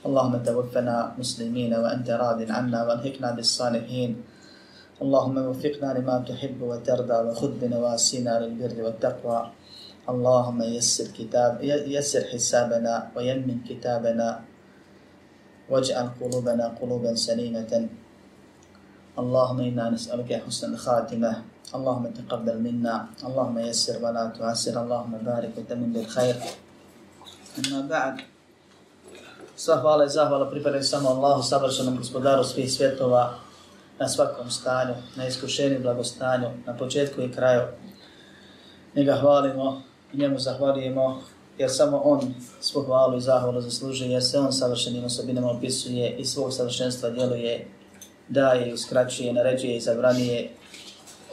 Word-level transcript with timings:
اللهم 0.00 0.34
توفنا 0.40 1.20
مسلمين 1.20 1.72
وأنت 1.76 2.08
راض 2.10 2.40
عنا 2.48 2.80
والحقنا 2.88 3.36
بالصالحين. 3.36 4.10
اللهم 5.02 5.36
وفقنا 5.48 5.88
لما 5.96 6.16
تحب 6.28 6.58
وترضى 6.62 7.18
وخذ 7.28 7.52
بنواسينا 7.60 8.32
للبر 8.40 8.76
والتقوى. 8.84 9.40
اللهم 10.08 10.60
يسر 10.62 11.06
كتاب 11.12 11.52
يسر 11.96 12.22
حسابنا 12.32 13.12
ويمن 13.16 13.58
كتابنا. 13.68 14.28
واجعل 15.70 16.06
قلوبنا 16.20 16.66
قلوبا 16.80 17.12
سليمة. 17.14 17.72
اللهم 19.20 19.58
إنا 19.60 19.84
نسألك 19.90 20.30
حسن 20.48 20.74
الخاتمة. 20.74 21.32
اللهم 21.76 22.04
تقبل 22.18 22.56
منا. 22.56 22.96
اللهم 23.28 23.56
يسر 23.68 24.00
ولا 24.00 24.32
تعسر. 24.32 24.74
اللهم 24.80 25.12
بارك 25.28 25.52
وتمن 25.60 25.92
بالخير. 25.92 26.36
أما 27.60 27.80
بعد 27.84 28.39
Sva 29.60 29.76
hvala 29.76 30.04
i 30.04 30.08
zahvala 30.08 30.50
pripadaju 30.50 30.84
samo 30.84 31.08
Allahu, 31.08 31.42
savršenom 31.42 31.96
gospodaru 31.96 32.44
svih 32.44 32.72
svjetova, 32.72 33.34
na 33.98 34.08
svakom 34.08 34.50
stanju, 34.50 34.94
na 35.16 35.26
iskušenju 35.26 35.76
i 35.76 35.82
blagostanju, 35.82 36.48
na 36.66 36.76
početku 36.76 37.22
i 37.22 37.32
kraju. 37.32 37.62
Njega 38.94 39.16
hvalimo 39.20 39.82
i 40.12 40.16
njemu 40.16 40.38
zahvalijemo, 40.38 41.22
jer 41.58 41.70
samo 41.70 42.00
On 42.04 42.34
svu 42.60 42.82
hvalu 42.82 43.18
i 43.18 43.20
zahvalu 43.20 43.60
zaslužuje, 43.60 44.10
jer 44.10 44.24
se 44.24 44.38
On 44.38 44.52
savršenim 44.52 45.04
osobinama 45.04 45.50
opisuje 45.50 46.16
i 46.16 46.24
svog 46.24 46.52
savršenstva 46.52 47.10
djeluje, 47.10 47.66
daje 48.28 48.70
i 48.70 48.72
uskraćuje, 48.72 49.32
naređuje 49.32 49.76
i 49.76 49.80
zabranije. 49.80 50.50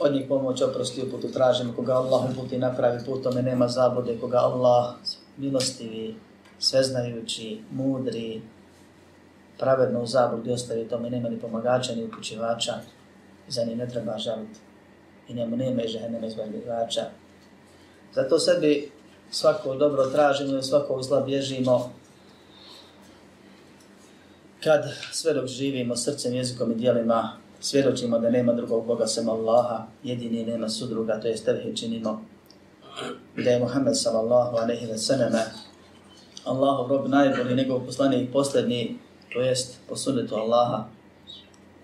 Od 0.00 0.12
njih 0.12 0.24
pomoć 0.28 0.62
oprosti 0.62 1.02
uputu 1.02 1.32
tražimo, 1.32 1.72
koga 1.76 1.94
Allah 1.94 2.30
uputi 2.30 2.58
napravi 2.58 3.04
putome, 3.04 3.42
nema 3.42 3.68
zablude, 3.68 4.18
koga 4.20 4.38
Allah 4.38 4.94
milostivi, 5.36 6.27
sveznajući, 6.58 7.60
mudri, 7.70 8.42
pravedno 9.58 10.02
u 10.02 10.06
zabludi 10.06 10.52
ostavi 10.52 10.88
tome, 10.88 11.10
nema 11.10 11.28
ni 11.28 11.40
pomagača 11.40 11.94
ni 11.94 12.04
upućivača, 12.04 12.72
za 13.48 13.64
njih 13.64 13.76
ne 13.76 13.88
treba 13.88 14.18
žaliti 14.18 14.60
i 15.28 15.34
njemu 15.34 15.56
nema 15.56 15.82
i 15.82 15.88
žene 15.88 16.28
izbavljivača. 16.28 17.02
Zato 18.14 18.38
sebi 18.38 18.90
svako 19.30 19.74
dobro 19.74 20.06
tražimo 20.06 20.58
i 20.58 20.62
svako 20.62 21.02
zla 21.02 21.20
bježimo. 21.20 21.92
Kad 24.64 24.84
sve 25.12 25.34
dok 25.34 25.46
živimo 25.46 25.96
srcem, 25.96 26.34
jezikom 26.34 26.72
i 26.72 26.74
dijelima 26.74 27.36
svjedočimo 27.60 28.18
da 28.18 28.30
nema 28.30 28.52
drugog 28.52 28.86
Boga 28.86 29.06
sem 29.06 29.28
Allaha, 29.28 29.86
jedini 30.02 30.46
nema 30.46 30.68
sudruga, 30.68 31.20
to 31.20 31.28
je 31.28 31.36
tevhid 31.36 31.78
činimo, 31.78 32.24
da 33.36 33.50
je 33.50 33.58
Muhammed 33.58 33.96
sallallahu 33.96 34.56
wa 34.56 34.96
sallam 34.96 35.32
Allahov 36.44 36.88
rob 36.88 37.08
najbolji, 37.08 37.56
njegov 37.56 37.86
poslanik 37.86 38.32
posljednji, 38.32 38.98
to 39.32 39.40
jest 39.40 39.78
po 39.88 39.96
sunnetu 39.96 40.34
Allaha, 40.34 40.84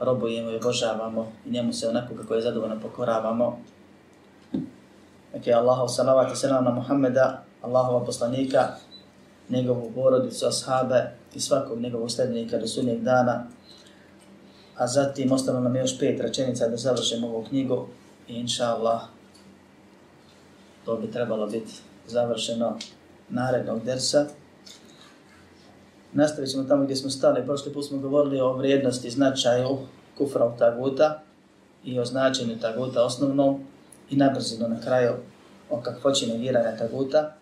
robujemo 0.00 0.50
i 0.50 0.56
obožavamo 0.56 1.32
i 1.46 1.50
njemu 1.50 1.72
se 1.72 1.88
onako 1.88 2.14
kako 2.14 2.34
je 2.34 2.42
zadovoljno 2.42 2.80
pokoravamo. 2.80 3.58
Dakle, 5.32 5.52
Allahov 5.52 5.88
salavat 5.88 6.32
i 6.32 6.36
salam 6.36 6.64
na 6.64 6.70
Muhammeda, 6.70 7.44
Allahova 7.62 8.04
poslanika, 8.04 8.68
njegovu 9.48 9.92
porodicu, 9.94 10.46
ashabe 10.46 11.10
i 11.34 11.40
svakog 11.40 11.80
njegovog 11.80 12.10
sledbenika 12.10 12.58
do 12.58 12.66
sudnjeg 12.66 13.00
dana. 13.00 13.46
A 14.76 14.86
zatim 14.86 15.32
ostalo 15.32 15.60
nam 15.60 15.76
još 15.76 15.98
pet 15.98 16.20
rečenica 16.20 16.68
da 16.68 16.76
završimo 16.76 17.26
ovu 17.26 17.44
knjigu 17.48 17.86
i 18.28 18.34
inša 18.34 18.64
Allah 18.64 19.00
to 20.84 20.96
bi 20.96 21.10
trebalo 21.10 21.46
biti 21.46 21.72
završeno 22.06 22.78
narednog 23.28 23.84
dersa. 23.84 24.26
Nastavit 26.14 26.50
ćemo 26.50 26.64
tamo 26.64 26.84
gdje 26.84 26.96
smo 26.96 27.10
stali. 27.10 27.44
Prošli 27.44 27.72
put 27.72 27.86
smo 27.86 27.98
govorili 27.98 28.40
o 28.40 28.52
vrijednosti, 28.52 29.10
značaju 29.10 29.78
kufra 30.18 30.56
taguta 30.58 31.22
i 31.84 32.00
o 32.00 32.04
značenju 32.04 32.58
taguta 32.60 33.04
osnovnom 33.04 33.60
i 34.10 34.16
nabrzino 34.16 34.68
na 34.68 34.80
kraju 34.80 35.12
o 35.70 35.80
kakvoći 35.80 36.26
negiranja 36.26 36.76
taguta. 36.76 37.34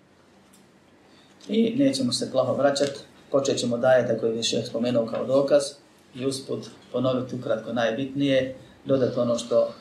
I 1.49 1.75
nećemo 1.77 2.12
se 2.12 2.31
plaho 2.33 2.55
vraćati. 2.55 3.00
Počet 3.31 3.59
ćemo 3.59 3.78
dajete 3.78 4.19
koji 4.19 4.37
je 4.37 4.43
šeh 4.43 4.66
spomenuo 4.66 5.06
kao 5.06 5.27
dokaz 5.27 5.62
i 6.15 6.27
usput 6.27 6.66
ponoviti 6.93 7.37
ukratko 7.37 7.72
najbitnije, 7.72 8.56
dodati 8.84 9.19
ono 9.19 9.39
što 9.39 9.75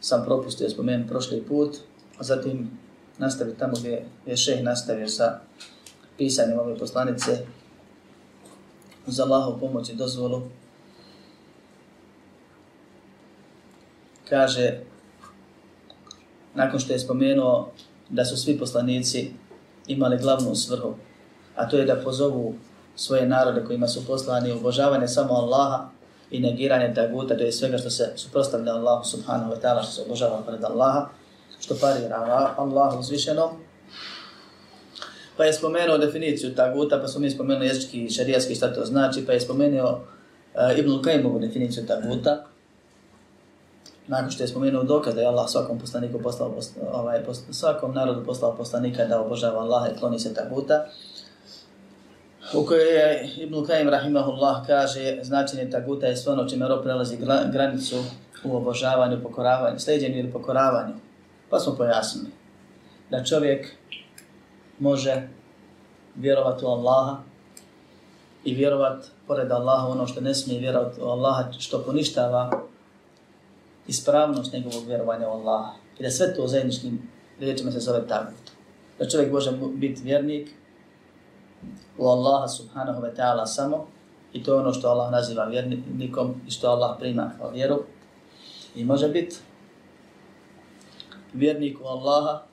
sam 0.00 0.24
propustio 0.24 0.70
spomenuti 0.70 1.08
prošli 1.08 1.42
put, 1.42 1.76
a 2.18 2.22
zatim 2.22 2.70
nastaviti 3.18 3.58
tamo 3.58 3.72
gdje 3.78 4.04
je 4.26 4.36
šeh 4.36 4.62
nastavio 4.62 5.08
sa 5.08 5.40
pisanjem 6.18 6.58
ove 6.58 6.78
poslanice 6.78 7.38
uz 9.06 9.20
Allahov 9.20 9.60
pomoć 9.60 9.88
i 9.88 9.94
dozvolu. 9.94 10.42
Kaže, 14.28 14.80
nakon 16.54 16.80
što 16.80 16.92
je 16.92 16.98
spomenuo 16.98 17.70
da 18.08 18.24
su 18.24 18.36
svi 18.36 18.58
poslanici 18.58 19.30
imali 19.86 20.18
glavnu 20.18 20.54
svrhu, 20.54 20.94
a 21.56 21.68
to 21.68 21.76
je 21.76 21.84
da 21.84 21.96
pozovu 21.96 22.54
svoje 22.96 23.26
narode 23.26 23.64
kojima 23.64 23.88
su 23.88 24.06
poslani 24.06 24.52
obožavanje 24.52 25.08
samo 25.08 25.34
Allaha 25.34 25.88
i 26.30 26.40
negiranje 26.40 26.94
taguta, 26.94 27.36
to 27.36 27.44
je 27.44 27.52
svega 27.52 27.78
što 27.78 27.90
se 27.90 28.12
suprostavlja 28.16 28.72
Allahu 28.72 29.04
subhanahu 29.04 29.52
wa 29.52 29.60
ta'ala, 29.62 29.82
što 29.82 29.92
se 29.92 30.02
obožava 30.02 30.42
pred 30.46 30.64
Allaha, 30.64 31.08
što 31.60 31.74
parira 31.80 32.54
Allahu 32.56 32.98
uzvišenom, 32.98 33.50
pa 35.42 35.46
je 35.46 35.52
spomenuo 35.52 35.98
definiciju 35.98 36.54
taguta, 36.54 37.00
pa 37.00 37.08
smo 37.08 37.20
mi 37.20 37.30
spomenuli 37.30 37.66
jezički 37.66 38.04
i 38.04 38.10
šarijatski 38.10 38.54
šta 38.54 38.74
to 38.74 38.84
znači, 38.84 39.26
pa 39.26 39.32
je 39.32 39.40
spomenuo 39.40 39.90
uh, 39.90 40.78
Ibn 40.78 40.90
Qayyimovu 40.90 41.40
definiciju 41.40 41.86
taguta, 41.86 42.44
nakon 44.06 44.30
što 44.30 44.42
je 44.42 44.48
spomenuo 44.48 44.82
dokaz 44.82 45.14
da 45.14 45.20
je 45.20 45.26
Allah 45.26 45.50
svakom 45.50 45.78
poslaniku 45.78 46.22
poslao, 46.22 46.54
ovaj, 46.92 47.24
post, 47.24 47.44
svakom 47.50 47.94
narodu 47.94 48.24
poslao 48.24 48.56
poslanika 48.56 49.04
da 49.04 49.20
obožava 49.20 49.60
Allaha 49.60 49.88
i 49.88 49.98
kloni 49.98 50.18
se 50.18 50.34
taguta, 50.34 50.86
u 52.54 52.64
kojoj 52.66 52.94
je 52.94 53.30
Ibn 53.36 53.54
Qayyim 53.54 53.90
rahimahullah 53.90 54.66
kaže 54.66 55.18
značenje 55.22 55.70
taguta 55.70 56.06
je 56.06 56.16
sve 56.16 56.32
ono 56.32 56.48
čime 56.48 56.68
rob 56.68 56.82
prelazi 56.82 57.18
granicu 57.52 58.04
u 58.44 58.56
obožavanju, 58.56 59.22
pokoravanju, 59.22 59.78
sleđenju 59.78 60.18
ili 60.18 60.32
pokoravanju. 60.32 60.94
Pa 61.50 61.58
smo 61.60 61.74
pojasnili 61.74 62.30
da 63.10 63.24
čovjek 63.24 63.82
može 64.82 65.28
vjerovati 66.14 66.64
u 66.64 66.68
Allaha 66.68 67.16
i 68.44 68.54
vjerovati 68.54 69.08
pored 69.26 69.52
Allaha 69.52 69.86
ono 69.86 70.06
što 70.06 70.20
ne 70.20 70.34
smije 70.34 70.60
vjerovati 70.60 71.00
u 71.00 71.04
Allaha, 71.04 71.52
što 71.58 71.82
poništava 71.82 72.62
ispravnost 73.86 74.52
njegovog 74.52 74.86
vjerovanja 74.86 75.28
u 75.28 75.32
Allaha. 75.32 75.72
I 75.98 76.02
da 76.02 76.10
sve 76.10 76.34
to 76.34 76.46
zajedničkim 76.46 77.08
riječima 77.40 77.70
se 77.70 77.80
zove 77.80 78.08
tagut. 78.08 78.50
Da 78.98 79.08
čovjek 79.08 79.32
može 79.32 79.52
biti 79.74 80.02
vjernik 80.02 80.50
u 81.98 82.06
Allaha 82.06 82.48
subhanahu 82.48 83.02
wa 83.02 83.16
ta'ala 83.16 83.46
samo 83.46 83.86
i 84.32 84.42
to 84.42 84.54
je 84.54 84.60
ono 84.60 84.72
što 84.72 84.88
Allah 84.88 85.10
naziva 85.10 85.44
vjernikom 85.44 86.34
i 86.48 86.50
što 86.50 86.68
Allah 86.68 86.96
prima 86.98 87.30
kao 87.38 87.50
vjeru. 87.50 87.82
I 88.74 88.84
može 88.84 89.08
biti 89.08 89.36
vjernik 91.32 91.80
u 91.80 91.86
Allaha 91.86 92.51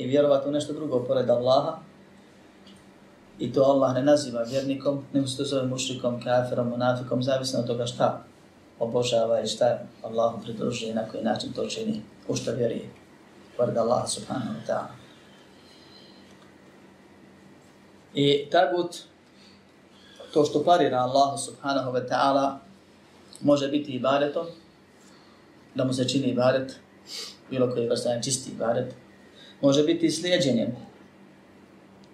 i 0.00 0.06
vjerovati 0.06 0.48
u 0.48 0.52
nešto 0.52 0.72
drugo 0.72 1.04
pored 1.04 1.30
Allaha 1.30 1.78
I 3.40 3.52
to 3.52 3.62
Allah 3.62 3.94
ne 3.94 4.02
naziva 4.02 4.42
vjernikom, 4.42 5.04
nego 5.12 5.26
se 5.26 5.36
to 5.36 5.44
zove 5.44 5.66
mušrikom, 5.66 6.20
kafirom, 6.22 6.68
munafikom, 6.68 7.22
zavisno 7.22 7.60
od 7.60 7.66
toga 7.66 7.86
šta 7.86 8.24
obožava 8.78 9.40
i 9.40 9.46
šta 9.46 9.78
Allahu 10.02 10.42
pridružuje 10.42 10.90
i 10.90 10.94
na 10.94 11.08
koji 11.08 11.24
način 11.24 11.52
to 11.52 11.66
čini, 11.66 12.02
u 12.28 12.36
što 12.36 12.52
vjeruje. 12.52 12.90
Pored 13.56 13.76
Allah 13.76 14.08
subhanahu 14.08 14.54
wa 14.54 14.68
ta'ala. 14.68 14.92
I 18.14 18.48
tagut, 18.50 18.96
to 20.32 20.44
što 20.44 20.64
parira 20.64 20.98
Allah 20.98 21.40
subhanahu 21.40 21.92
wa 21.92 22.08
ta'ala, 22.08 22.58
može 23.40 23.68
biti 23.68 23.92
ibadetom, 23.92 24.46
da 25.74 25.84
mu 25.84 25.92
se 25.92 26.08
čini 26.08 26.28
ibadet, 26.28 26.76
bilo 27.50 27.70
koji 27.70 27.88
vrsta 27.88 28.20
čisti 28.20 28.50
ibadet, 28.50 28.94
može 29.60 29.82
biti 29.82 30.06
i 30.06 30.10
slijedjenjem, 30.10 30.76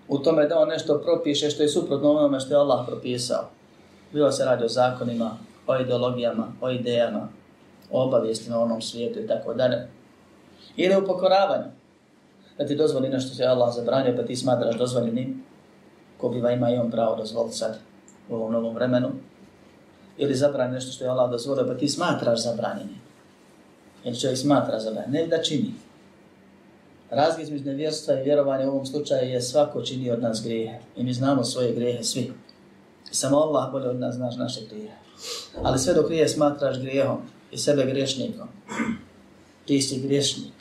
u 0.08 0.19
tome 0.19 0.46
da 0.46 0.58
on 0.58 0.69
nešto 0.69 1.00
propiše 1.04 1.50
što 1.50 1.62
je 1.62 1.69
suprotno 1.69 2.10
onome 2.10 2.40
što 2.40 2.54
je 2.54 2.58
Allah 2.58 2.87
propisao. 2.87 3.48
Bilo 4.12 4.32
se 4.32 4.44
radi 4.44 4.64
o 4.64 4.69
zakonima, 4.69 5.37
o 5.66 5.81
ideologijama, 5.81 6.52
o 6.60 6.70
idejama, 6.70 7.28
o 7.90 8.04
obavijestima 8.04 8.58
o 8.58 8.62
onom 8.62 8.82
svijetu 8.82 9.20
i 9.20 9.26
tako 9.26 9.54
dalje. 9.54 9.88
Ili 10.76 10.96
u 10.96 11.06
pokoravanju. 11.06 11.70
Da 12.58 12.66
ti 12.66 12.76
dozvoli 12.76 13.08
nešto 13.08 13.34
što 13.34 13.43
je 13.43 13.49
Allah 13.49 13.75
zabranio, 13.75 14.16
pa 14.16 14.22
ti 14.22 14.37
smatraš 14.37 14.78
dozvoljenim, 14.78 15.44
ko 16.19 16.28
biva 16.28 16.50
ima 16.50 16.70
i 16.70 16.76
on 16.76 16.90
pravo 16.90 17.16
dozvoliti 17.16 17.56
sad 17.56 17.78
u 18.28 18.34
ovom 18.34 18.52
novom 18.52 18.75
vremenu. 18.75 19.08
Ili 20.19 20.34
zabrani 20.34 20.72
nešto 20.72 20.92
što 20.92 21.04
je 21.04 21.10
Allah 21.10 21.31
dozvolio, 21.31 21.66
pa 21.66 21.75
ti 21.75 21.88
smatraš 21.88 22.42
zabranjenim. 22.42 23.00
Ili 24.04 24.20
čovjek 24.20 24.38
smatra 24.38 24.81
zabranjenim. 24.81 25.20
Ne 25.20 25.26
da 25.26 25.42
čini. 25.42 25.85
Razlika 27.10 27.42
između 27.42 27.64
nevjerstva 27.64 28.14
i 28.14 28.24
vjerovanja 28.24 28.66
u 28.66 28.72
ovom 28.72 28.86
slučaju 28.86 29.30
je 29.30 29.42
svako 29.42 29.82
čini 29.82 30.10
od 30.10 30.22
nas 30.22 30.42
grijehe. 30.44 30.78
I 30.96 31.04
mi 31.04 31.12
znamo 31.12 31.44
svoje 31.44 31.72
grijehe 31.72 32.02
svi. 32.02 32.32
Samo 33.10 33.36
Allah 33.36 33.72
bolje 33.72 33.88
od 33.88 34.00
nas 34.00 34.14
znaš 34.14 34.36
naše 34.36 34.60
grijehe. 34.70 34.96
Ali 35.62 35.78
sve 35.78 35.94
dok 35.94 36.10
nije 36.10 36.28
smatraš 36.28 36.78
grijehom 36.78 37.18
i 37.50 37.58
sebe 37.58 37.86
griješnikom, 37.86 38.48
ti 39.64 39.82
si 39.82 40.00
griješnik. 40.00 40.52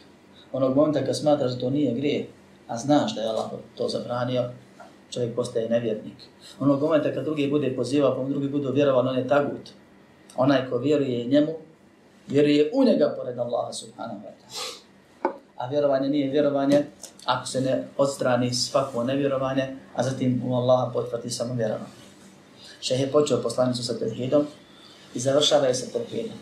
Onog 0.52 0.76
momenta 0.76 1.06
kad 1.06 1.18
smatraš 1.18 1.52
da 1.52 1.60
to 1.60 1.70
nije 1.70 1.94
grijeh, 1.94 2.26
a 2.68 2.78
znaš 2.78 3.16
da 3.16 3.22
je 3.22 3.28
Allah 3.28 3.52
to 3.76 3.90
zabranio, 3.90 4.50
čovjek 5.10 5.36
postaje 5.36 5.70
nevjernik. 5.70 6.18
Onog 6.60 6.82
momenta 6.82 7.14
kad 7.14 7.24
drugi 7.24 7.50
bude 7.50 7.76
pozivao, 7.76 8.16
pa 8.16 8.30
drugi 8.30 8.50
bude 8.50 8.72
vjerovan, 8.72 9.08
on 9.08 9.18
je 9.18 9.28
tagut. 9.28 9.70
Onaj 10.36 10.70
ko 10.70 10.78
vjeruje 10.78 11.26
njemu, 11.26 11.54
vjeruje 12.28 12.72
u 12.74 12.84
njega 12.84 13.16
pored 13.18 13.40
Allaha 13.40 13.74
subhanahu 13.74 14.20
wa 14.20 14.32
ta'ala 14.32 14.75
a 15.58 15.68
vjerovanje 15.68 16.10
nije 16.10 16.32
vjerovanje 16.32 16.86
ako 17.26 17.48
se 17.48 17.62
ne 17.62 17.84
odstrani 17.98 18.54
svako 18.54 19.04
nevjerovanje, 19.04 19.76
a 19.96 20.04
zatim 20.04 20.42
u 20.46 20.56
Allaha 20.56 20.92
potvrdi 20.94 21.30
samo 21.30 21.54
vjerovanje. 21.54 22.06
Šeh 22.82 23.00
je 23.00 23.12
počeo 23.12 23.42
poslanicu 23.42 23.84
sa 23.84 24.00
tevhidom 24.00 24.48
i 25.14 25.20
završava 25.20 25.68
je 25.68 25.76
sa 25.76 25.86
tevhidom. 25.94 26.38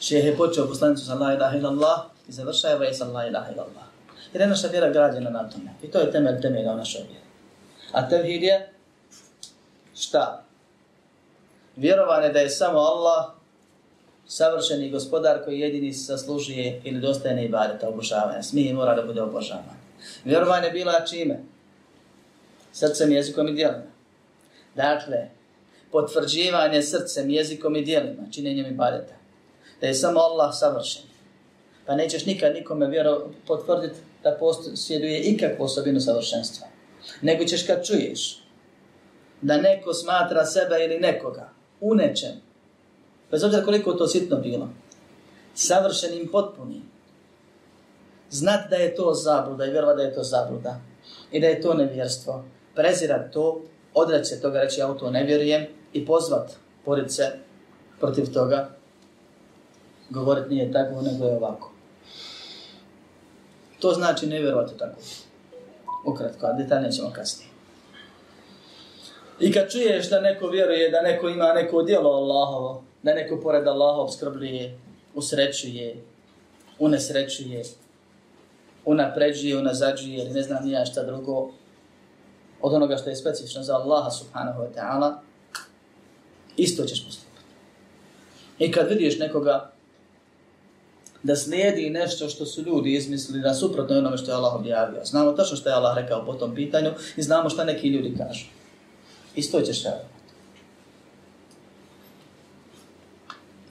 Šeh 0.00 0.24
je 0.24 0.36
počeo 0.36 0.68
poslanicu 0.68 1.04
sa 1.04 1.14
la 1.14 1.34
ilaha 1.34 1.56
illallah 1.56 2.00
i 2.28 2.32
završava 2.32 2.84
je 2.84 2.94
sa 2.94 3.04
la 3.04 3.26
ilaha 3.26 3.52
illallah. 3.52 3.86
Jer 4.32 4.40
je 4.40 4.46
naša 4.46 4.68
vjera 4.68 4.90
građena 4.90 5.30
na 5.30 5.50
tome. 5.50 5.70
I 5.82 5.90
to 5.90 5.98
je 5.98 6.12
temelj 6.12 6.40
temelja 6.40 6.72
u 6.72 6.76
našoj 6.76 7.02
vjeri. 7.02 7.26
A 7.92 8.08
tevhid 8.08 8.42
je 8.42 8.72
šta? 9.94 10.42
Vjerovanje 11.76 12.28
da 12.28 12.38
je 12.38 12.50
samo 12.50 12.78
Allah 12.78 13.35
savršeni 14.26 14.90
gospodar 14.90 15.44
koji 15.44 15.60
jedini 15.60 15.92
zaslužuje 15.92 16.80
ili 16.84 17.00
dostajne 17.00 17.44
ibadeta, 17.44 17.88
obožavanja. 17.88 18.42
Smije 18.42 18.74
mora 18.74 18.94
da 18.94 19.02
bude 19.02 19.22
obožavan. 19.22 19.76
Vjerovanje 20.24 20.70
bila 20.70 21.04
čime? 21.04 21.40
Srcem, 22.72 23.12
jezikom 23.12 23.48
i 23.48 23.52
dijelima. 23.52 23.92
Dakle, 24.74 25.28
potvrđivanje 25.92 26.82
srcem, 26.82 27.30
jezikom 27.30 27.76
i 27.76 27.82
dijelima, 27.82 28.22
činjenjem 28.30 28.66
ibadeta. 28.66 29.14
Da 29.80 29.86
je 29.86 29.94
samo 29.94 30.20
Allah 30.20 30.50
savršen. 30.54 31.02
Pa 31.86 31.94
nećeš 31.94 32.26
nikad 32.26 32.54
nikome 32.54 32.86
vjero 32.86 33.30
potvrditi 33.46 33.96
da 34.22 34.36
posjeduje 34.40 35.20
ikakvu 35.20 35.64
osobinu 35.64 36.00
savršenstva. 36.00 36.66
Nego 37.22 37.44
ćeš 37.44 37.66
kad 37.66 37.86
čuješ 37.86 38.42
da 39.42 39.56
neko 39.56 39.94
smatra 39.94 40.44
sebe 40.44 40.84
ili 40.84 41.00
nekoga 41.00 41.50
u 41.80 41.94
nečem 41.94 42.45
Bez 43.30 43.44
obzira 43.44 43.64
koliko 43.64 43.92
to 43.92 44.06
sitno 44.06 44.36
bilo. 44.36 44.68
Savršenim 45.54 46.28
potpunim. 46.32 46.82
Znat 48.30 48.70
da 48.70 48.76
je 48.76 48.94
to 48.94 49.14
zabluda 49.14 49.64
i 49.64 49.70
vjerova 49.70 49.94
da 49.94 50.02
je 50.02 50.14
to 50.14 50.22
zabluda. 50.22 50.80
I 51.32 51.40
da 51.40 51.46
je 51.46 51.60
to 51.60 51.74
nevjerstvo. 51.74 52.44
Prezirat 52.74 53.32
to, 53.32 53.62
odreći 53.94 54.24
se 54.24 54.40
toga, 54.40 54.60
reći 54.60 54.80
ja 54.80 54.90
u 54.90 54.98
to 54.98 55.10
ne 55.10 55.24
vjerujem 55.24 55.66
i 55.92 56.06
pozvat 56.06 56.52
pored 56.84 57.12
se 57.12 57.32
protiv 58.00 58.32
toga. 58.32 58.68
Govorit 60.10 60.50
nije 60.50 60.72
tako, 60.72 61.02
nego 61.02 61.24
je 61.24 61.36
ovako. 61.36 61.72
To 63.78 63.92
znači 63.92 64.26
ne 64.26 64.40
vjerovati 64.40 64.78
tako. 64.78 65.00
Ukratko, 66.06 66.46
a 66.46 66.52
detaljnije 66.52 66.92
ćemo 66.92 67.10
kasnije. 67.12 67.50
I 69.40 69.52
kad 69.52 69.70
čuješ 69.70 70.10
da 70.10 70.20
neko 70.20 70.48
vjeruje, 70.48 70.90
da 70.90 71.02
neko 71.02 71.28
ima 71.28 71.52
neko 71.52 71.82
djelo 71.82 72.10
Allahovo, 72.10 72.84
da 73.06 73.14
neko 73.14 73.40
pored 73.40 73.66
Allaha 73.66 74.00
obskrbljuje, 74.00 74.78
usrećuje, 75.14 76.04
unesrećuje, 76.78 77.62
unapređuje, 78.84 79.58
unazađuje 79.58 80.18
ili 80.18 80.30
ne 80.30 80.42
znam 80.42 80.64
nija 80.64 80.86
šta 80.86 81.04
drugo 81.04 81.50
od 82.60 82.74
onoga 82.74 82.96
što 82.96 83.10
je 83.10 83.16
specifično 83.16 83.62
za 83.62 83.76
Allaha 83.76 84.10
subhanahu 84.10 84.60
wa 84.60 84.68
ta'ala, 84.74 85.12
isto 86.56 86.84
ćeš 86.84 87.04
postupati. 87.04 87.42
I 88.58 88.72
kad 88.72 88.88
vidiš 88.88 89.18
nekoga 89.18 89.70
da 91.22 91.36
slijedi 91.36 91.90
nešto 91.90 92.28
što 92.28 92.46
su 92.46 92.62
ljudi 92.62 92.94
izmislili 92.94 93.42
da 93.42 93.54
suprotno 93.54 93.98
onome 93.98 94.16
što 94.16 94.30
je 94.30 94.34
Allah 94.34 94.54
objavio. 94.54 95.04
Znamo 95.04 95.32
tačno 95.32 95.56
što 95.56 95.68
je 95.68 95.74
Allah 95.74 95.96
rekao 95.96 96.26
po 96.26 96.34
tom 96.34 96.54
pitanju 96.54 96.90
i 97.16 97.22
znamo 97.22 97.50
šta 97.50 97.64
neki 97.64 97.88
ljudi 97.88 98.16
kažu. 98.18 98.46
Isto 99.36 99.60
ćeš 99.60 99.84
raditi. 99.84 100.15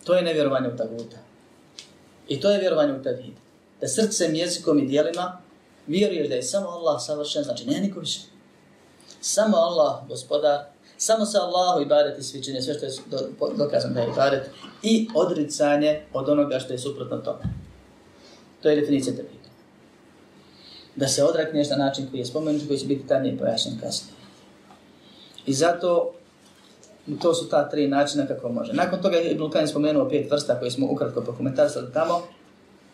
To 0.06 0.13
je 0.13 0.22
nevjerovanje 0.22 0.68
u 0.68 0.78
taguta. 0.78 1.18
I 2.28 2.42
to 2.42 2.52
je 2.52 2.60
vjerovanje 2.60 2.94
u 2.94 3.04
tevhid. 3.04 3.34
Da 3.81 3.88
srcem, 3.88 4.36
jezikom 4.36 4.80
i 4.80 4.86
dijelima 4.86 5.42
vjeruješ 5.88 6.30
da 6.30 6.36
je 6.36 6.44
samo 6.44 6.68
Allah 6.68 7.02
savršen, 7.02 7.44
znači 7.44 7.66
nije 7.66 7.81
niko 7.81 8.00
više. 8.00 8.19
Samo 9.22 9.57
Allah, 9.57 10.07
gospodar, 10.07 10.60
samo 10.98 11.25
se 11.25 11.38
Allahu 11.38 11.81
i 11.81 11.86
bareti 11.86 12.24
svi 12.24 12.44
čine, 12.44 12.62
sve 12.62 12.74
što 12.74 12.86
je 12.86 12.92
do, 13.12 13.30
dokazano 13.57 13.94
da 13.94 14.02
je 14.02 14.13
baret, 14.16 14.50
i 14.84 15.07
odricanje 15.16 16.01
od 16.13 16.30
onoga 16.30 16.60
što 16.60 16.74
je 16.74 16.80
suprotno 16.80 17.18
tome. 17.18 17.44
To 18.62 18.70
je 18.70 18.82
definicija 18.82 19.15
tevhida. 19.15 19.50
Da 20.96 21.08
se 21.08 21.24
odrekneš 21.24 21.70
na 21.70 21.75
način 21.75 22.08
koji 22.10 22.20
je 22.20 22.25
spomenut, 22.25 22.68
koji 22.68 22.80
će 22.80 22.86
biti 22.86 23.08
tamnije 23.08 23.38
pojašnjen 23.38 23.80
kasnije. 23.80 24.15
I 25.46 25.53
zato 25.53 26.14
I 26.14 26.14
to 27.22 27.34
su 27.34 27.50
ta 27.50 27.70
tri 27.70 27.88
načina 27.88 28.28
kako 28.28 28.50
može. 28.50 28.74
Nakon 28.74 29.02
toga 29.02 29.18
je 29.18 29.38
Qayyim 29.38 29.68
spomenuo 29.68 30.10
pet 30.10 30.32
vrsta 30.32 30.60
koje 30.60 30.72
smo 30.72 30.88
ukratko 30.92 31.22
prokomentarsali 31.22 31.94
tamo. 31.94 32.22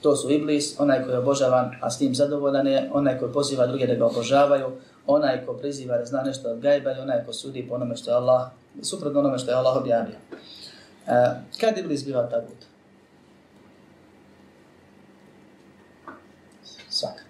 To 0.01 0.15
su 0.15 0.32
Iblis, 0.32 0.80
onaj 0.80 1.03
koji 1.03 1.13
je 1.13 1.18
obožavan, 1.18 1.72
a 1.82 1.89
s 1.89 1.98
tim 1.98 2.15
zadovoljan 2.15 2.68
je, 2.68 2.89
onaj 2.94 3.20
koji 3.20 3.34
poziva 3.34 3.68
druge 3.68 3.88
da 3.88 3.96
ga 3.96 4.06
obožavaju, 4.06 4.72
onaj 5.08 5.46
ko 5.46 5.53
priziva 5.53 5.98
da 5.98 6.06
zna 6.06 6.22
nešto 6.22 6.50
od 6.50 6.60
gajba 6.60 6.91
i 6.91 7.00
onaj 7.00 7.25
ko 7.25 7.34
sudi 7.34 7.68
po 7.70 7.75
onome 7.75 7.96
što 7.96 8.12
je 8.12 8.15
Allah, 8.15 8.50
suprotno 8.82 9.20
onome 9.20 9.38
što 9.38 9.51
je 9.51 9.56
Allah 9.56 9.77
objavio. 9.77 10.15
Uh, 10.32 11.13
kad 11.60 11.77
Iblis 11.77 12.06
biva 12.06 12.30
tagut? 12.30 12.58
Svakat. 16.89 17.25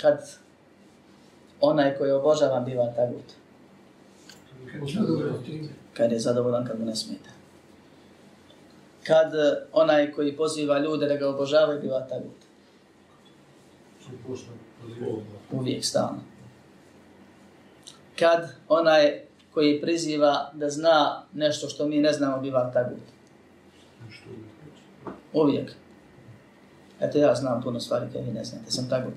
Kad 0.00 0.18
onaj 1.60 1.96
koji 1.98 2.08
je 2.08 2.14
obožavan 2.14 2.64
biva 2.64 2.92
tagut? 2.96 3.37
Kad 5.94 6.12
je 6.12 6.18
zadovoljan, 6.18 6.66
kad 6.66 6.80
mu 6.80 6.86
ne 6.86 6.96
smeta. 6.96 7.30
Kad 9.06 9.34
eh, 9.34 9.66
onaj 9.72 10.12
koji 10.12 10.36
poziva 10.36 10.78
ljude 10.78 11.06
da 11.06 11.16
ga 11.16 11.28
obožavaju, 11.28 11.80
biva 11.80 12.00
tagut. 12.00 12.38
Uvijek 15.52 15.84
stalno. 15.84 16.20
Kad 18.18 18.54
onaj 18.68 19.20
koji 19.54 19.80
priziva 19.80 20.50
da 20.54 20.70
zna 20.70 21.22
nešto 21.34 21.68
što 21.68 21.86
mi 21.86 21.98
ne 21.98 22.12
znamo, 22.12 22.40
biva 22.40 22.70
tagut. 22.72 23.02
Uvijek. 25.32 25.72
Eto 27.00 27.18
ja 27.18 27.34
znam 27.34 27.62
puno 27.62 27.80
stvari 27.80 28.06
koje 28.12 28.24
vi 28.24 28.32
ne 28.32 28.44
znate, 28.44 28.70
sam 28.70 28.88
tagut. 28.88 29.14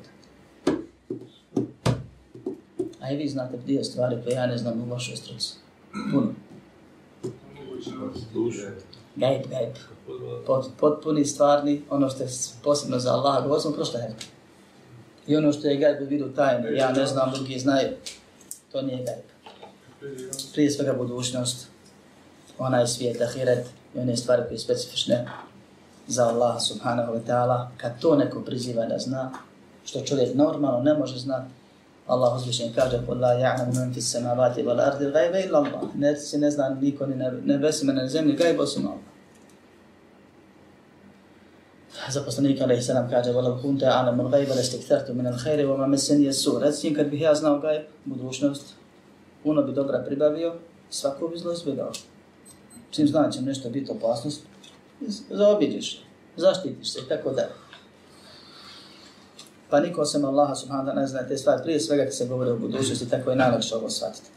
A 3.02 3.12
i 3.12 3.18
vi 3.18 3.28
znate 3.30 3.58
dio 3.58 3.84
stvari 3.84 4.18
koje 4.24 4.34
ja 4.34 4.46
ne 4.46 4.58
znam 4.58 4.82
u 4.82 4.86
vašoj 4.86 5.16
struci. 5.16 5.54
Puno. 6.12 6.34
Gajb, 9.16 9.42
gajb. 9.50 9.76
Pot, 10.46 10.66
potpuni, 10.80 11.26
stvarni, 11.26 11.82
ono 11.90 12.10
što 12.10 12.24
je 12.24 12.30
posebno 12.64 13.00
za 13.00 13.14
Allah, 13.14 13.44
govorio 13.44 13.62
smo 13.62 13.72
prošle 13.72 14.02
hajde. 14.02 14.16
I 15.28 15.36
ono 15.36 15.52
što 15.52 15.68
je 15.68 15.78
gajb 15.78 16.02
u 16.02 16.06
vidu 16.06 16.30
tajne, 16.36 16.76
ja 16.76 16.92
ne 16.92 17.06
znam, 17.06 17.32
drugi 17.34 17.60
znaju, 17.60 17.90
to 18.72 18.82
nije 18.82 19.04
gajb. 19.04 19.26
Prije 20.54 20.72
svega 20.72 20.94
budućnost, 20.94 21.68
onaj 22.60 22.88
svijet, 22.88 23.22
ahiret 23.22 23.68
i 23.96 24.00
one 24.00 24.18
stvari 24.18 24.44
koje 24.48 24.60
specifične 24.60 25.28
za 26.08 26.28
Allah 26.28 26.62
subhanahu 26.62 27.14
wa 27.14 27.20
ta'ala. 27.28 27.68
Kad 27.78 28.00
to 28.00 28.16
neko 28.16 28.42
priziva 28.42 28.86
da 28.86 28.98
zna, 28.98 29.32
što 29.86 30.02
čovjek 30.02 30.36
normalno 30.36 30.80
ne 30.80 30.94
može 30.94 31.20
znati, 31.20 31.52
Allah 32.11 32.37
uzvišen 32.37 32.73
kaže 32.75 33.07
قل 33.09 33.21
لا 33.21 33.33
يعلم 33.33 33.69
من 33.79 33.93
في 33.93 33.99
السماوات 33.99 34.59
والأرض 34.59 35.01
الغيب 35.03 35.35
إلا 35.35 35.59
الله 35.59 35.91
ne 35.95 36.17
se 36.17 36.39
ne 36.39 36.51
zna 36.51 36.69
niko 36.69 37.07
ni 37.07 37.17
na 37.17 37.31
nebesima 37.31 37.93
ni 37.93 38.01
na 38.01 38.09
zemlji 38.09 38.37
gajb 38.37 38.61
osim 38.61 38.87
Allah 38.87 39.17
za 42.11 42.23
poslanika 42.23 42.65
alaihi 42.65 42.83
salam 42.83 43.11
kaže 43.11 43.31
وَلَوْ 43.31 43.63
كُنْتَ 43.63 43.83
أَعْلَمُ 43.83 44.21
الْغَيْبَ 44.21 44.49
لَسْتِكْثَرْتُ 44.49 45.11
مِنَ 45.11 45.27
الْخَيْرِ 45.27 45.59
وَمَا 45.67 45.87
مَسَنِيَ 45.87 46.29
السُّوء 46.29 46.63
Recim 46.63 46.95
kad 46.95 47.07
bih 47.11 47.21
ja 47.21 47.35
znao 47.35 47.59
gajb, 47.59 47.83
budućnost, 48.05 48.75
puno 49.43 49.63
bi 49.63 49.73
dobra 49.73 50.03
pribavio, 50.07 50.55
svako 50.91 51.29
bi 51.29 51.39
zlo 51.39 51.53
izbjegao. 51.53 51.93
Čim 52.91 53.09
znam 53.09 53.33
će 53.33 53.43
nešto 53.43 53.71
biti 53.71 53.91
opasnost, 53.91 54.43
zaobiđeš, 55.31 56.03
zaštitiš 56.37 56.93
se 56.93 57.01
i 57.01 57.09
tako 57.09 57.31
dalje. 57.31 57.53
Pa 59.72 59.80
niko 59.80 60.06
sem 60.06 60.26
Allaha 60.26 60.56
subhanahu 60.56 60.88
wa 60.88 60.92
ta'ala 60.92 61.02
ne 61.02 61.08
zna 61.08 61.28
te 61.28 61.38
stvari. 61.38 61.64
Prije 61.64 61.80
svega 61.80 62.04
kad 62.04 62.16
se 62.16 62.28
govori 62.28 62.50
o 62.50 62.58
budućnosti, 62.58 63.10
tako 63.10 63.30
je 63.30 63.36
najlakše 63.36 63.76
ovo 63.76 63.90
shvatiti. 63.90 64.30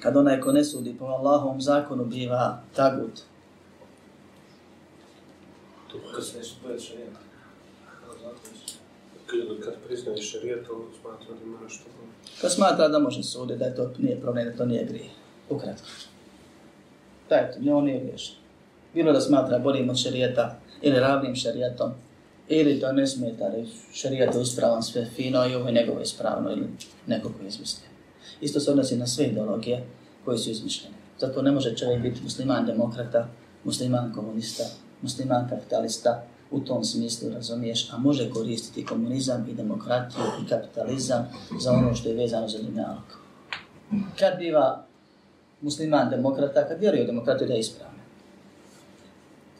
Kad 0.00 0.16
onaj 0.16 0.40
ko 0.40 0.52
ne 0.52 0.64
sudi 0.64 0.96
po 0.98 1.04
Allahovom 1.04 1.60
zakonu 1.60 2.04
biva 2.04 2.60
tagut. 2.76 3.20
Šarijet. 6.78 7.12
Kad 9.64 9.74
priznaje 9.86 10.22
šarijet, 10.22 10.70
on 10.70 10.82
smatra 11.00 11.34
da 11.34 11.44
ima 11.44 11.58
nešto. 11.64 11.84
Kad 12.40 12.52
smatra 12.52 12.88
da 12.88 12.98
može 12.98 13.22
suditi, 13.22 13.58
da 13.58 13.64
je 13.64 13.76
to 13.76 13.92
nije 13.98 14.20
problem, 14.20 14.44
da 14.44 14.56
to 14.56 14.66
nije 14.66 14.84
grije. 14.84 15.10
Ukratko. 15.50 15.86
Da 17.28 17.34
je 17.34 17.52
to, 17.52 17.76
on 17.76 17.84
nije 17.84 18.00
griješan. 18.00 18.36
Bilo 18.94 19.12
da 19.12 19.20
smatra 19.20 19.58
boljim 19.58 19.90
od 19.90 19.96
šarijeta 19.96 20.60
ili 20.82 21.00
ravnim 21.00 21.34
šarijetom, 21.34 21.92
ili 22.48 22.80
to 22.80 22.92
ne 22.92 23.06
smeta, 23.06 23.50
šarijat 23.92 24.34
je 24.34 24.42
ispravan 24.42 24.82
sve 24.82 25.04
fino 25.04 25.46
i 25.46 25.54
ovo 25.54 25.66
je 25.66 25.74
njegovo 25.74 26.00
ispravno 26.00 26.50
ili 26.50 26.68
neko 27.06 27.28
ko 27.28 27.42
je 27.42 27.48
izmislio. 27.48 27.88
Isto 28.40 28.60
se 28.60 28.70
odnosi 28.70 28.96
na 28.96 29.06
sve 29.06 29.24
ideologije 29.24 29.84
koje 30.24 30.38
su 30.38 30.50
izmišljene. 30.50 30.94
Zato 31.20 31.42
ne 31.42 31.52
može 31.52 31.76
čovjek 31.76 32.02
biti 32.02 32.22
musliman 32.22 32.66
demokrata, 32.66 33.28
musliman 33.64 34.12
komunista, 34.14 34.64
musliman 35.02 35.48
kapitalista, 35.48 36.24
u 36.50 36.60
tom 36.60 36.84
smislu 36.84 37.30
razumiješ, 37.30 37.92
a 37.92 37.98
može 37.98 38.30
koristiti 38.30 38.84
komunizam 38.84 39.46
i 39.50 39.54
demokratiju 39.54 40.24
i 40.44 40.48
kapitalizam 40.48 41.28
za 41.60 41.72
ono 41.72 41.94
što 41.94 42.08
je 42.08 42.14
vezano 42.14 42.48
za 42.48 42.58
dunjalog. 42.58 43.18
Kad 44.18 44.38
biva 44.38 44.84
musliman 45.60 46.10
demokrata, 46.10 46.68
kad 46.68 46.80
vjeruje 46.80 47.02
u 47.02 47.06
demokratiju 47.06 47.48
da 47.48 47.54
je 47.54 47.60
ispravno. 47.60 47.98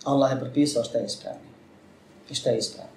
Allah 0.05 0.33
je 0.33 0.41
propisao 0.41 0.85
šta 0.85 0.99
je 0.99 1.07
ispravno 1.07 1.49
i 2.31 2.35
šta 2.35 2.51
je 2.51 2.59
ispravno. 2.59 2.93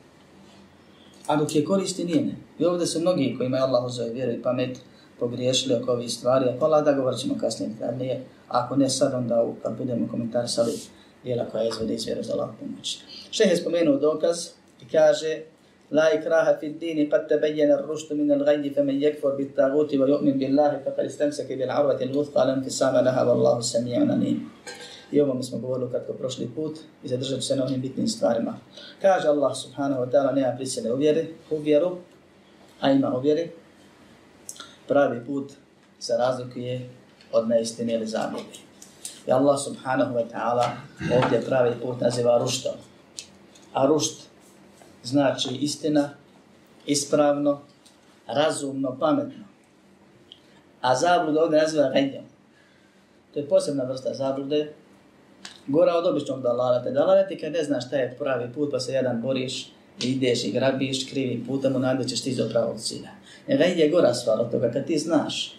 A 1.28 1.36
dok 1.36 1.56
je 1.56 1.66
koristi 1.66 2.06
nije 2.06 2.22
ne. 2.22 2.36
I 2.60 2.66
ovdje 2.66 2.88
su 2.88 3.00
mnogi 3.00 3.36
koji 3.38 3.48
imaju 3.48 3.64
Allah 3.64 3.86
uzove 3.86 4.10
vjeru 4.10 4.32
i 4.32 4.42
pamet 4.42 4.80
pogriješili 5.20 5.76
oko 5.76 5.92
ovih 5.92 6.12
stvari, 6.12 6.50
a 6.50 6.58
hvala 6.60 6.82
da 6.82 6.94
govorit 6.94 7.20
ćemo 7.20 7.38
kasnije 7.42 7.70
detaljnije. 7.70 8.24
Ako 8.48 8.76
ne 8.76 8.90
sad, 8.90 9.14
onda 9.14 9.44
u, 9.44 9.56
kad 9.64 9.78
budemo 9.78 10.08
komentarisali 10.12 10.74
dijela 11.24 11.46
koja 11.52 11.68
izvode 11.68 11.94
iz 11.94 12.06
vjeru 12.06 12.24
za 12.24 12.34
Allah 12.34 12.50
pomoć. 12.60 13.00
Šeh 13.32 13.50
je 13.52 13.58
spomenuo 13.58 13.98
dokaz 13.98 14.48
i 14.82 14.90
kaže 14.92 15.42
La 15.92 16.06
ikraha 16.16 16.54
fi 16.60 16.70
dini 16.70 17.10
kad 17.10 17.28
tebejene 17.28 17.78
ruštu 17.88 18.16
min 18.16 18.32
al-gajdi 18.32 18.70
fe 18.76 18.84
men 18.84 19.02
jekfor 19.02 19.36
bit 19.38 19.56
taguti 19.56 19.98
wa 20.00 20.08
yu'min 20.08 20.38
billahi 20.40 20.78
fa 20.84 20.92
kad 20.96 21.06
istemseke 21.06 21.56
bil 21.56 21.72
arvati 21.72 22.06
l-vuthqa 22.06 22.46
lam 22.48 22.64
fisama 22.64 23.02
laha 23.02 23.26
wallahu 23.30 23.62
sami'un 23.62 24.12
alim. 24.12 24.38
I 25.12 25.22
ovo 25.22 25.34
mi 25.34 25.44
smo 25.44 25.58
govorili 25.58 25.90
kratko 25.90 26.14
prošli 26.14 26.50
put 26.56 26.80
i 27.04 27.08
zadržat 27.08 27.44
se 27.44 27.56
na 27.56 27.64
ovim 27.64 27.82
bitnim 27.82 28.08
stvarima. 28.08 28.58
Kaže 29.02 29.28
Allah 29.28 29.58
subhanahu 29.58 30.02
wa 30.02 30.12
ta'ala 30.12 30.36
nema 30.36 30.56
prisjene 30.56 30.94
u 30.94 30.96
vjeri, 30.96 31.34
u 31.50 31.58
vjeru, 31.58 31.98
a 32.82 32.92
ima 32.92 33.18
u 33.18 33.20
vjeri. 33.20 33.52
Pravi 34.88 35.26
put 35.26 35.52
se 36.00 36.14
razlikuje 36.18 36.90
od 37.32 37.48
neistine 37.48 37.94
ili 37.94 38.08
zablude. 38.08 38.60
I 39.28 39.32
Allah 39.32 39.60
subhanahu 39.64 40.16
wa 40.16 40.26
ta'ala 40.34 40.66
ovdje 41.24 41.42
pravi 41.42 41.76
put 41.82 42.02
naziva 42.02 42.38
ruštom. 42.38 42.74
A 43.74 43.86
rušt 43.86 44.22
znači 45.04 45.50
istina, 45.62 46.10
ispravno, 46.86 47.62
razumno, 48.28 48.98
pametno. 49.00 49.44
A 50.82 50.96
zabluda 50.96 51.44
ovdje 51.44 51.62
naziva 51.62 51.90
gajnjom. 51.90 52.24
To 53.34 53.40
je 53.40 53.50
posebna 53.50 53.84
vrsta 53.84 54.14
zablude 54.14 54.74
Gora 55.68 55.94
od 55.96 56.06
običnog 56.06 56.42
dalalata. 56.42 56.92
Dalalet 56.92 57.32
je 57.32 57.40
kad 57.40 57.52
ne 57.52 57.64
znaš 57.64 57.88
šta 57.88 57.96
je 57.96 58.16
pravi 58.20 58.54
put, 58.54 58.72
pa 58.72 58.80
se 58.80 58.94
jedan 58.94 59.22
boriš, 59.22 59.72
ideš 60.04 60.44
i 60.44 60.52
grabiš 60.52 61.10
krivi 61.10 61.44
putem, 61.48 61.76
onda 61.76 62.04
ćeš 62.04 62.22
ti 62.22 62.36
do 62.36 62.50
pravog 62.50 62.80
cilja. 62.80 63.10
Jer 63.48 63.62
ide 63.62 63.90
gora 63.90 64.14
stvar 64.14 64.42
od 64.42 64.52
toga, 64.52 64.72
kad 64.72 64.88
ti 64.88 64.98
znaš, 64.98 65.56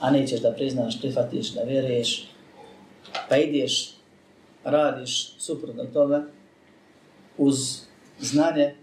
a 0.00 0.10
nećeš 0.10 0.40
da 0.40 0.52
priznaš, 0.52 1.00
prihvatiš, 1.00 1.52
da 1.52 1.62
vjeruješ, 1.62 2.28
pa 3.28 3.36
ideš, 3.36 3.94
radiš 4.64 5.34
suprotno 5.38 5.84
toga, 5.84 6.24
uz 7.38 7.80
znanje, 8.20 8.74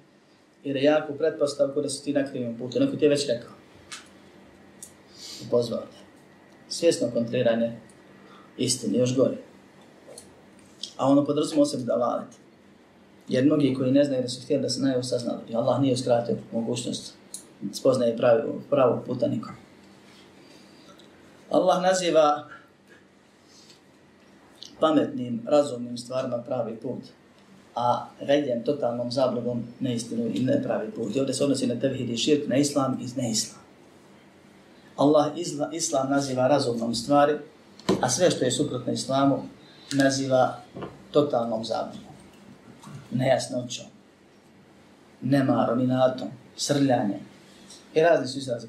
jer 0.64 0.76
je 0.76 0.84
jako 0.84 1.14
pretpostavku 1.14 1.82
da 1.82 1.90
su 1.90 2.04
ti 2.04 2.14
na 2.14 2.32
krivom 2.32 2.58
putu. 2.58 2.80
Neko 2.80 2.96
ti 2.96 3.06
je 3.06 3.10
već 3.10 3.28
rekao. 3.28 3.52
Pozvao 5.52 5.82
te. 5.82 5.98
Svjesno 6.70 7.12
kontriranje 7.14 7.78
istini, 8.58 8.98
još 8.98 9.16
gore 9.16 9.51
a 11.02 11.08
ono 11.08 11.26
podrazumio 11.26 11.66
sebi 11.66 11.84
da 11.84 11.96
lalete. 11.96 12.38
Jer 13.28 13.46
mnogi 13.46 13.74
koji 13.74 13.92
ne 13.92 14.04
znaju 14.04 14.22
da 14.22 14.30
su 14.30 14.42
htjeli 14.42 14.62
da 14.62 14.70
se 14.70 14.82
najvo 14.82 15.04
saznali, 15.04 15.56
Allah 15.56 15.82
nije 15.82 15.94
uskratio 15.94 16.38
mogućnost 16.52 17.14
spoznaje 17.74 18.18
pravi, 18.18 18.42
pravog 18.70 19.06
puta 19.06 19.28
nikom. 19.28 19.56
Allah 21.52 21.82
naziva 21.82 22.48
pametnim, 24.80 25.42
razumnim 25.48 25.98
stvarima 25.98 26.38
pravi 26.38 26.76
put, 26.76 27.00
a 27.76 28.06
redjem, 28.20 28.64
totalnom 28.64 29.12
zabludom, 29.12 29.64
neistinu 29.80 30.32
i 30.34 30.40
nepravi 30.40 30.92
put. 30.92 31.16
I 31.16 31.20
ovdje 31.20 31.34
se 31.34 31.44
odnosi 31.44 31.68
na 31.68 31.80
tevhid 31.80 32.10
i 32.10 32.18
širk, 32.18 32.48
na 32.48 32.56
islam 32.56 33.00
i 33.02 33.22
na 33.22 33.28
islam. 33.28 33.62
Allah 34.96 35.32
isla, 35.36 35.70
islam 35.74 36.10
naziva 36.10 36.48
razumnom 36.48 36.96
stvari, 36.96 37.34
a 38.02 38.10
sve 38.10 38.32
što 38.32 38.46
je 38.46 38.52
suprotno 38.52 38.94
islamu 38.94 39.44
naziva 39.92 40.58
totalnom 41.12 41.66
zabunom, 41.66 42.14
nejasnoćom, 43.12 43.86
nemarom, 45.22 45.80
inatom, 45.80 46.28
srljanjem. 46.56 47.20
I 47.94 48.02
razni 48.02 48.28
su 48.28 48.38
izrazi 48.38 48.68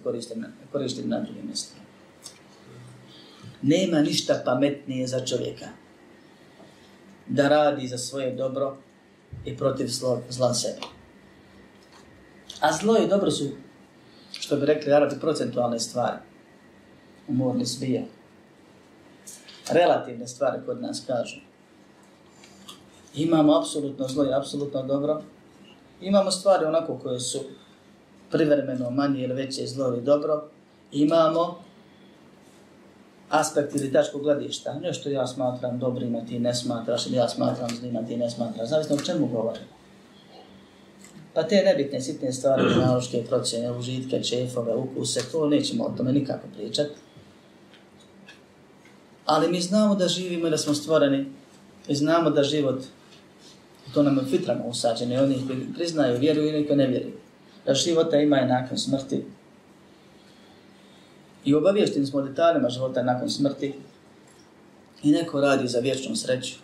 korišteni 0.73 1.09
na 1.09 1.21
drugim 1.21 1.47
mjestima. 1.47 1.83
Nema 3.63 4.01
ništa 4.01 4.43
pametnije 4.45 5.07
za 5.07 5.27
čovjeka 5.27 5.67
da 7.27 7.49
radi 7.49 7.89
za 7.89 7.99
svoje 7.99 8.35
dobro 8.35 8.77
i 9.45 9.57
protiv 9.57 9.89
zla 10.29 10.55
sebe. 10.55 10.81
A 12.61 12.73
zlo 12.73 12.99
i 12.99 13.09
dobro 13.09 13.31
su, 13.31 13.49
što 14.33 14.57
bi 14.57 14.67
rekli 14.67 14.93
arabi, 14.93 15.21
procentualne 15.21 15.81
stvari. 15.81 16.17
Umorni 17.29 17.65
zbija. 17.65 18.03
Relativne 19.71 20.27
stvari 20.27 20.59
kod 20.67 20.83
nas 20.83 21.03
kažu 21.07 21.41
imamo 23.15 23.59
apsolutno 23.59 24.09
zlo 24.09 24.25
i 24.25 24.35
apsolutno 24.35 24.83
dobro. 24.83 25.23
Imamo 26.01 26.31
stvari 26.31 26.65
onako 26.65 26.99
koje 26.99 27.21
su 27.21 27.39
privremeno 28.31 28.91
manje 28.91 29.23
ili 29.23 29.35
veće 29.35 29.67
zlo 29.67 29.89
ili 29.89 30.03
dobro. 30.03 30.43
Imamo 30.93 31.59
aspekt 33.31 33.75
ili 33.75 33.93
tačku 33.93 34.19
gledišta. 34.19 34.75
Nešto 34.75 35.09
ja 35.09 35.27
smatram 35.27 35.79
dobrima, 35.79 36.21
ti 36.29 36.39
ne 36.39 36.55
smatraš, 36.55 37.07
ili 37.07 37.17
ja 37.17 37.29
smatram 37.29 37.71
zlima, 37.81 38.07
ti 38.07 38.17
ne 38.17 38.31
smatraš. 38.31 38.69
Zavisno 38.69 38.97
o 38.97 39.05
čemu 39.05 39.27
govorim. 39.27 39.63
Pa 41.35 41.43
te 41.43 41.63
nebitne, 41.65 42.01
sitne 42.01 42.33
stvari, 42.33 42.63
naloške 42.87 43.25
procjene, 43.29 43.73
užitke, 43.73 44.23
čefove, 44.23 44.75
ukuse, 44.75 45.21
to 45.33 45.47
nećemo 45.47 45.85
o 45.85 45.95
tome 45.97 46.13
nikako 46.13 46.47
pričati. 46.57 46.95
Ali 49.25 49.51
mi 49.51 49.61
znamo 49.61 49.95
da 49.95 50.09
živimo 50.09 50.47
i 50.47 50.51
da 50.51 50.59
smo 50.59 50.75
stvoreni 50.75 51.27
i 51.89 51.95
znamo 51.95 52.31
da 52.31 52.43
život 52.43 52.83
To 53.95 54.03
nam 54.03 54.19
je 54.19 54.25
fitrama 54.25 54.65
usađeno 54.65 55.15
i 55.15 55.19
oni 55.19 55.47
koji 55.47 55.73
priznaju, 55.75 56.19
vjeruju 56.19 56.49
i 56.49 56.53
neki 56.53 56.77
ne 56.77 56.87
vjeruju. 56.87 57.15
Da 57.67 57.75
života 57.75 58.17
ima 58.17 58.41
i 58.41 58.47
nakon 58.47 58.79
smrti. 58.79 59.25
I 61.45 61.55
obavješteni 61.55 62.07
smo 62.07 62.23
detaljima 62.23 62.69
života 62.69 63.03
nakon 63.03 63.31
smrti. 63.31 63.75
I 65.03 65.11
neko 65.11 65.41
radi 65.41 65.69
za 65.69 65.79
vječnu 65.79 66.17
sreću. 66.17 66.55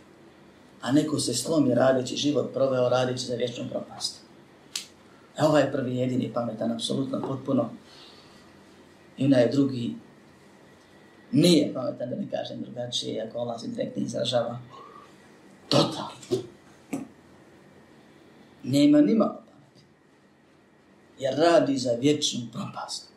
A 0.80 0.92
neko 0.92 1.18
se 1.18 1.34
slomi 1.34 1.74
radići 1.74 2.16
život 2.16 2.52
proveo 2.54 2.88
radići 2.88 3.26
za 3.26 3.34
vječnu 3.34 3.64
propast. 3.70 4.20
E 5.38 5.42
ovaj 5.42 5.72
prvi 5.72 5.96
jedini 5.96 6.30
pametan, 6.34 6.72
apsolutno, 6.72 7.22
potpuno. 7.28 7.70
I 9.16 9.24
onaj 9.24 9.50
drugi 9.50 9.94
nije 11.32 11.74
pametan, 11.74 12.10
da 12.10 12.16
ne 12.16 12.30
kažem 12.30 12.62
drugačije, 12.62 13.28
ako 13.28 13.38
Allah 13.38 13.60
se 13.60 13.68
direktno 13.68 14.02
izražava. 14.02 14.58
Totalno. 15.68 16.44
Nema 18.62 19.00
nima 19.00 19.24
pameti. 19.24 19.82
Jer 21.18 21.38
radi 21.38 21.78
za 21.78 21.92
vječnu 21.92 22.40
propast. 22.52 23.08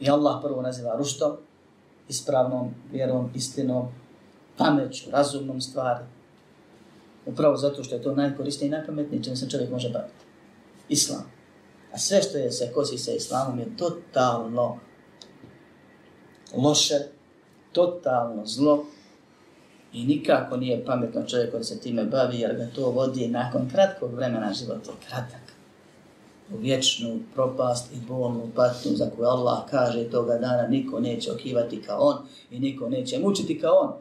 I 0.00 0.10
Allah 0.10 0.40
prvo 0.42 0.62
naziva 0.62 0.96
ruštom, 0.96 1.32
ispravnom 2.08 2.74
vjerom, 2.92 3.30
istinom, 3.34 3.88
pameću, 4.56 5.10
razumnom 5.10 5.60
stvari. 5.60 6.04
Upravo 7.26 7.56
zato 7.56 7.84
što 7.84 7.94
je 7.94 8.02
to 8.02 8.14
najkoristnije 8.14 8.68
i 8.68 8.70
najpametnije 8.70 9.22
čim 9.22 9.36
se 9.36 9.50
čovjek 9.50 9.70
može 9.70 9.90
baviti. 9.90 10.24
Islam. 10.88 11.24
A 11.92 11.98
sve 11.98 12.22
što 12.22 12.38
je 12.38 12.52
se 12.52 12.72
kosi 12.74 12.98
sa 12.98 13.12
islamom 13.12 13.58
je 13.58 13.76
totalno 13.76 14.78
loše, 16.56 16.98
totalno 17.72 18.46
zlo 18.46 18.84
i 19.92 20.04
nikako 20.04 20.56
nije 20.56 20.84
pametno 20.84 21.22
čovjek 21.26 21.50
koji 21.50 21.64
se 21.64 21.80
time 21.80 22.04
bavi 22.04 22.40
jer 22.40 22.56
ga 22.56 22.66
to 22.74 22.90
vodi 22.90 23.28
nakon 23.28 23.68
kratkog 23.70 24.14
vremena 24.14 24.52
života, 24.52 24.90
kratak, 25.08 25.52
u 26.54 26.56
vječnu 26.56 27.18
propast 27.34 27.92
i 27.92 27.96
bolnu 28.08 28.50
patnju 28.54 28.96
za 28.96 29.10
koju 29.16 29.26
Allah 29.26 29.58
kaže 29.70 30.10
toga 30.10 30.38
dana 30.38 30.66
niko 30.66 31.00
neće 31.00 31.32
okivati 31.32 31.82
kao 31.82 31.98
on 32.00 32.16
i 32.50 32.60
niko 32.60 32.88
neće 32.88 33.18
mučiti 33.18 33.60
kao 33.60 33.74
on. 33.74 33.92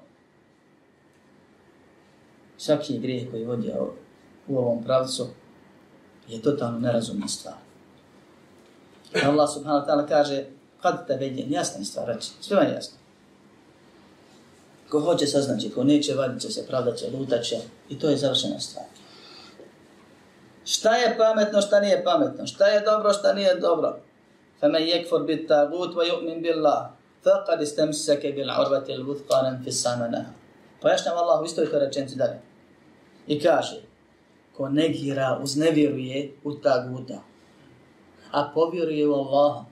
Svaki 2.57 2.99
grijeh 2.99 3.31
koji 3.31 3.45
vodi 3.45 3.71
u 4.47 4.57
ovom 4.57 4.83
pravcu 4.83 5.27
je 6.27 6.41
totalno 6.41 6.79
nerazumna 6.79 7.27
stvar. 7.27 7.55
Allah 9.25 9.49
subhanahu 9.53 9.85
wa 9.85 9.87
ta'ala 9.87 10.07
kaže 10.07 10.45
kad 10.82 11.06
te 11.06 11.16
vedjen, 11.16 11.52
jasna 11.52 11.84
stvar 11.84 12.08
reći, 12.08 12.30
sve 12.40 12.56
vam 12.56 12.66
je 12.66 12.72
jasno. 12.72 12.96
Ko 14.88 15.00
hoće 15.00 15.26
saznaći, 15.26 15.70
ko 15.70 15.84
neće, 15.84 16.14
vadit 16.14 16.42
će 16.42 16.50
se, 16.50 16.66
pravdat 16.66 16.96
će, 16.96 17.10
lutat 17.18 17.44
će 17.44 17.56
i 17.88 17.98
to 17.98 18.08
je 18.08 18.16
završena 18.16 18.60
stvar. 18.60 18.84
Šta 20.64 20.96
je 20.96 21.16
pametno, 21.18 21.60
šta 21.60 21.80
nije 21.80 22.04
pametno? 22.04 22.46
Šta 22.46 22.66
je 22.66 22.80
dobro, 22.80 23.12
šta 23.12 23.32
nije 23.32 23.54
dobro? 23.54 23.96
فَمَنْ 24.62 24.82
يَكْفُرْ 24.94 25.20
بِالْتَاغُوتِ 25.28 25.92
وَيُؤْمِنْ 25.98 26.36
بِاللَّهِ 26.44 26.80
فَقَدْ 27.24 27.58
اسْتَمْسَكَ 27.60 28.22
بِالْعُرْوَةِ 28.36 28.86
الْوُثْقَانًا 28.98 29.52
فِي 29.64 29.68
السَّامَنَهَا 29.68 30.32
Pojašnjam 30.80 31.18
Allah 31.18 31.40
u 31.40 31.44
istoj 31.44 31.70
toj 31.70 31.80
rečenci 31.80 32.16
dalje. 32.16 32.40
I 33.26 33.40
kaže, 33.40 33.82
ko 34.56 34.68
negira, 34.68 35.38
uznevjeruje 35.42 36.32
u 36.44 36.54
taguta, 36.54 37.22
a 38.30 38.50
povjeruje 38.54 39.08
u 39.08 39.14
Allaha, 39.14 39.64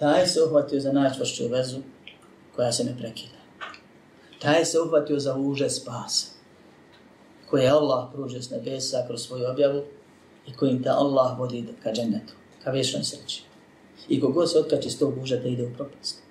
taj 0.00 0.26
se 0.26 0.42
uhvatio 0.42 0.80
za 0.80 0.92
najčvršću 0.92 1.48
vezu 1.48 1.78
koja 2.56 2.72
se 2.72 2.84
ne 2.84 2.96
prekida. 2.98 3.40
Taj 4.38 4.64
se 4.64 4.80
uhvatio 4.80 5.18
za 5.18 5.36
uže 5.36 5.70
spasa 5.70 6.26
koje 7.50 7.68
Allah 7.68 8.08
pružio 8.12 8.42
s 8.42 8.50
nebesa 8.50 9.04
kroz 9.06 9.22
svoju 9.22 9.50
objavu 9.50 9.82
i 10.46 10.52
kojim 10.52 10.82
te 10.82 10.88
Allah 10.88 11.38
vodi 11.38 11.66
ka 11.82 11.92
džennetu, 11.92 12.32
ka 12.64 12.70
vječnoj 12.70 13.04
sreći. 13.04 13.42
I 14.08 14.20
kogod 14.20 14.50
se 14.50 14.58
otkači 14.58 14.90
s 14.90 14.98
tog 14.98 15.22
užeta 15.22 15.48
ide 15.48 15.66
u 15.66 15.74
propast. 15.76 16.22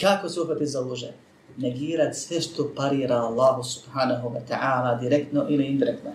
Kako 0.00 0.28
se 0.28 0.40
uhvati 0.40 0.66
za 0.66 0.82
uže? 0.82 1.12
Negirat 1.56 2.16
sve 2.16 2.40
što 2.40 2.72
parira 2.76 3.16
Allahu 3.16 3.62
subhanahu 3.62 4.28
wa 4.28 4.40
ta'ala 4.48 5.00
direktno 5.00 5.46
ili 5.48 5.66
indirektno. 5.66 6.10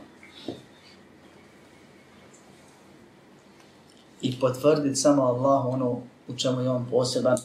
Potvrditi 4.42 4.96
samo 4.96 5.24
Allahu 5.24 5.70
ono 5.70 6.02
u 6.28 6.36
čemu 6.38 6.62
je 6.62 6.70
on 6.70 6.86
poseban 6.92 7.38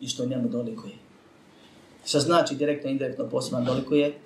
i 0.00 0.08
što 0.08 0.26
njemu 0.26 0.48
dolikuje. 0.48 0.94
Što 2.06 2.20
znači 2.20 2.54
direktno 2.54 2.90
i 2.90 2.92
indirektno 2.92 3.28
poseban 3.28 3.64
dolikuje? 3.64 4.18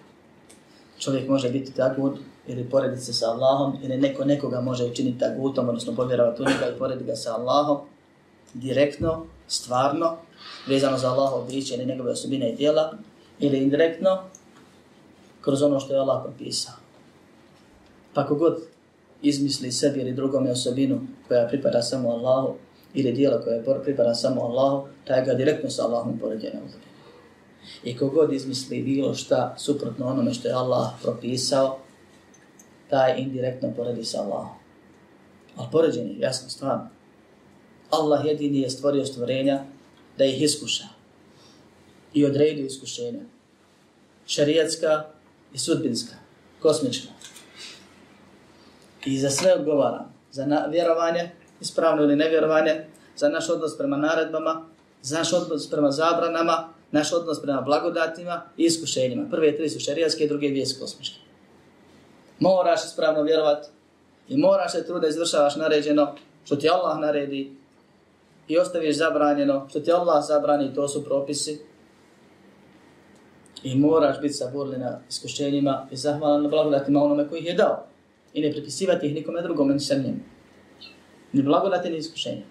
Čovjek 0.99 1.29
može 1.29 1.51
biti 1.51 1.75
tagut 1.75 2.19
ili 2.47 2.71
porediti 2.71 3.03
se 3.03 3.13
sa 3.13 3.31
Allahom 3.31 3.77
ili 3.83 3.97
neko 3.97 4.25
nekoga 4.25 4.61
može 4.61 4.85
učiniti 4.85 5.19
tagutom, 5.19 5.69
odnosno 5.69 5.95
povjerovati 5.95 6.43
u 6.43 6.45
njega 6.45 6.69
i 6.75 6.79
porediti 6.79 7.07
ga 7.07 7.17
sa 7.17 7.35
Allahom 7.35 7.79
direktno, 8.55 9.25
stvarno, 9.49 10.17
vezano 10.67 10.99
za 10.99 11.11
Allahov 11.13 11.47
biće 11.51 11.75
ili 11.75 11.87
njegove 11.87 12.11
osobine 12.11 12.53
i 12.53 12.57
djela, 12.57 12.93
ili 13.39 13.59
indirektno, 13.59 14.19
kroz 15.41 15.63
ono 15.63 15.81
što 15.81 15.93
je 15.93 16.01
Allah 16.01 16.23
propisao. 16.25 16.75
Pa 18.15 18.27
kogod 18.27 18.63
izmisli 19.23 19.73
sebi 19.73 20.01
ili 20.01 20.13
drugome 20.13 20.51
osobinu 20.51 21.01
koja 21.29 21.49
pripada 21.49 21.83
samo 21.83 22.11
Allahu, 22.11 22.55
ili 22.95 23.13
dijelo 23.13 23.41
koje 23.45 23.83
pripada 23.85 24.15
samo 24.15 24.43
Allahu, 24.43 24.87
taj 25.05 25.25
ga 25.25 25.35
direktno 25.35 25.71
sa 25.71 25.85
Allahom 25.85 26.19
poređenja 26.19 26.61
uzeli. 26.67 26.83
I 27.85 27.97
kogod 27.97 28.33
izmisli 28.33 28.83
bilo 28.83 29.15
šta 29.15 29.55
suprotno 29.59 30.07
onome 30.07 30.35
što 30.35 30.49
je 30.49 30.55
Allah 30.55 30.91
propisao, 31.03 31.79
taj 32.91 33.19
indirektno 33.19 33.73
poredi 33.77 34.05
sa 34.05 34.23
Allahom. 34.23 34.57
Ali 35.57 35.69
poređenje 35.73 36.13
je 36.13 36.21
jasno 36.21 36.49
stvarno. 36.49 36.89
Allah 37.91 38.25
jedini 38.25 38.61
je 38.61 38.71
stvorio 38.71 39.07
stvorenja 39.07 39.65
da 40.19 40.25
ih 40.25 40.43
iskuša 40.43 40.85
i 42.15 42.25
odredio 42.25 42.67
iskušenja. 42.67 43.21
Šarijatska 44.27 45.05
i 45.55 45.59
sudbinska, 45.59 46.15
kosmička. 46.61 47.09
I 49.07 49.19
za 49.19 49.31
sve 49.31 49.55
odgovara. 49.55 50.05
Za 50.31 50.67
vjerovanje, 50.71 51.31
ispravno 51.61 52.03
ili 52.03 52.17
nevjerovanje, 52.17 52.87
za 53.17 53.29
naš 53.29 53.51
odnos 53.51 53.79
prema 53.79 53.97
naredbama, 53.97 54.65
za 55.03 55.19
naš 55.19 55.33
odnos 55.33 55.71
prema 55.71 55.91
zabranama, 55.91 56.69
naš 56.91 57.13
odnos 57.13 57.43
prema 57.43 57.61
blagodatima 57.61 58.43
i 58.57 58.65
iskušenjima. 58.65 59.29
Prve 59.31 59.57
tri 59.57 59.69
su 59.69 59.81
šarijatske, 59.81 60.27
druge 60.27 60.49
dvije 60.49 60.67
su 60.67 60.81
kosmičke. 60.81 61.17
Moraš 62.39 62.85
ispravno 62.85 63.23
vjerovat 63.23 63.67
i 64.29 64.37
moraš 64.37 64.73
se 64.73 64.87
truda 64.87 65.09
izvršavaš 65.09 65.57
naređeno 65.57 66.15
što 66.45 66.57
ti 66.57 66.69
Allah 66.69 66.99
naredi 66.99 67.57
i 68.49 68.59
ostaviš 68.59 68.97
zabranjeno 68.97 69.67
što 69.71 69.81
ti 69.81 69.93
Allah 69.93 70.25
zabrani, 70.27 70.75
to 70.75 70.89
su 70.89 71.05
propisi. 71.05 71.61
I 73.63 73.77
moraš 73.77 74.21
biti 74.21 74.35
saburli 74.35 74.79
na 74.79 74.99
iskušenjima 75.09 75.87
i 75.91 75.97
zahvalan 75.97 76.43
na 76.43 76.49
blagodatima 76.49 77.03
onome 77.03 77.29
koji 77.29 77.41
ih 77.41 77.47
je 77.47 77.55
dao. 77.55 77.87
I 78.35 78.41
ne 78.41 78.53
pripisivati 78.53 79.07
ih 79.07 79.15
nikome 79.15 79.43
drugome 79.43 79.75
ni 79.75 80.03
njemu. 80.05 80.21
Ni 81.33 81.43
blagodati 81.43 81.91
ni 81.91 81.97
iskušenja. 81.97 82.43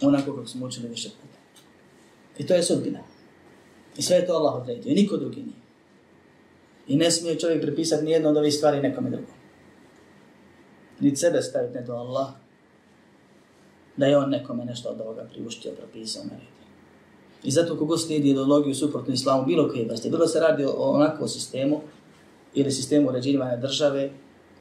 Onako 0.00 0.36
kako 0.36 0.46
smo 0.46 0.66
učili 0.66 0.88
više 0.88 1.08
puta. 1.08 1.38
I 2.38 2.46
to 2.46 2.54
je 2.54 2.62
sudbina. 2.62 3.00
I 3.96 4.02
sve 4.02 4.16
je 4.16 4.26
to 4.26 4.32
Allah 4.32 4.54
odredio. 4.54 4.90
I 4.90 4.94
niko 4.94 5.16
drugi 5.16 5.36
nije. 5.42 5.64
I 6.88 6.96
ne 6.96 7.10
smije 7.10 7.38
čovjek 7.38 7.62
pripisati 7.62 8.04
nijedno 8.04 8.28
od 8.28 8.36
ovih 8.36 8.54
stvari 8.54 8.82
nekome 8.82 9.10
drugom. 9.10 9.34
Ni 11.00 11.16
sebe 11.16 11.42
staviti 11.42 11.74
ne 11.74 11.82
do 11.82 11.92
Allah. 11.92 12.28
Da 13.96 14.06
je 14.06 14.18
on 14.18 14.30
nekome 14.30 14.64
nešto 14.64 14.88
od 14.88 15.00
ovoga 15.00 15.28
priuštio, 15.32 15.72
propisao, 15.72 16.24
naredio. 16.24 16.48
I 17.44 17.50
zato 17.50 17.78
kogo 17.78 17.98
slijedi 17.98 18.30
ideologiju 18.30 18.74
suprotnu 18.74 19.14
islamu, 19.14 19.46
bilo 19.46 19.68
koje 19.68 19.84
vrste, 19.84 20.10
bilo 20.10 20.26
se 20.26 20.40
radi 20.40 20.64
o 20.64 20.72
onakvom 20.76 21.28
sistemu, 21.28 21.80
ili 22.54 22.72
sistemu 22.72 23.08
uređivanja 23.08 23.56
države, 23.56 24.10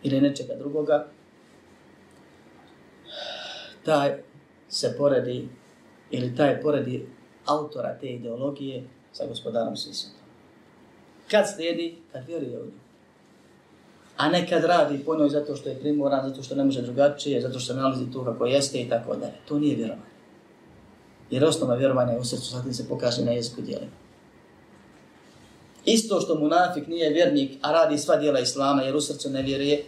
ili 0.03 0.21
nečega 0.21 0.55
drugoga, 0.55 1.07
taj 3.85 4.23
se 4.69 4.95
poredi, 4.97 5.47
ili 6.11 6.35
taj 6.35 6.61
poredi 6.61 7.07
autora 7.45 7.97
te 8.01 8.07
ideologije 8.07 8.83
sa 9.11 9.27
gospodarom 9.27 9.77
svih 9.77 9.95
Kad 11.31 11.45
slijedi? 11.55 11.95
Kad 12.11 12.27
vjeruje 12.27 12.59
u 12.59 12.65
nju. 12.65 12.83
A 14.17 14.29
ne 14.29 14.47
kad 14.49 14.63
radi 14.63 15.03
po 15.05 15.15
njoj 15.15 15.29
zato 15.29 15.55
što 15.55 15.69
je 15.69 15.79
primoran, 15.79 16.29
zato 16.29 16.43
što 16.43 16.55
ne 16.55 16.63
može 16.63 16.81
drugačije, 16.81 17.41
zato 17.41 17.59
što 17.59 17.73
ne 17.73 17.81
nalazi 17.81 18.11
tu 18.11 18.23
kako 18.23 18.45
jeste 18.45 18.81
i 18.81 18.89
tako 18.89 19.15
dalje. 19.15 19.33
To 19.47 19.59
nije 19.59 19.75
vjerovanje. 19.75 20.13
Jer 21.31 21.45
osnova 21.45 21.75
vjerovanja 21.75 22.11
je 22.11 22.19
u 22.19 22.23
srcu, 22.23 22.51
sad 22.51 22.75
se 22.75 22.87
pokaže 22.89 23.25
na 23.25 23.31
jeziku 23.31 23.61
djelima. 23.61 23.91
Isto 25.85 26.21
što 26.21 26.39
munafik 26.39 26.87
nije 26.87 27.09
vjernik, 27.09 27.51
a 27.61 27.71
radi 27.71 27.97
sva 27.97 28.15
dijela 28.15 28.39
Islama 28.39 28.81
jer 28.81 28.95
u 28.95 29.01
srcu 29.01 29.29
ne 29.29 29.41
vjeruje, 29.41 29.83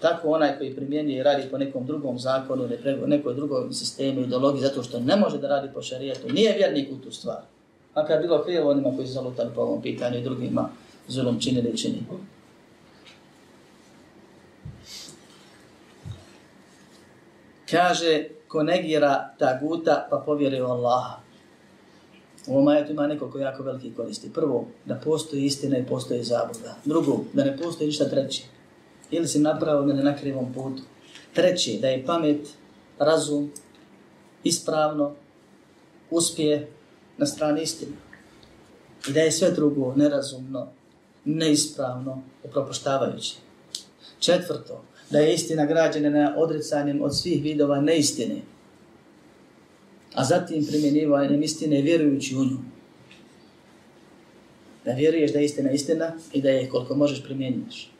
tako 0.00 0.28
onaj 0.28 0.58
koji 0.58 0.76
primjenjuje 0.76 1.18
i 1.18 1.22
radi 1.22 1.48
po 1.50 1.58
nekom 1.58 1.86
drugom 1.86 2.18
zakonu 2.18 2.68
nekoj 3.06 3.34
drugom 3.34 3.72
sistemu, 3.72 4.20
ideologiji, 4.20 4.62
zato 4.62 4.82
što 4.82 5.00
ne 5.00 5.16
može 5.16 5.38
da 5.38 5.48
radi 5.48 5.68
po 5.74 5.82
šarijetu, 5.82 6.32
nije 6.32 6.56
vjernik 6.56 6.92
u 6.92 6.96
tu 6.96 7.12
stvar. 7.12 7.42
Makar 7.96 8.16
je 8.16 8.22
bilo 8.22 8.44
krivo 8.44 8.70
onima 8.70 8.96
koji 8.96 9.06
su 9.06 9.12
zalutali 9.12 9.50
po 9.54 9.60
ovom 9.60 9.82
pitanju 9.82 10.18
i 10.18 10.22
drugima 10.22 10.68
zulom 11.08 11.40
činili 11.40 11.76
čini. 11.76 12.02
Kaže, 17.70 18.24
ko 18.48 18.62
negira 18.62 19.34
taguta, 19.38 20.06
pa 20.10 20.22
povjeruje 20.26 20.62
u 20.62 20.66
Allaha. 20.66 21.20
U 22.46 22.52
ovom 22.52 22.68
ajetu 22.68 22.92
ima 22.92 23.06
nekoliko 23.06 23.38
jako 23.38 23.62
veliki 23.62 23.94
koristi. 23.94 24.32
Prvo, 24.32 24.66
da 24.84 24.94
postoji 24.94 25.44
istina 25.44 25.78
i 25.78 25.86
postoji 25.86 26.24
zabuda. 26.24 26.74
Drugo, 26.84 27.20
da 27.32 27.44
ne 27.44 27.56
postoji 27.56 27.86
ništa 27.86 28.08
treće 28.08 28.42
ili 29.10 29.28
si 29.28 29.38
napravio 29.38 29.86
mene 29.86 30.02
na 30.02 30.16
krivom 30.16 30.52
putu. 30.52 30.82
Treći, 31.34 31.78
da 31.82 31.88
je 31.88 32.06
pamet, 32.06 32.48
razum, 32.98 33.50
ispravno, 34.44 35.14
uspije 36.10 36.68
na 37.18 37.26
strani 37.26 37.62
istine. 37.62 37.92
I 39.08 39.12
da 39.12 39.20
je 39.20 39.32
sve 39.32 39.50
drugo 39.50 39.94
nerazumno, 39.96 40.68
neispravno, 41.24 42.22
upropoštavajuće. 42.44 43.34
Četvrto, 44.18 44.84
da 45.10 45.18
je 45.18 45.34
istina 45.34 45.66
građena 45.66 46.10
na 46.10 46.34
odrecanjem 46.36 47.02
od 47.02 47.16
svih 47.16 47.42
vidova 47.42 47.80
neistine, 47.80 48.40
a 50.14 50.24
zatim 50.24 50.66
primjenjivanjem 50.66 51.42
istine 51.42 51.82
vjerujući 51.82 52.36
u 52.36 52.44
nju. 52.44 52.58
Da 54.84 54.92
vjeruješ 54.92 55.32
da 55.32 55.38
je 55.38 55.44
istina 55.44 55.70
istina 55.70 56.12
i 56.32 56.42
da 56.42 56.50
je 56.50 56.68
koliko 56.68 56.94
možeš 56.94 57.24
primjenjuješ. 57.24 57.90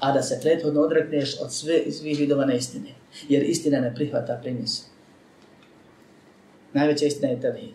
A 0.00 0.12
da 0.12 0.22
se 0.22 0.38
prethodno 0.42 0.80
odrekneš 0.80 1.40
od 1.40 1.52
sve, 1.52 1.92
svih 1.92 2.18
vidova 2.18 2.44
neistine. 2.44 2.94
Jer 3.28 3.42
istina 3.42 3.80
ne 3.80 3.94
prihvata 3.94 4.38
primjesu. 4.42 4.82
Najveća 6.72 7.06
istina 7.06 7.28
je 7.28 7.40
tevhid. 7.40 7.74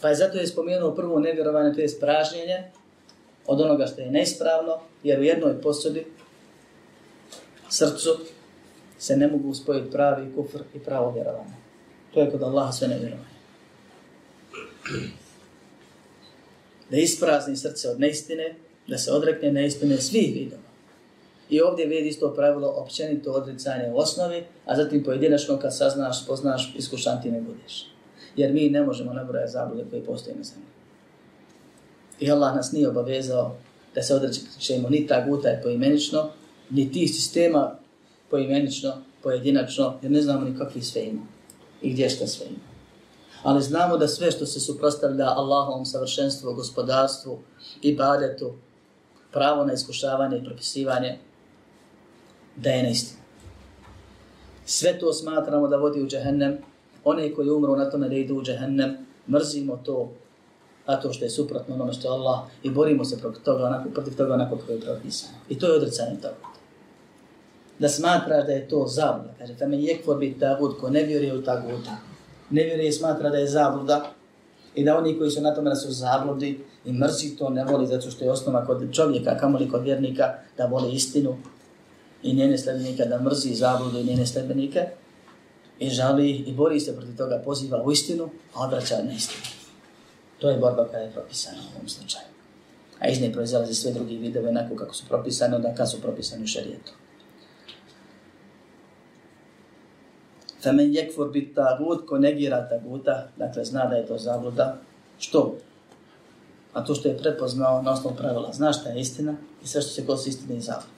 Pa 0.00 0.08
je 0.08 0.14
zato 0.14 0.38
je 0.38 0.46
spomenuo 0.46 0.94
prvo 0.94 1.18
nevjerovanje, 1.20 1.74
to 1.74 1.80
je 1.80 1.88
spražnjenje 1.88 2.64
od 3.46 3.60
onoga 3.60 3.86
što 3.86 4.00
je 4.00 4.10
neispravno, 4.10 4.78
jer 5.02 5.20
u 5.20 5.22
jednoj 5.22 5.60
posudi 5.60 6.06
srcu 7.70 8.18
se 8.98 9.16
ne 9.16 9.28
mogu 9.28 9.54
spojiti 9.54 9.90
pravi 9.90 10.32
kufr 10.34 10.58
i 10.74 10.78
pravo 10.78 11.12
vjerovanje. 11.12 11.54
To 12.14 12.20
je 12.20 12.30
kod 12.30 12.42
Allaha 12.42 12.72
sve 12.72 12.88
nevjerovanje. 12.88 13.36
Da 16.90 16.96
isprazni 16.96 17.56
srce 17.56 17.88
od 17.88 18.00
neistine, 18.00 18.54
da 18.88 18.98
se 18.98 19.12
odrekne 19.12 19.52
neistine 19.52 20.00
svih 20.00 20.34
vidova. 20.34 20.62
I 21.50 21.60
ovdje 21.60 21.86
vidi 21.86 22.08
isto 22.08 22.34
pravilo 22.34 22.68
općenito 22.68 23.32
odricanje 23.32 23.90
u 23.92 23.98
osnovi, 23.98 24.44
a 24.66 24.76
zatim 24.76 25.04
pojedinačno 25.04 25.58
kad 25.58 25.76
saznaš, 25.76 26.24
spoznaš, 26.24 26.74
iskušan 26.76 27.22
ti 27.22 27.30
ne 27.30 27.40
budeš. 27.40 27.86
Jer 28.36 28.52
mi 28.52 28.70
ne 28.70 28.82
možemo 28.82 29.12
nabrojati 29.12 29.52
zablude 29.52 29.84
koje 29.90 30.04
postoje 30.04 30.36
na 30.36 30.44
zemlji. 30.44 30.68
I 32.20 32.30
Allah 32.30 32.56
nas 32.56 32.72
nije 32.72 32.88
obavezao 32.88 33.56
da 33.94 34.02
se 34.02 34.14
odrećemo 34.14 34.88
ni 34.88 35.06
ta 35.06 35.24
guta 35.28 35.48
je 35.48 35.62
poimenično, 35.62 36.30
ni 36.70 36.92
tih 36.92 37.10
sistema 37.10 37.78
poimenično, 38.30 38.92
pojedinačno, 39.22 39.98
jer 40.02 40.12
ne 40.12 40.22
znamo 40.22 40.44
ni 40.44 40.58
kakvi 40.58 40.82
sve 40.82 41.04
ima 41.04 41.22
i 41.82 41.92
gdje 41.92 42.08
što 42.08 42.26
sve 42.26 42.46
ima. 42.46 42.66
Ali 43.42 43.62
znamo 43.62 43.96
da 43.96 44.08
sve 44.08 44.30
što 44.30 44.46
se 44.46 44.60
suprostavlja 44.60 45.24
Allahovom 45.24 45.86
savršenstvu, 45.86 46.54
gospodarstvu, 46.54 47.38
ibadetu, 47.82 48.54
pravo 49.36 49.64
na 49.64 49.72
iskušavanje 49.72 50.38
i 50.38 50.44
propisivanje, 50.44 51.18
da 52.56 52.70
je 52.70 52.82
neistina. 52.82 53.20
Sve 54.64 54.98
to 54.98 55.12
smatramo 55.12 55.68
da 55.68 55.76
vodi 55.76 56.02
u 56.02 56.06
džehennem, 56.08 56.56
one 57.04 57.34
koji 57.34 57.50
umru 57.50 57.76
na 57.76 57.90
tome 57.90 58.08
da 58.08 58.14
idu 58.14 58.38
u 58.38 58.42
džehennem, 58.42 58.96
mrzimo 59.28 59.76
to, 59.76 60.10
a 60.86 60.96
to 61.00 61.12
što 61.12 61.24
je 61.24 61.30
suprotno 61.30 61.74
onome 61.74 61.92
što 61.92 62.08
je 62.08 62.12
Allah 62.12 62.40
i 62.62 62.70
borimo 62.70 63.04
se 63.04 63.18
protiv 63.18 63.42
toga 63.42 63.64
onako, 63.64 63.90
protiv 63.90 64.16
toga 64.16 64.34
onako 64.34 64.56
kako 64.56 64.72
je 64.72 64.80
propisano. 64.80 65.38
I 65.48 65.58
to 65.58 65.66
je 65.66 65.76
odricanje 65.76 66.16
toga. 66.16 66.48
Da 67.78 67.88
smatraš 67.88 68.46
da 68.46 68.52
je 68.52 68.68
to 68.68 68.86
zabluda. 68.86 69.34
Kaže, 69.38 69.56
tamo 69.58 69.74
je 69.74 69.98
kvor 70.04 70.18
biti 70.18 70.40
tagud 70.40 70.80
ko 70.80 70.90
ne 70.90 71.02
vjeruje 71.02 71.38
u 71.38 71.42
taguta. 71.42 71.96
Ne 72.50 72.64
vjeruje 72.64 72.88
i 72.88 72.92
smatra 72.92 73.30
da 73.30 73.36
je 73.36 73.48
zabluda 73.48 74.15
i 74.76 74.84
da 74.84 74.98
oni 74.98 75.18
koji 75.18 75.30
su 75.30 75.40
na 75.40 75.54
tome 75.54 75.70
da 75.70 75.76
su 75.76 75.92
zabludi 75.92 76.60
i 76.84 76.92
mrzi 76.92 77.36
to 77.36 77.48
ne 77.50 77.64
voli 77.64 77.86
zato 77.86 78.10
što 78.10 78.24
je 78.24 78.30
osnova 78.30 78.66
kod 78.66 78.92
čovjeka, 78.92 79.38
kamoli 79.38 79.70
kod 79.70 79.82
vjernika, 79.82 80.34
da 80.56 80.66
voli 80.66 80.92
istinu 80.92 81.36
i 82.22 82.34
njene 82.34 82.58
sljedbenike, 82.58 83.04
da 83.04 83.20
mrzi 83.22 83.54
zabludu 83.54 83.98
i 83.98 84.04
njene 84.04 84.26
sljedbenike 84.26 84.86
i 85.78 85.90
žali 85.90 86.30
i 86.30 86.52
bori 86.52 86.80
se 86.80 86.96
protiv 86.96 87.16
toga, 87.16 87.42
poziva 87.44 87.82
u 87.82 87.92
istinu, 87.92 88.28
a 88.54 88.64
odvraća 88.64 89.02
na 89.02 89.12
istinu. 89.12 89.42
To 90.38 90.50
je 90.50 90.58
borba 90.58 90.88
koja 90.88 91.02
je 91.02 91.12
propisana 91.12 91.58
u 91.58 91.76
ovom 91.76 91.88
slučaju. 91.88 92.26
A 92.98 93.08
iz 93.08 93.20
nje 93.20 93.32
proizelaze 93.32 93.74
sve 93.74 93.92
drugi 93.92 94.16
vidove 94.16 94.48
onako 94.48 94.76
kako 94.76 94.94
su 94.94 95.04
propisane, 95.08 95.56
onda 95.56 95.74
kad 95.74 95.90
su 95.90 96.00
propisani 96.00 96.44
u 96.44 96.46
šarijetu. 96.46 96.92
Femen 100.66 100.94
jekfur 100.94 101.28
bit 101.30 101.52
tagut, 101.54 102.00
ko 102.06 102.18
negira 102.18 102.64
taguta, 102.68 103.28
dakle 103.38 103.64
zna 103.64 103.84
da 103.86 103.96
je 103.96 104.06
to 104.06 104.18
zabluda. 104.18 104.78
Što? 105.18 105.54
A 106.72 106.84
to 106.84 106.94
što 106.94 107.08
je 107.08 107.18
prepoznao 107.18 107.82
na 107.82 107.92
osnovu 107.92 108.16
pravila. 108.16 108.52
Zna 108.52 108.72
šta 108.72 108.88
je 108.88 109.00
istina 109.00 109.36
i 109.64 109.66
sve 109.66 109.82
što 109.82 109.90
se 109.90 110.06
kosi 110.06 110.30
istine 110.30 110.56
i 110.56 110.60
zabluda. 110.60 110.90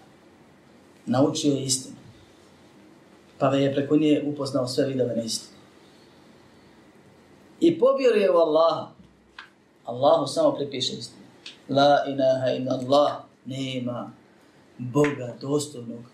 Naučio 1.07 1.53
je 1.53 1.65
istinu. 1.65 1.97
Pa 3.39 3.55
je 3.55 3.75
preko 3.75 3.97
nje 3.97 4.23
upoznao 4.27 4.69
sve 4.69 4.87
vidove 4.87 5.17
na 5.17 5.23
istinu. 5.23 5.59
I 7.61 7.79
povjeruje 7.79 8.31
u 8.31 8.37
Allaha. 8.37 8.89
Allahu 9.85 10.27
samo 10.27 10.53
prepiše 10.53 10.93
istinu. 10.93 11.27
La 11.69 12.05
ilaha 12.09 12.51
ina 12.57 12.75
Allah. 12.75 13.13
Nema 13.45 14.13
Boga 14.79 15.35
dostojnog 15.41 16.05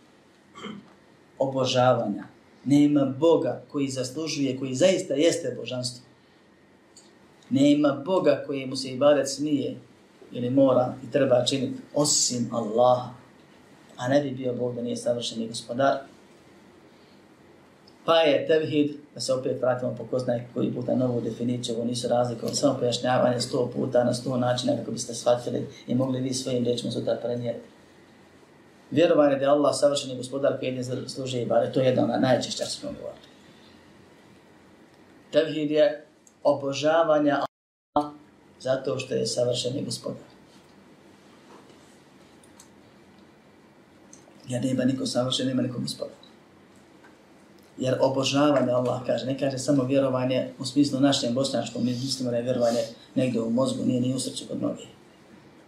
obožavanja. 1.39 2.34
Nema 2.65 3.05
Boga 3.19 3.63
koji 3.69 3.89
zaslužuje, 3.89 4.59
koji 4.59 4.75
zaista 4.75 5.15
jeste 5.15 5.57
božanstvo. 5.61 6.05
Nema 7.51 8.03
Boga 8.05 8.45
koji 8.47 8.67
mu 8.67 8.77
se 8.77 8.89
ibadet 8.89 9.29
smije 9.29 9.77
ili 10.33 10.51
mora 10.51 10.95
i 11.09 11.13
treba 11.13 11.45
činiti 11.45 11.81
osim 11.95 12.49
Allaha. 12.53 13.11
A 13.97 14.09
ne 14.09 14.21
bi 14.21 14.31
bio 14.31 14.55
Bog 14.55 14.75
da 14.75 14.83
nije 14.83 14.97
savršeni 14.97 15.49
gospodar. 15.49 15.99
Pa 18.05 18.17
je 18.17 18.47
tevhid, 18.47 18.97
da 19.15 19.21
se 19.21 19.33
opet 19.33 19.61
vratimo 19.61 19.95
po 19.99 20.05
ko 20.05 20.19
zna 20.19 20.41
koji 20.55 20.73
puta 20.75 20.95
novu 20.95 21.21
definiciju, 21.21 21.75
ovo 21.75 21.85
nisu 21.85 22.09
razlike, 22.09 22.47
samo 22.47 22.79
pojašnjavanje 22.79 23.41
sto 23.41 23.71
puta 23.75 24.05
na 24.05 24.15
sto 24.15 24.37
načina 24.37 24.77
kako 24.77 24.91
biste 24.91 25.15
shvatili 25.15 25.67
i 25.87 25.95
mogli 25.95 26.21
vi 26.21 26.35
svojim 26.35 26.65
rečima 26.65 26.93
sutra 26.93 27.19
prenijeti. 27.23 27.74
Vjerovanje 28.95 29.37
da 29.37 29.45
je 29.45 29.51
Allah 29.51 29.75
savršeni 29.75 30.17
gospodar 30.17 30.59
koji 30.59 30.69
jedin 30.69 31.09
služi 31.09 31.41
i 31.43 31.47
bare, 31.47 31.73
to 31.73 31.81
je 31.81 31.87
jedna 31.87 32.15
od 32.15 32.21
najčešća 32.23 32.65
smo 32.65 32.91
govorili. 32.93 33.27
Tevhid 35.33 35.71
je 35.71 36.07
obožavanje 36.43 37.31
Allah 37.31 38.13
zato 38.61 38.99
što 38.99 39.15
je 39.15 39.27
savršeni 39.27 39.85
gospodar. 39.85 40.23
Jer 44.49 44.65
nema 44.65 44.85
niko 44.85 45.07
savršen, 45.07 45.47
nema 45.49 45.63
niko 45.63 45.81
gospodar. 45.81 46.17
Jer 47.79 47.99
obožavanje 48.01 48.73
Allah 48.73 49.03
kaže, 49.07 49.27
ne 49.27 49.39
kaže 49.39 49.59
samo 49.59 49.85
vjerovanje 49.85 50.53
u 50.59 50.65
smislu 50.65 51.01
našem 51.01 51.35
bosančkom, 51.35 51.85
mi 51.85 51.91
mislimo 51.91 52.31
da 52.31 52.37
je 52.37 52.43
vjerovanje 52.43 52.81
negdje 53.15 53.43
u 53.43 53.51
mozgu, 53.51 53.85
nije 53.85 54.01
ni 54.01 54.15
u 54.15 54.21
srcu 54.21 54.45
kod 54.49 54.59
mnogih. 54.59 54.87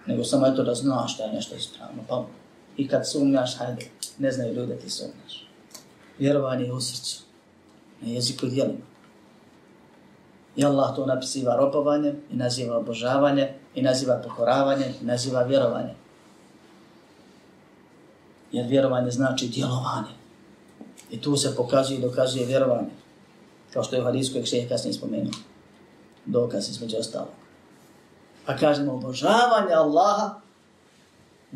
Nego 0.06 0.24
samo 0.24 0.46
je 0.46 0.56
to 0.56 0.62
da 0.62 0.74
znaš 0.74 1.18
da 1.18 1.24
je 1.24 1.32
nešto 1.32 1.56
ispravno. 1.56 2.02
Pa 2.08 2.26
i 2.76 2.88
kad 2.88 3.08
sumnjaš, 3.08 3.56
hajde, 3.58 3.86
ne 4.18 4.32
znaju 4.32 4.54
ljudi 4.54 4.74
da 4.74 4.78
ti 4.78 4.90
sumnjaš. 4.90 5.48
Vjerovanje 6.18 6.64
je 6.64 6.72
u 6.72 6.80
srcu, 6.80 7.22
na 8.00 8.08
jeziku 8.08 8.46
i 8.46 8.50
dijelima. 8.50 8.84
I 10.56 10.64
Allah 10.64 10.96
to 10.96 11.06
napisiva 11.06 11.56
robovanje, 11.56 12.14
i 12.30 12.36
naziva 12.36 12.76
obožavanje, 12.76 13.52
i 13.74 13.82
naziva 13.82 14.20
pokoravanje, 14.24 14.94
i 15.02 15.04
naziva 15.04 15.42
vjerovanje. 15.42 15.94
Jer 18.52 18.66
vjerovanje 18.66 19.10
znači 19.10 19.48
djelovanje. 19.48 20.16
I 21.10 21.20
tu 21.20 21.36
se 21.36 21.56
pokazuje 21.56 21.98
i 21.98 22.02
dokazuje 22.02 22.46
vjerovanje. 22.46 22.90
Kao 23.72 23.82
što 23.82 23.96
je 23.96 24.02
u 24.02 24.04
hadijskoj 24.04 24.42
kšeje 24.42 24.68
kasnije 24.68 24.94
spomenuo. 24.94 25.32
Dokaz 26.26 26.68
između 26.68 26.96
ostalog. 26.96 27.28
Pa 28.46 28.56
kažemo 28.56 28.92
obožavanje 28.92 29.74
Allaha 29.74 30.45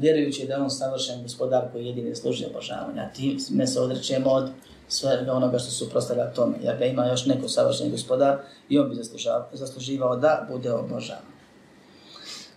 vjerujući 0.01 0.47
da 0.47 0.55
je 0.55 0.61
on 0.61 0.71
savršen 0.71 1.23
gospodar 1.23 1.65
koji 1.73 1.87
jedini 1.87 2.17
služi 2.17 2.47
obožavanja. 2.51 3.11
Ne 3.51 3.67
se 3.67 3.81
odrećemo 3.81 4.31
od 4.31 4.51
svega 4.89 5.33
onoga 5.33 5.59
što 5.59 5.71
su 5.71 5.91
prostavlja 5.91 6.33
tome. 6.33 6.57
Jer 6.63 6.79
da 6.79 6.85
ima 6.85 7.07
još 7.07 7.27
neko 7.27 7.49
savršen 7.49 7.91
gospodar 7.91 8.39
i 8.69 8.79
on 8.79 8.91
bi 8.91 8.97
zasluživao 9.53 10.17
da 10.17 10.47
bude 10.51 10.73
obožavan. 10.73 11.31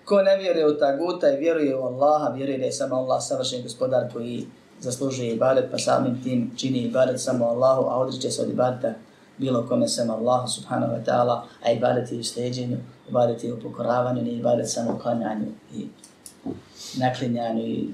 Ko 0.06 0.22
ne 0.22 0.38
vjeruje 0.38 0.68
u 0.68 0.78
taguta 0.80 1.32
i 1.32 1.40
vjeruje 1.40 1.76
u 1.76 1.82
Allaha, 1.82 2.30
vjeruje 2.30 2.58
da 2.58 2.66
je 2.66 2.72
samo 2.72 2.96
Allah 2.96 3.24
savršen 3.24 3.64
gospodar 3.64 4.14
koji 4.14 4.46
zaslužuje 4.80 5.34
ibadet, 5.34 5.72
pa 5.72 5.78
samim 5.78 6.24
tim 6.24 6.52
čini 6.58 6.80
ibadet 6.80 7.22
samo 7.22 7.46
Allahu, 7.46 7.84
a 7.90 7.98
odriče 7.98 8.32
se 8.32 8.42
od 8.42 8.50
ibadeta 8.50 8.94
bilo 9.38 9.66
kome 9.68 9.88
samo 9.88 10.14
Allahu 10.14 10.48
subhanahu 10.48 10.94
wa 10.94 11.04
ta'ala, 11.06 11.42
a 11.66 11.72
ibadet 11.72 12.12
je 12.12 12.20
u 12.20 12.24
steđenju, 12.24 12.78
ibadet 13.10 13.44
je 13.44 13.54
u 13.54 13.60
pokoravanju, 13.60 14.22
nije 14.22 14.38
ibadet 14.38 14.70
samo 14.70 15.00
klanjanju 15.00 15.48
i 15.74 15.88
naklinjanju 16.98 17.66
i 17.66 17.90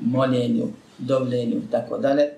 moljenju, 0.00 0.68
dovljenju 0.98 1.62
tako 1.70 1.98
dalje. 1.98 2.30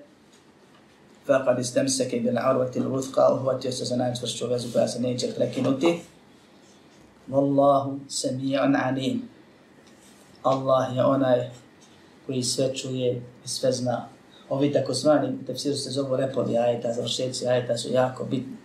Faqad 1.27 1.59
istamsaka 1.59 2.17
bil 2.17 2.37
arwati 2.37 2.79
al-wuthqa, 2.79 3.33
uhvatio 3.33 3.71
se 3.71 3.85
za 3.85 3.95
najčvršću 3.95 4.47
vezu 4.47 4.67
koja 4.73 4.87
se 4.87 5.01
neće 5.01 5.27
prekinuti. 5.35 5.99
Wallahu 7.29 7.99
sami'un 8.09 8.75
alim. 8.83 9.29
Allah 10.43 10.95
je 10.95 11.03
onaj 11.03 11.49
koji 12.25 12.43
sve 12.43 12.75
čuje 12.75 13.21
i 13.45 13.47
sve 13.47 13.71
zna. 13.71 14.07
Ovi 14.49 14.73
takozvani 14.73 15.45
tefsiri 15.45 15.75
se 15.75 15.89
zovu 15.89 16.15
repovi 16.15 16.57
ajeta, 16.57 16.93
završetci 16.93 17.47
ajeta 17.47 17.77
su 17.77 17.91
jako 17.91 18.23
bitni, 18.23 18.57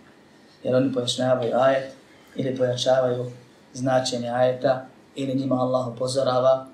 jer 0.63 0.75
oni 0.75 0.93
pojašnjavaju 0.93 1.55
ajet 1.55 1.93
ili 2.35 2.57
pojačavaju 2.57 3.31
značenje 3.73 4.29
ajeta 4.29 4.87
ili 5.15 5.35
njima 5.35 5.55
Allah 5.55 5.87
upozorava 5.87 6.65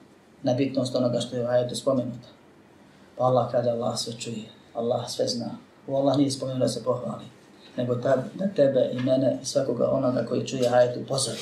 na 0.43 0.53
bitnost 0.53 0.95
onoga 0.95 1.19
što 1.19 1.35
je 1.35 1.45
u 1.45 1.47
ajetu 1.47 1.75
spomenuto. 1.75 2.27
Pa 3.17 3.23
Allah 3.23 3.51
kaže 3.51 3.69
Allah 3.69 3.99
sve 3.99 4.13
čuje, 4.19 4.45
Allah 4.73 5.09
sve 5.09 5.27
zna. 5.27 5.57
U 5.87 5.95
Allah 5.95 6.17
nije 6.17 6.31
spomenuo 6.31 6.59
da 6.59 6.67
se 6.67 6.83
pohvali, 6.83 7.25
nego 7.77 7.95
da 7.95 8.47
tebe 8.55 8.89
i 8.93 8.99
mene 8.99 9.39
i 9.41 9.45
svakoga 9.45 9.89
onoga 9.91 10.25
koji 10.25 10.47
čuje 10.47 10.69
ajetu 10.69 10.99
upozori. 10.99 11.39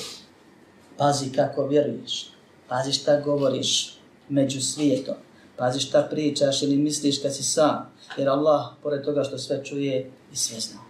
Pazi 0.96 1.32
kako 1.32 1.66
vjeruješ, 1.66 2.30
pazi 2.68 2.92
šta 2.92 3.20
govoriš 3.20 3.98
među 4.28 4.60
svijetom, 4.60 5.14
pazi 5.56 5.80
šta 5.80 6.06
pričaš 6.10 6.62
ili 6.62 6.76
misliš 6.76 7.22
kad 7.22 7.34
si 7.34 7.42
sam, 7.42 7.92
jer 8.16 8.28
Allah, 8.28 8.66
pored 8.82 9.04
toga 9.04 9.24
što 9.24 9.38
sve 9.38 9.64
čuje, 9.64 10.10
i 10.32 10.36
sve 10.36 10.60
zna. 10.60 10.80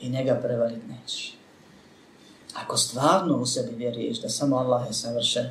I 0.00 0.08
njega 0.08 0.40
prevarit 0.42 0.82
nećeš. 0.88 1.35
Ako 2.64 2.76
stvarno 2.76 3.36
u 3.36 3.46
sebi 3.46 3.76
vjeruješ 3.76 4.20
da 4.20 4.28
samo 4.28 4.56
Allah 4.56 4.86
je 4.86 4.92
savršen, 4.92 5.46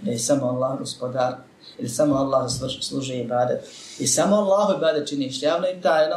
da 0.00 0.10
je 0.10 0.18
samo 0.18 0.46
Allah 0.46 0.78
gospodar, 0.78 1.34
ili 1.78 1.88
samo 1.88 2.14
Allah 2.14 2.50
služi 2.80 3.14
ibadet, 3.14 3.64
i 3.98 4.06
samo 4.06 4.36
Allah 4.36 4.76
ibadet 4.76 5.08
činiš 5.08 5.42
javno 5.42 5.66
i 5.68 5.80
tajno, 5.80 6.16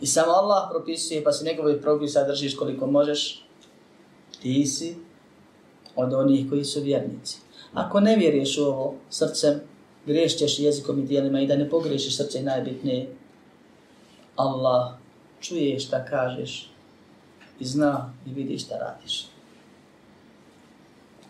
i 0.00 0.06
samo 0.06 0.32
Allah 0.32 0.68
propisuje, 0.70 1.24
pa 1.24 1.32
se 1.32 1.44
njegove 1.44 1.82
propisa 1.82 2.24
držiš 2.24 2.56
koliko 2.56 2.86
možeš, 2.86 3.44
ti 4.42 4.66
si 4.66 4.96
od 5.96 6.12
onih 6.12 6.48
koji 6.50 6.64
su 6.64 6.80
vjernici. 6.80 7.38
Ako 7.74 8.00
ne 8.00 8.16
vjeruješ 8.16 8.58
u 8.58 8.64
ovo 8.64 8.94
srcem, 9.10 9.60
griješćeš 10.06 10.58
jezikom 10.58 10.98
i 10.98 11.06
dijelima 11.06 11.40
i 11.40 11.46
da 11.46 11.56
ne 11.56 11.70
pogrešiš 11.70 12.16
srce 12.16 12.42
najbitnije, 12.42 13.16
Allah 14.36 14.92
čuje 15.40 15.80
šta 15.80 16.04
kažeš 16.04 16.70
i 17.60 17.64
zna 17.64 18.12
i 18.26 18.32
vidi 18.32 18.58
šta 18.58 18.74
radiš. 18.78 19.26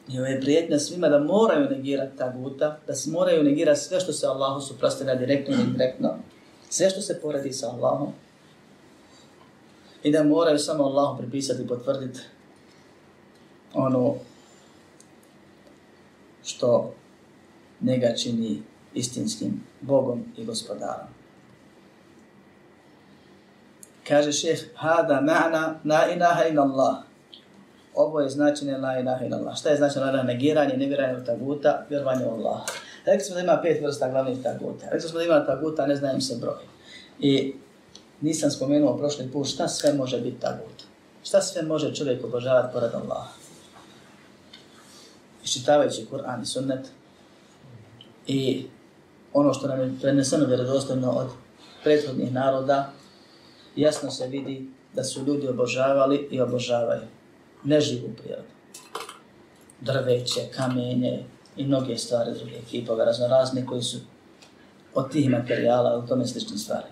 I 0.08 0.18
ovo 0.18 0.26
je 0.26 0.40
prijetnja 0.40 0.78
svima 0.78 1.08
da 1.08 1.18
moraju 1.18 1.70
negirati 1.70 2.16
ta 2.16 2.32
guta, 2.36 2.78
da 2.86 2.94
se 2.94 3.10
moraju 3.10 3.44
negirati 3.44 3.80
sve 3.80 4.00
što 4.00 4.12
se 4.12 4.26
Allahu 4.26 4.60
suprostavlja 4.60 5.14
direktno 5.14 5.56
i 5.56 5.60
indirektno, 5.60 6.14
sve 6.68 6.90
što 6.90 7.00
se 7.00 7.20
poredi 7.20 7.52
sa 7.52 7.70
Allahom, 7.70 8.12
i 10.02 10.12
da 10.12 10.24
moraju 10.24 10.58
samo 10.58 10.84
Allahu 10.84 11.18
pripisati 11.18 11.62
i 11.62 11.66
potvrditi 11.66 12.20
ono 13.74 14.14
što 16.44 16.94
njega 17.80 18.14
čini 18.16 18.62
istinskim 18.94 19.64
Bogom 19.80 20.24
i 20.36 20.44
gospodarom. 20.44 21.19
Kaže 24.10 24.32
šeh, 24.32 24.60
hada 24.74 25.20
ma'na 25.22 25.78
la 25.84 26.10
ilaha 26.10 26.48
ila 26.50 26.62
Allah. 26.62 26.96
Ovo 27.94 28.20
je 28.20 28.30
značenje 28.30 28.76
la 28.76 28.98
ilaha 28.98 29.24
ila 29.24 29.36
Allah. 29.36 29.56
Šta 29.56 29.70
je 29.70 29.76
značenje 29.76 30.04
la? 30.04 30.22
Negiranje, 30.22 30.76
nevjeranje 30.76 31.20
u 31.22 31.24
taguta, 31.24 31.86
vjerovanje 31.88 32.26
u 32.26 32.30
Allah. 32.30 32.60
Rekli 33.06 33.24
smo 33.24 33.34
da 33.34 33.40
ima 33.40 33.60
pet 33.62 33.82
vrsta 33.82 34.10
glavnih 34.10 34.42
taguta. 34.42 34.86
Rekli 34.90 35.08
smo 35.08 35.18
da 35.18 35.24
ima 35.24 35.46
taguta, 35.46 35.86
ne 35.86 35.96
znajem 35.96 36.20
se 36.20 36.36
broj. 36.40 36.62
I 37.18 37.54
nisam 38.20 38.50
spomenuo 38.50 38.96
prošli 38.98 39.30
put 39.32 39.46
šta 39.46 39.68
sve 39.68 39.92
može 39.92 40.20
biti 40.20 40.40
tagut. 40.40 40.82
Šta 41.22 41.40
sve 41.40 41.62
može 41.62 41.94
čovjek 41.94 42.24
obožavati 42.24 42.72
pored 42.72 42.94
Allaha. 42.94 43.30
Iščitavajući 45.44 46.06
Kur'an 46.12 46.42
i 46.42 46.46
sunnet 46.46 46.88
i 48.26 48.66
ono 49.32 49.54
što 49.54 49.68
nam 49.68 49.80
je 49.80 49.92
preneseno 50.00 50.46
vjerodostojno 50.46 51.10
od 51.10 51.28
prethodnih 51.84 52.32
naroda, 52.32 52.90
jasno 53.76 54.10
se 54.10 54.26
vidi 54.26 54.68
da 54.94 55.04
su 55.04 55.24
ljudi 55.24 55.48
obožavali 55.48 56.28
i 56.30 56.40
obožavaju 56.40 57.02
neživu 57.64 58.08
prirodu. 58.22 58.48
Drveće, 59.80 60.40
kamenje 60.56 61.24
i 61.56 61.64
mnoge 61.64 61.96
stvari 61.98 62.30
druge 62.38 62.56
ekipove 62.56 63.04
raznorazne 63.04 63.66
koji 63.66 63.82
su 63.82 63.98
od 64.94 65.12
tih 65.12 65.30
materijala 65.30 65.98
u 65.98 66.06
tome 66.06 66.26
slične 66.26 66.58
stvari. 66.58 66.86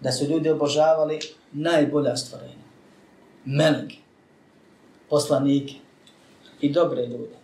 Da 0.00 0.12
su 0.12 0.24
ljudi 0.24 0.50
obožavali 0.50 1.18
najbolja 1.52 2.16
stvorenja. 2.16 2.64
Meleke, 3.44 3.96
poslanike 5.10 5.74
i 6.60 6.72
dobre 6.72 7.06
ljude. 7.06 7.36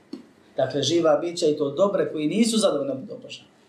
Dakle, 0.57 0.83
živa 0.83 1.17
bića 1.17 1.47
i 1.47 1.57
to 1.57 1.71
dobre 1.71 2.13
koji 2.13 2.29
nisu 2.29 2.59
zadovoljni 2.59 2.93
obožavaju 2.93 3.60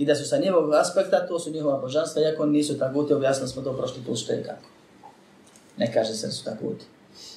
i 0.00 0.04
da 0.04 0.14
su 0.14 0.28
sa 0.28 0.38
njegovog 0.38 0.74
aspekta, 0.74 1.26
to 1.26 1.38
su 1.38 1.50
njihova 1.50 1.78
božanstva, 1.78 2.22
iako 2.22 2.46
nisu 2.46 2.78
taguti, 2.78 3.14
objasnili 3.14 3.48
smo 3.48 3.62
to 3.62 3.72
prošli 3.72 4.02
put 4.06 4.18
što 4.18 4.32
je 4.32 4.42
kako. 4.42 4.68
Ne 5.76 5.92
kaže 5.92 6.14
se 6.14 6.26
da 6.26 6.32
su 6.32 6.44
taguti, 6.44 6.84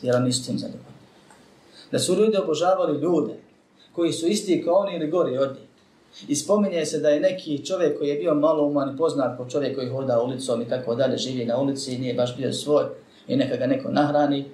jer 0.02 0.15
oni 0.15 0.26
nisu 0.26 0.45
tim 0.45 0.60
zadovoljni. 0.60 0.97
Da 1.91 1.99
su 1.99 2.15
ljudi 2.15 2.38
obožavali 2.38 3.02
ljude 3.02 3.34
koji 3.91 4.13
su 4.13 4.28
isti 4.28 4.63
kao 4.65 4.76
oni 4.76 4.95
ili 4.95 5.10
gori 5.10 5.38
od 5.38 5.49
njih. 5.49 5.67
I 6.28 6.36
spominje 6.36 6.86
se 6.86 6.99
da 6.99 7.10
je 7.10 7.19
neki 7.19 7.65
čovjek 7.65 7.97
koji 7.97 8.10
je 8.10 8.15
bio 8.15 8.36
malo 8.36 8.65
uman 8.65 8.93
i 8.93 8.97
poznat 8.97 9.38
po 9.38 9.49
čovjek 9.49 9.76
koji 9.76 9.89
hoda 9.89 10.21
ulicom 10.21 10.62
i 10.62 10.69
tako 10.69 10.95
dalje, 10.95 11.17
živi 11.17 11.45
na 11.45 11.58
ulici 11.58 11.93
i 11.93 11.99
nije 11.99 12.13
baš 12.13 12.38
bio 12.38 12.54
svoj 12.54 12.86
i 13.28 13.36
neka 13.36 13.58
ga 13.58 13.67
neko 13.67 13.89
nahrani, 13.91 14.45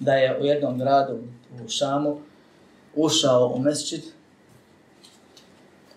da 0.00 0.14
je 0.14 0.38
u 0.40 0.44
jednom 0.44 0.78
gradu 0.78 1.18
u 1.64 1.68
Šamu 1.68 2.20
ušao 2.96 3.52
u 3.56 3.58
mesčit 3.58 4.04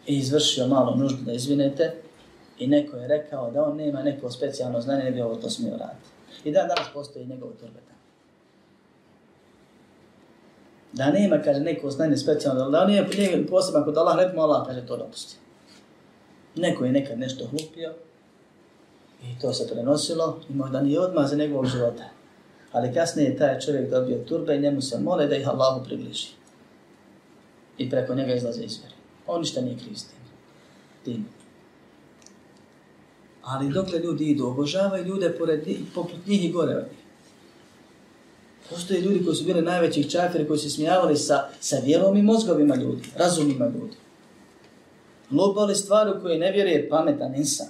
i 0.08 0.18
izvršio 0.18 0.68
malo 0.68 0.96
nuždu 0.96 1.24
da 1.26 1.34
izvinete 1.34 1.94
i 2.60 2.68
neko 2.68 2.98
je 2.98 3.08
rekao 3.08 3.52
da 3.52 3.64
on 3.64 3.78
nema 3.78 4.04
neko 4.04 4.32
specijalno 4.32 4.82
znanje, 4.82 5.04
ne 5.04 5.12
bi 5.12 5.22
ovo 5.22 5.36
to 5.36 5.50
smio 5.50 5.78
raditi. 5.78 6.10
I 6.44 6.52
da 6.52 6.60
danas 6.60 6.94
postoji 6.94 7.26
njegov 7.26 7.50
turbeta. 7.50 7.96
Da 10.94 11.12
nema, 11.12 11.42
kaže, 11.42 11.60
neko 11.60 11.92
znanje 11.92 12.18
specijalno, 12.18 12.70
da 12.70 12.82
on 12.82 12.88
nije 12.88 13.48
poseban 13.48 13.84
kod 13.84 13.98
Allah, 13.98 14.18
ne 14.18 14.42
Allah, 14.42 14.68
kaže, 14.68 14.86
to 14.86 14.98
dopusti. 14.98 15.36
Neko 16.56 16.86
je 16.86 16.92
nekad 16.92 17.20
nešto 17.20 17.48
hlupio 17.48 17.94
i 19.24 19.40
to 19.42 19.54
se 19.54 19.68
prenosilo 19.68 20.40
i 20.50 20.54
možda 20.54 20.82
nije 20.82 21.00
odmah 21.00 21.28
za 21.28 21.36
njegovog 21.36 21.66
života. 21.66 22.04
Ali 22.72 22.94
kasnije 22.94 23.30
je 23.30 23.38
taj 23.38 23.60
čovjek 23.60 23.90
dobio 23.90 24.18
turbe 24.18 24.56
i 24.56 24.62
njemu 24.62 24.82
se 24.82 25.00
mole 25.00 25.28
da 25.28 25.36
ih 25.36 25.48
Allahu 25.48 25.86
približi. 25.86 26.28
I 27.78 27.90
preko 27.90 28.16
njega 28.16 28.36
izlaze 28.36 28.64
izvjeri. 28.64 28.95
On 29.28 29.42
ništa 29.42 29.62
nije 29.62 29.78
kriv 29.78 29.96
s 29.96 30.06
tim. 31.04 31.26
Ali 33.44 33.74
dokle 33.74 34.00
ljudi 34.00 34.26
idu, 34.26 34.48
obožavaju 34.48 35.06
ljude 35.06 35.38
pored 35.38 35.68
njih, 35.68 35.80
poput 35.96 36.28
njih 36.28 36.46
i 36.46 36.52
gore 36.52 36.76
od 36.76 36.84
njih. 36.84 37.06
Postoje 38.70 39.02
ljudi 39.02 39.26
koji 39.26 39.36
su 39.36 39.46
bili 39.46 39.62
najveći 39.62 40.10
čafiri, 40.10 40.48
koji 40.48 40.60
su 40.60 40.70
smijavali 40.70 41.18
sa, 41.18 41.50
sa 41.60 41.76
vjerom 41.86 42.18
i 42.18 42.24
mozgovima 42.24 42.76
ljudi, 42.76 43.04
razumima 43.16 43.66
ljudi. 43.66 43.96
Lupali 45.32 45.76
stvari 45.76 46.12
u 46.12 46.22
koje 46.22 46.40
ne 46.40 46.52
vjeruje 46.52 46.90
pametan 46.90 47.36
insan. 47.36 47.68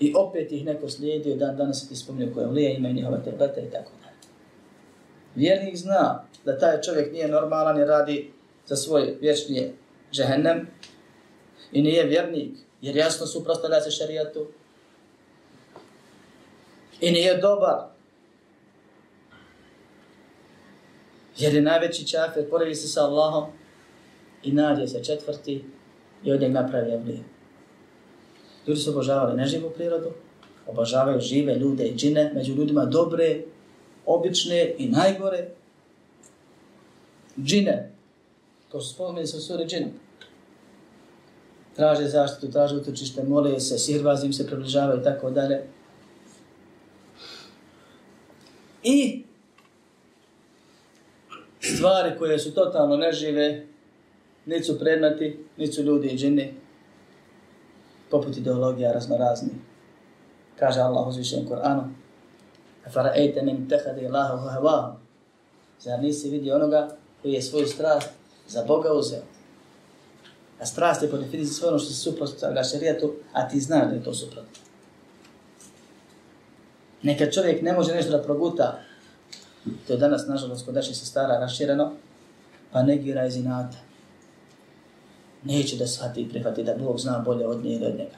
I 0.00 0.14
opet 0.16 0.52
ih 0.52 0.64
neko 0.64 0.88
slijedio, 0.88 1.36
dan 1.36 1.56
danas 1.56 1.88
ti 1.88 1.96
spominio 1.96 2.34
koje 2.34 2.46
lije, 2.46 2.74
imaju 2.74 2.94
njihova 2.94 3.18
tableta 3.18 3.60
i 3.60 3.70
tako 3.70 3.90
dalje. 4.02 4.16
Vjernik 5.34 5.76
zna 5.76 6.24
da 6.44 6.58
taj 6.58 6.80
čovjek 6.80 7.12
nije 7.12 7.28
normalan 7.28 7.80
i 7.80 7.84
radi 7.84 8.32
za 8.68 8.76
svoj 8.76 9.16
vječni 9.20 9.72
džehennem 10.12 10.68
i 11.72 11.82
nije 11.82 12.04
vjernik, 12.04 12.56
jer 12.82 12.96
jasno 12.96 13.26
suprostavlja 13.26 13.80
se 13.80 13.90
šarijatu 13.90 14.46
i 17.00 17.10
nije 17.10 17.36
dobar, 17.36 17.78
jer 21.38 21.54
je 21.54 21.62
najveći 21.62 22.06
čafir, 22.06 22.50
porevi 22.50 22.74
se 22.74 22.88
sa 22.88 23.04
Allahom 23.04 23.44
i 24.42 24.52
nađe 24.52 24.86
se 24.86 25.04
četvrti 25.04 25.64
i 26.24 26.32
od 26.32 26.40
njeg 26.40 26.52
napravi 26.52 26.92
evlije. 26.92 27.24
Ljudi 28.66 28.80
su 28.80 28.90
obožavali 28.90 29.36
neživu 29.36 29.70
prirodu, 29.70 30.10
obožavaju 30.66 31.20
žive 31.20 31.54
ljude 31.54 31.84
i 31.84 31.94
džine, 31.96 32.32
među 32.34 32.54
ljudima 32.54 32.84
dobre, 32.84 33.42
obične 34.06 34.74
i 34.78 34.88
najgore. 34.88 35.48
Džine, 37.38 37.97
To 38.72 38.80
su 38.80 38.94
spomeni 38.94 39.26
sa 39.26 39.64
džinu. 39.66 39.88
Traže 41.76 42.08
zaštitu, 42.08 42.52
traže 42.52 42.76
utočište, 42.76 43.22
mole 43.22 43.60
se, 43.60 43.78
sirvazi 43.78 44.26
im 44.26 44.32
se 44.32 44.46
približavaju 44.46 45.00
i 45.00 45.04
tako 45.04 45.30
dalje. 45.30 45.66
I 48.82 49.24
stvari 51.60 52.18
koje 52.18 52.38
su 52.38 52.54
totalno 52.54 52.96
nežive, 52.96 53.66
niti 54.46 54.64
su 54.64 54.78
predmeti, 54.78 55.44
niti 55.56 55.72
su 55.72 55.82
ljudi 55.82 56.08
i 56.08 56.18
džini, 56.18 56.54
poput 58.10 58.36
ideologija 58.36 58.92
raznorazni. 58.92 59.50
Kaže 60.58 60.80
Allah 60.80 61.08
u 61.08 61.12
zvišenom 61.12 61.48
Koranu, 61.48 61.82
Fara 62.92 63.12
ejte 63.16 63.42
min 63.42 63.68
tehadi 63.68 64.06
Allahu. 64.06 64.96
Zar 65.80 66.00
nisi 66.02 66.30
vidio 66.30 66.54
onoga 66.54 66.88
koji 67.22 67.32
je 67.32 67.42
svoju 67.42 67.66
strast 67.66 68.17
Za 68.48 68.64
Boga 68.64 68.92
uzeo. 68.92 69.22
A 70.60 70.66
strast 70.66 71.02
je 71.02 71.10
po 71.10 71.16
definiciji 71.16 71.54
sve 71.54 71.68
ono 71.68 71.78
što 71.78 71.88
se 71.88 72.00
suprotstavlja 72.00 72.64
šarijetu, 72.64 73.14
a 73.32 73.48
ti 73.48 73.60
znaš 73.60 73.88
da 73.88 73.94
je 73.94 74.04
to 74.04 74.14
suprotno. 74.14 74.62
Neka 77.02 77.30
čovjek 77.30 77.62
ne 77.62 77.72
može 77.72 77.94
nešto 77.94 78.10
da 78.10 78.22
proguta, 78.22 78.78
to 79.86 79.92
je 79.92 79.98
danas, 79.98 80.26
nažalost, 80.26 80.64
kod 80.64 80.74
naših 80.74 80.96
sestara 80.96 81.38
rašireno, 81.38 81.92
pa 82.72 82.82
negira 82.82 83.26
iz 83.26 83.36
inata. 83.36 83.76
Neće 85.44 85.76
da 85.76 85.86
shvati 85.86 86.20
i 86.20 86.28
prihvati 86.28 86.64
da 86.64 86.74
Bog 86.74 86.98
zna 86.98 87.18
bolje 87.18 87.46
od 87.46 87.64
nje 87.64 87.74
ili 87.74 87.86
od 87.86 87.98
njega. 87.98 88.16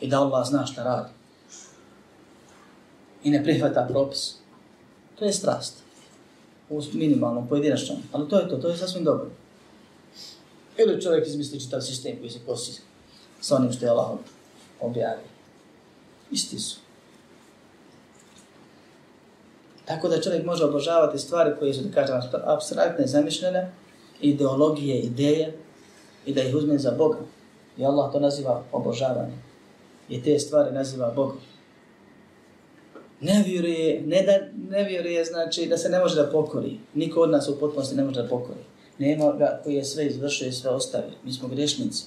I 0.00 0.08
da 0.08 0.20
Allah 0.20 0.48
zna 0.48 0.66
šta 0.66 0.84
radi. 0.84 1.10
I 3.24 3.30
ne 3.30 3.44
prihvata 3.44 3.86
propis. 3.90 4.34
To 5.18 5.24
je 5.24 5.32
strast. 5.32 5.82
U 6.70 6.82
minimalnom, 6.92 7.48
pojedinačnom. 7.48 7.98
Ali 8.12 8.28
to 8.28 8.38
je 8.38 8.48
to, 8.48 8.56
to 8.56 8.68
je 8.68 8.76
sasvim 8.76 9.04
dobro. 9.04 9.30
Ili 10.78 11.02
čovjek 11.02 11.26
izmisli 11.26 11.60
čitav 11.60 11.80
sistem 11.80 12.16
koji 12.18 12.30
se 12.30 12.38
kosi 12.46 12.80
sa 13.40 13.56
onim 13.56 13.72
što 13.72 13.84
je 13.84 13.90
Allah 13.90 14.10
objavio. 14.80 15.30
Isti 16.30 16.58
su. 16.58 16.76
Tako 19.84 20.08
da 20.08 20.20
čovjek 20.20 20.46
može 20.46 20.64
obožavati 20.64 21.18
stvari 21.18 21.50
koje 21.58 21.74
su, 21.74 21.82
da 21.82 21.94
kažem, 21.94 22.20
abstraktne, 22.44 23.06
zamišljene, 23.06 23.72
ideologije, 24.20 25.00
ideje, 25.00 25.58
i 26.26 26.34
da 26.34 26.42
ih 26.42 26.54
uzme 26.54 26.78
za 26.78 26.90
Boga. 26.90 27.18
I 27.78 27.84
Allah 27.84 28.12
to 28.12 28.20
naziva 28.20 28.62
obožavanje. 28.72 29.36
I 30.08 30.22
te 30.22 30.38
stvari 30.38 30.74
naziva 30.74 31.12
Bogom. 31.16 31.38
Ne 33.20 33.44
vjeruje, 33.46 34.02
ne 34.06 34.22
da 34.22 34.32
ne 34.76 34.84
vjeruje 34.84 35.24
znači 35.24 35.66
da 35.66 35.76
se 35.76 35.88
ne 35.88 35.98
može 35.98 36.16
da 36.16 36.30
pokori. 36.30 36.78
Niko 36.94 37.20
od 37.20 37.30
nas 37.30 37.48
u 37.48 37.58
potpunosti 37.60 37.96
ne 37.96 38.04
može 38.04 38.22
da 38.22 38.28
pokori. 38.28 38.60
Nema 38.98 39.32
ga 39.32 39.60
koji 39.64 39.74
je 39.74 39.84
sve 39.84 40.06
izvršio 40.06 40.48
i 40.48 40.52
sve 40.52 40.70
ostavio. 40.70 41.16
Mi 41.24 41.32
smo 41.32 41.48
grešnici. 41.48 42.04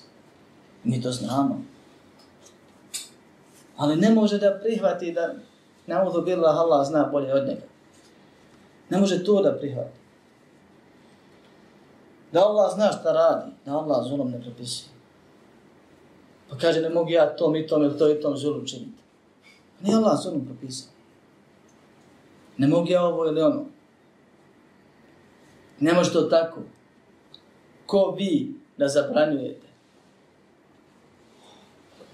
Mi 0.83 1.01
to 1.01 1.11
znamo. 1.11 1.63
Ali 3.77 3.95
ne 3.95 4.09
može 4.09 4.37
da 4.37 4.59
prihvati 4.63 5.11
da 5.11 5.33
na 5.87 6.07
udu 6.09 6.21
bila 6.21 6.49
Allah 6.49 6.87
zna 6.87 7.09
bolje 7.11 7.33
od 7.33 7.47
njega. 7.47 7.65
Ne 8.89 8.97
može 8.97 9.23
to 9.23 9.41
da 9.41 9.57
prihvati. 9.57 9.97
Da 12.31 12.39
Allah 12.39 12.73
zna 12.73 12.91
šta 12.91 13.13
radi, 13.13 13.51
da 13.65 13.77
Allah 13.77 14.07
zulom 14.07 14.31
ne 14.31 14.41
propisuje. 14.41 14.89
Pa 16.49 16.57
kaže, 16.57 16.81
ne 16.81 16.89
mogu 16.89 17.09
ja 17.09 17.35
tom 17.35 17.55
i 17.55 17.67
tom 17.67 17.83
ili 17.83 17.97
to 17.97 18.11
i 18.11 18.21
tom 18.21 18.37
zulom 18.37 18.65
činiti. 18.65 19.03
Nije 19.81 19.95
Allah 19.95 20.19
zulom 20.23 20.45
propisao. 20.45 20.92
Ne 22.57 22.67
mogu 22.67 22.89
ja 22.89 23.03
ovo 23.03 23.25
ili 23.25 23.41
ono. 23.41 23.65
Ne 25.79 25.93
može 25.93 26.13
to 26.13 26.21
tako. 26.21 26.59
Ko 27.85 28.15
vi 28.17 28.55
da 28.77 28.87
zabranjujete? 28.87 29.67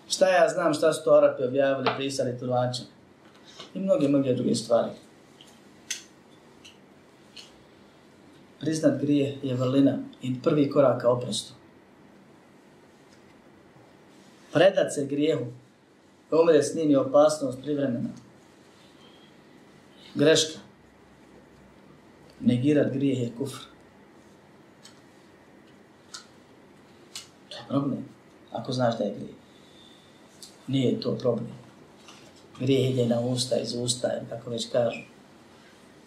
Šta 0.10 0.28
ja 0.28 0.50
znam 0.50 0.74
šta 0.74 0.94
su 0.94 1.04
to 1.04 1.14
Arapi 1.14 1.44
objavili, 1.44 1.90
prisali, 1.98 2.40
tuvača. 2.40 2.84
I 3.74 3.80
mnoge, 3.80 4.08
mnoge 4.08 4.34
druge 4.34 4.56
stvari. 4.56 4.92
Priznat 8.60 9.02
grije 9.02 9.38
je 9.44 9.56
vrlina 9.56 9.98
i 10.22 10.42
prvi 10.44 10.70
korak 10.70 11.02
ka 11.02 11.10
oprostu. 11.10 11.54
Predat 14.54 14.94
se 14.94 15.06
grijehu, 15.06 15.46
umre 16.32 16.64
s 16.64 16.76
njim 16.76 16.92
je 16.92 17.00
opasnost 17.00 17.62
privremena. 17.62 18.10
Greška. 20.16 20.60
Negirat 22.40 22.94
grijeh 22.94 23.22
je 23.22 23.32
kufr. 23.38 23.60
To 27.50 27.56
je 27.56 27.64
problem, 27.68 28.06
ako 28.52 28.74
znaš 28.74 28.98
da 28.98 29.04
je 29.04 29.16
grijeh. 29.16 29.36
Nije 30.68 31.02
to 31.02 31.16
problem. 31.18 31.50
Grijeh 32.60 32.92
ide 32.92 33.06
na 33.06 33.20
usta, 33.20 33.58
iz 33.58 33.74
usta, 33.76 34.10
kako 34.30 34.50
već 34.50 34.72
kažu. 34.72 35.02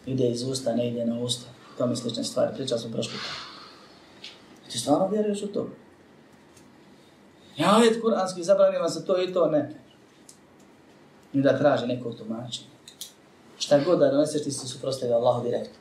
Ide 0.06 0.30
iz 0.30 0.42
usta, 0.42 0.74
ne 0.74 0.88
ide 0.88 1.04
na 1.04 1.20
usta 1.20 1.52
tome 1.78 1.96
slične 1.96 2.24
stvari. 2.24 2.54
Pričao 2.54 2.78
sam 2.78 2.92
prošli 2.92 3.18
Ti 4.70 4.78
stvarno 4.78 5.08
vjeruješ 5.08 5.42
u 5.42 5.46
to? 5.46 5.68
Ja 7.56 7.80
kuranski 8.02 8.42
zabranio 8.42 8.88
se 8.88 9.06
to 9.06 9.22
i 9.22 9.32
to 9.32 9.50
ne. 9.50 9.74
Ni 11.32 11.42
da 11.42 11.58
traži 11.58 11.86
neko 11.86 12.12
tumačenje. 12.12 12.71
Šta 13.62 13.78
god 13.78 13.98
da 13.98 14.10
doneseš 14.10 14.42
ti 14.42 14.50
se 14.50 14.66
suprostavio 14.66 15.16
Allahu 15.16 15.44
direktno. 15.44 15.74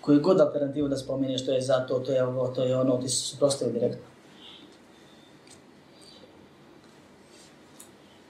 Koji 0.00 0.20
god 0.20 0.40
alternativu 0.40 0.88
da 0.88 0.96
spominješ, 0.96 1.42
što 1.42 1.52
je 1.52 1.60
za 1.60 1.86
to, 1.86 1.98
to 1.98 2.12
je 2.12 2.24
ovo, 2.24 2.48
to 2.48 2.62
je 2.62 2.76
ono, 2.76 2.96
ti 2.96 3.08
se 3.08 3.16
suprostavio 3.16 3.72
direktno. 3.72 4.04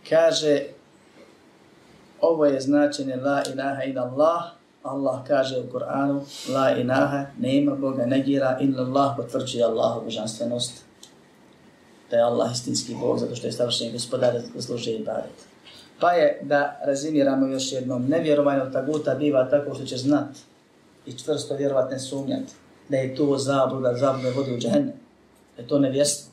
Kaže, 0.09 0.62
ovo 2.20 2.47
je 2.47 2.61
značenje 2.61 3.16
la 3.16 3.42
ilaha 3.53 3.83
ila 3.85 4.03
Allah, 4.03 4.42
Allah 4.83 5.20
kaže 5.27 5.59
u 5.59 5.73
Kur'anu, 5.73 6.20
la 6.55 6.77
ilaha, 6.77 7.27
nema 7.38 7.77
Boga, 7.77 8.07
negira, 8.07 8.59
illa 8.61 8.83
Allah, 8.83 9.14
potvrđuje 9.16 9.64
Allahu 9.64 10.05
božanstvenost. 10.05 10.85
Da 12.11 12.16
je 12.16 12.23
Allah 12.23 12.53
istinski 12.53 12.94
Bog, 13.01 13.18
zato 13.18 13.37
što 13.37 13.47
je 13.47 13.53
stavršenje 13.53 13.92
gospodar, 13.92 14.42
zasluže 14.55 14.92
i 14.92 15.05
badet. 15.05 15.53
Pa 16.04 16.12
je 16.12 16.40
da 16.42 16.80
razimiramo 16.86 17.46
još 17.46 17.72
jednom, 17.72 18.06
nevjerovanje 18.08 18.72
taguta 18.72 19.14
biva 19.14 19.50
tako 19.50 19.74
što 19.74 19.84
će 19.84 19.96
znat 19.96 20.28
i 21.06 21.12
čvrsto 21.12 21.56
vjerovat 21.56 21.90
ne 21.90 21.98
sumnjati 21.98 22.52
da 22.88 22.96
je 22.96 23.14
to 23.14 23.38
zabluda, 23.38 23.94
zabluda 23.94 24.30
vodi 24.36 24.54
u 24.54 24.58
džahenne, 24.58 24.92
da 25.56 25.62
je 25.62 25.68
to 25.68 25.78
nevjestvo. 25.78 26.32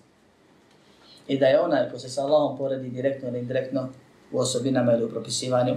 I 1.28 1.38
da 1.40 1.46
je 1.46 1.60
onaj 1.60 1.90
ko 1.92 2.00
se 2.00 2.10
sa 2.10 2.22
Allahom 2.22 2.58
poredi 2.58 2.90
direktno 2.90 3.30
ili 3.30 3.40
indirektno 3.40 3.90
u 4.32 4.40
osobinama 4.40 4.94
ili 4.94 5.04
u 5.04 5.10
propisivanju, 5.10 5.76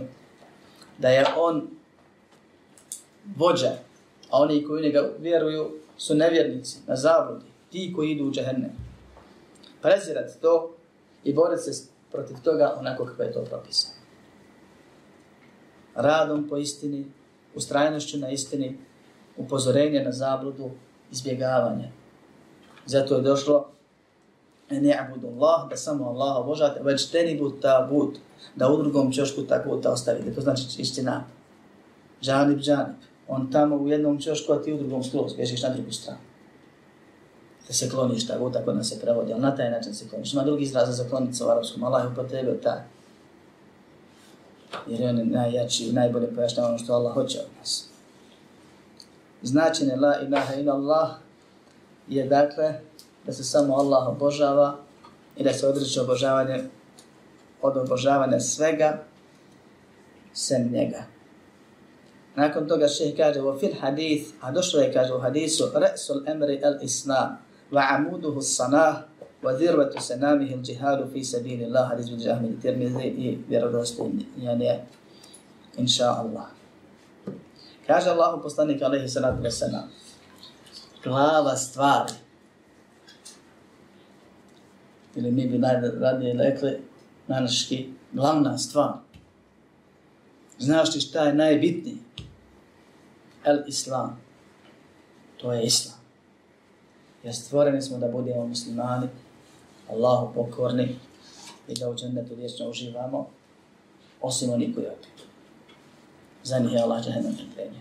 da 0.99 1.09
je 1.09 1.27
on 1.37 1.69
vođa, 3.37 3.73
a 4.31 4.43
oni 4.43 4.65
koji 4.65 4.83
njega 4.83 5.11
vjeruju 5.19 5.71
su 5.97 6.15
nevjernici, 6.15 6.79
na 6.87 6.97
zabludi, 6.97 7.45
ti 7.71 7.93
koji 7.97 8.11
idu 8.11 8.25
u 8.25 8.33
džahennem. 8.33 8.73
Prezirat 9.83 10.41
to 10.41 10.75
i 11.25 11.35
borit 11.35 11.61
se 11.61 11.94
protiv 12.15 12.37
toga 12.45 12.77
onako 12.79 13.05
kako 13.05 13.23
je 13.23 13.33
to 13.33 13.45
propisano. 13.45 13.95
Radom 15.95 16.49
po 16.49 16.57
istini, 16.57 17.07
ustrajnošću 17.55 18.19
na 18.19 18.31
istini, 18.31 18.79
upozorenje 19.37 20.01
na 20.05 20.13
zabludu, 20.13 20.71
izbjegavanje. 21.11 21.91
Zato 22.87 23.17
je 23.17 23.23
došlo 23.23 23.69
ne 24.71 24.99
abudu 25.01 25.29
Allah, 25.29 25.69
da 25.71 25.77
samo 25.77 26.05
Allah 26.05 26.37
obožate, 26.37 26.83
već 26.83 27.11
teni 27.11 27.39
bud 27.39 27.61
ta 27.61 27.89
bud, 27.91 28.19
da 28.57 28.69
u 28.69 28.83
drugom 28.83 29.13
čošku 29.13 29.43
tako 29.43 29.77
ta 29.77 29.93
ostavite. 29.93 30.35
To 30.35 30.41
znači 30.41 30.63
istina. 30.79 31.25
Džanib, 32.23 32.59
džanib 32.59 32.97
on 33.29 33.51
tamo 33.51 33.77
u 33.77 33.89
jednom 33.89 34.21
čošku, 34.21 34.53
a 34.53 34.63
ti 34.63 34.73
u 34.73 34.79
drugom 34.79 35.05
skroz, 35.05 35.37
bježiš 35.37 35.63
na 35.63 35.69
drugu 35.69 35.91
stranu. 35.91 36.19
Se 37.71 37.91
kloniš 37.91 38.27
tako, 38.27 38.51
tako 38.51 38.73
da 38.73 38.85
se 38.85 39.01
prevodi, 39.01 39.33
ali 39.33 39.43
na 39.43 39.57
taj 39.57 39.71
način 39.71 39.95
se 39.95 40.09
kloniš. 40.09 40.33
Ima 40.33 40.43
drugi 40.43 40.63
izraz 40.63 40.97
za 40.97 41.09
klonicu 41.09 41.47
u 41.47 41.49
arabskom, 41.49 41.85
Allah 41.85 42.05
je 42.05 42.09
upotrebio 42.09 42.55
taj. 42.63 42.81
Jer 44.87 45.01
je 45.01 45.09
on 45.09 45.21
najjači 45.25 45.85
i 45.85 45.93
najbolje 45.93 46.35
pojašnjava 46.35 46.69
ono 46.69 46.79
što 46.79 46.93
Allah 46.93 47.15
hoće 47.15 47.39
od 47.39 47.47
nas. 47.59 47.89
Značenje 49.43 49.97
la 49.97 50.21
ilaha 50.21 50.55
ila 50.55 50.75
Allah 50.75 51.11
je 52.09 52.25
dakle 52.25 52.75
da 53.27 53.33
se 53.33 53.45
samo 53.45 53.75
Allah 53.75 54.09
obožava 54.09 54.77
i 55.37 55.45
da 55.45 55.53
se 55.53 55.67
odreće 55.67 56.01
obožavanje 56.01 56.65
od 57.63 57.77
obožavanja 57.77 58.41
svega 58.41 59.03
sem 60.33 60.73
njega. 60.73 61.05
Nakon 62.37 62.69
toga 62.69 62.89
šeh 62.89 63.17
kaže 63.17 63.43
u 63.43 63.59
fil 63.59 63.75
hadith, 63.81 64.31
a 64.41 64.53
došlo 64.53 64.81
je 64.81 64.93
kaže 64.93 65.15
u 65.15 65.21
hadisu, 65.21 65.65
re'sul 65.75 66.23
emri 66.27 66.61
al 66.65 66.83
islam, 66.83 67.39
wa 67.75 67.83
amuduhu 67.97 68.43
sanah, 68.43 69.03
wa 69.43 69.57
zirvatu 69.59 70.01
sanamihi 70.01 70.55
al 70.55 70.63
džihadu 70.63 71.11
fi 71.13 71.25
sabili 71.25 71.65
Allah, 71.65 71.89
hadis 71.91 72.07
bil 72.11 72.19
džahmi 72.19 72.61
tirmizi 72.63 73.07
i 73.07 73.39
vjerodostojni, 73.49 74.27
yani, 74.39 74.71
inša 75.77 76.09
Allah. 76.23 76.47
Kaže 77.87 78.11
Allahu 78.11 78.43
poslanik 78.43 78.83
alaihi 78.83 79.09
salatu 79.09 79.43
wa 79.43 79.51
salam, 79.51 79.91
glava 81.03 81.57
stvari, 81.57 82.13
ili 85.17 85.31
mi 85.31 85.47
bi 85.47 85.59
najradije 85.59 86.35
rekli, 86.39 86.81
na 87.29 87.41
naški, 87.41 87.89
glavna 88.13 88.59
stvar. 88.59 88.93
Znaš 90.59 90.95
li 90.95 91.01
šta 91.01 91.25
je 91.25 91.35
najbitnije? 91.35 91.97
el 93.45 93.63
islam. 93.67 94.21
To 95.37 95.53
je 95.53 95.63
islam. 95.63 95.94
Jer 97.25 97.35
stvoreni 97.35 97.83
smo 97.83 97.99
da 97.99 98.09
budemo 98.09 98.47
muslimani, 98.47 99.09
Allahu 99.91 100.35
pokorni 100.35 100.99
i 101.69 101.75
da 101.75 101.91
u 101.91 101.95
džennetu 101.95 102.35
vječno 102.35 102.69
uživamo, 102.69 103.29
osim 104.21 104.51
oni 104.51 104.75
koji 104.75 104.87
opet. 104.87 105.27
Za 106.43 106.59
njih 106.59 106.73
je 106.73 106.81
Allah 106.81 107.05
džahennem 107.05 107.37
pripremio. 107.37 107.81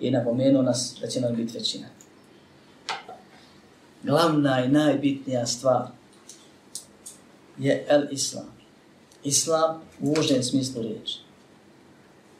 I 0.00 0.10
napomenuo 0.10 0.62
nas 0.62 0.96
da 1.00 1.06
će 1.06 1.20
nam 1.20 1.36
biti 1.36 1.58
većina. 1.58 1.86
glavna 4.02 4.64
i 4.64 4.68
najbitnija 4.68 5.46
stvar 5.46 5.86
je 7.58 7.86
el 7.88 8.02
islam. 8.10 8.54
Islam 9.24 9.82
u 10.00 10.12
užem 10.20 10.42
smislu 10.42 10.82
riječi. 10.82 11.18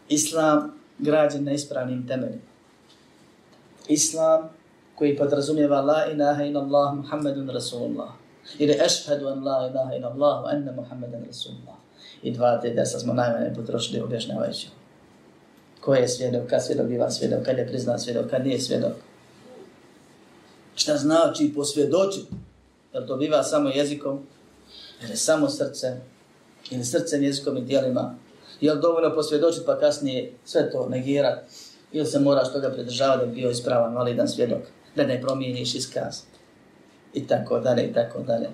Islam 0.08 0.72
građen 0.98 1.44
na 1.44 1.52
ispravnim 1.52 2.06
temeljima. 2.08 2.42
Islam 3.88 4.59
koji 5.00 5.16
podrazumijeva 5.16 5.80
la 5.80 6.06
ilaha 6.12 6.44
ila 6.44 6.60
Allah 6.60 6.94
Muhammedun 6.94 7.50
Rasulullah. 7.50 8.08
Ili 8.58 8.76
ešhedu 8.84 9.28
an 9.28 9.44
la 9.44 9.68
ilaha 9.70 9.94
ila 9.96 10.08
Allah 10.08 10.54
anna 10.54 10.72
Muhammeden 10.72 11.24
Rasulullah. 11.26 11.76
I 12.22 12.32
dva 12.32 12.60
te 12.60 12.70
desa 12.70 12.98
smo 12.98 13.14
najmanje 13.14 13.54
potrošili 13.54 14.00
objašnjavajući. 14.00 14.68
Ko 15.80 15.94
je 15.94 16.08
svjedok, 16.08 16.46
kad 16.50 16.64
svjedok 16.64 16.86
biva 16.86 17.10
svjedok, 17.10 17.44
kad 17.44 17.58
je 17.58 17.66
priznan 17.66 17.98
svjedok, 17.98 18.30
kad 18.30 18.46
nije 18.46 18.60
svjedok. 18.60 18.92
Šta 20.74 20.96
znači 20.96 21.52
posvjedočiti? 21.54 22.34
Jel 22.92 23.06
to 23.06 23.16
biva 23.16 23.42
samo 23.42 23.68
jezikom? 23.68 24.26
Ili 25.04 25.16
samo 25.16 25.48
srce? 25.48 25.96
Ili 26.70 26.84
srcem, 26.84 27.22
jezikom 27.22 27.56
i 27.56 27.60
dijelima? 27.60 28.14
Jel 28.60 28.80
dovoljno 28.80 29.14
posvjedočiti 29.14 29.66
pa 29.66 29.78
kasnije 29.78 30.32
sve 30.44 30.70
to 30.70 30.88
negirati? 30.88 31.42
Ili 31.92 32.06
se 32.06 32.18
moraš 32.18 32.52
toga 32.52 32.70
pridržavati 32.70 33.20
da 33.20 33.26
bi 33.26 33.34
bio 33.34 33.50
ispravan, 33.50 33.94
validan 33.94 34.28
svjedok? 34.28 34.62
Da 34.96 35.06
ne 35.06 35.20
promijeniš 35.20 35.74
iskaz? 35.74 36.22
I 37.14 37.26
tako 37.26 37.60
dalje, 37.60 37.84
i 37.84 37.92
tako 37.92 38.22
dalje. 38.22 38.48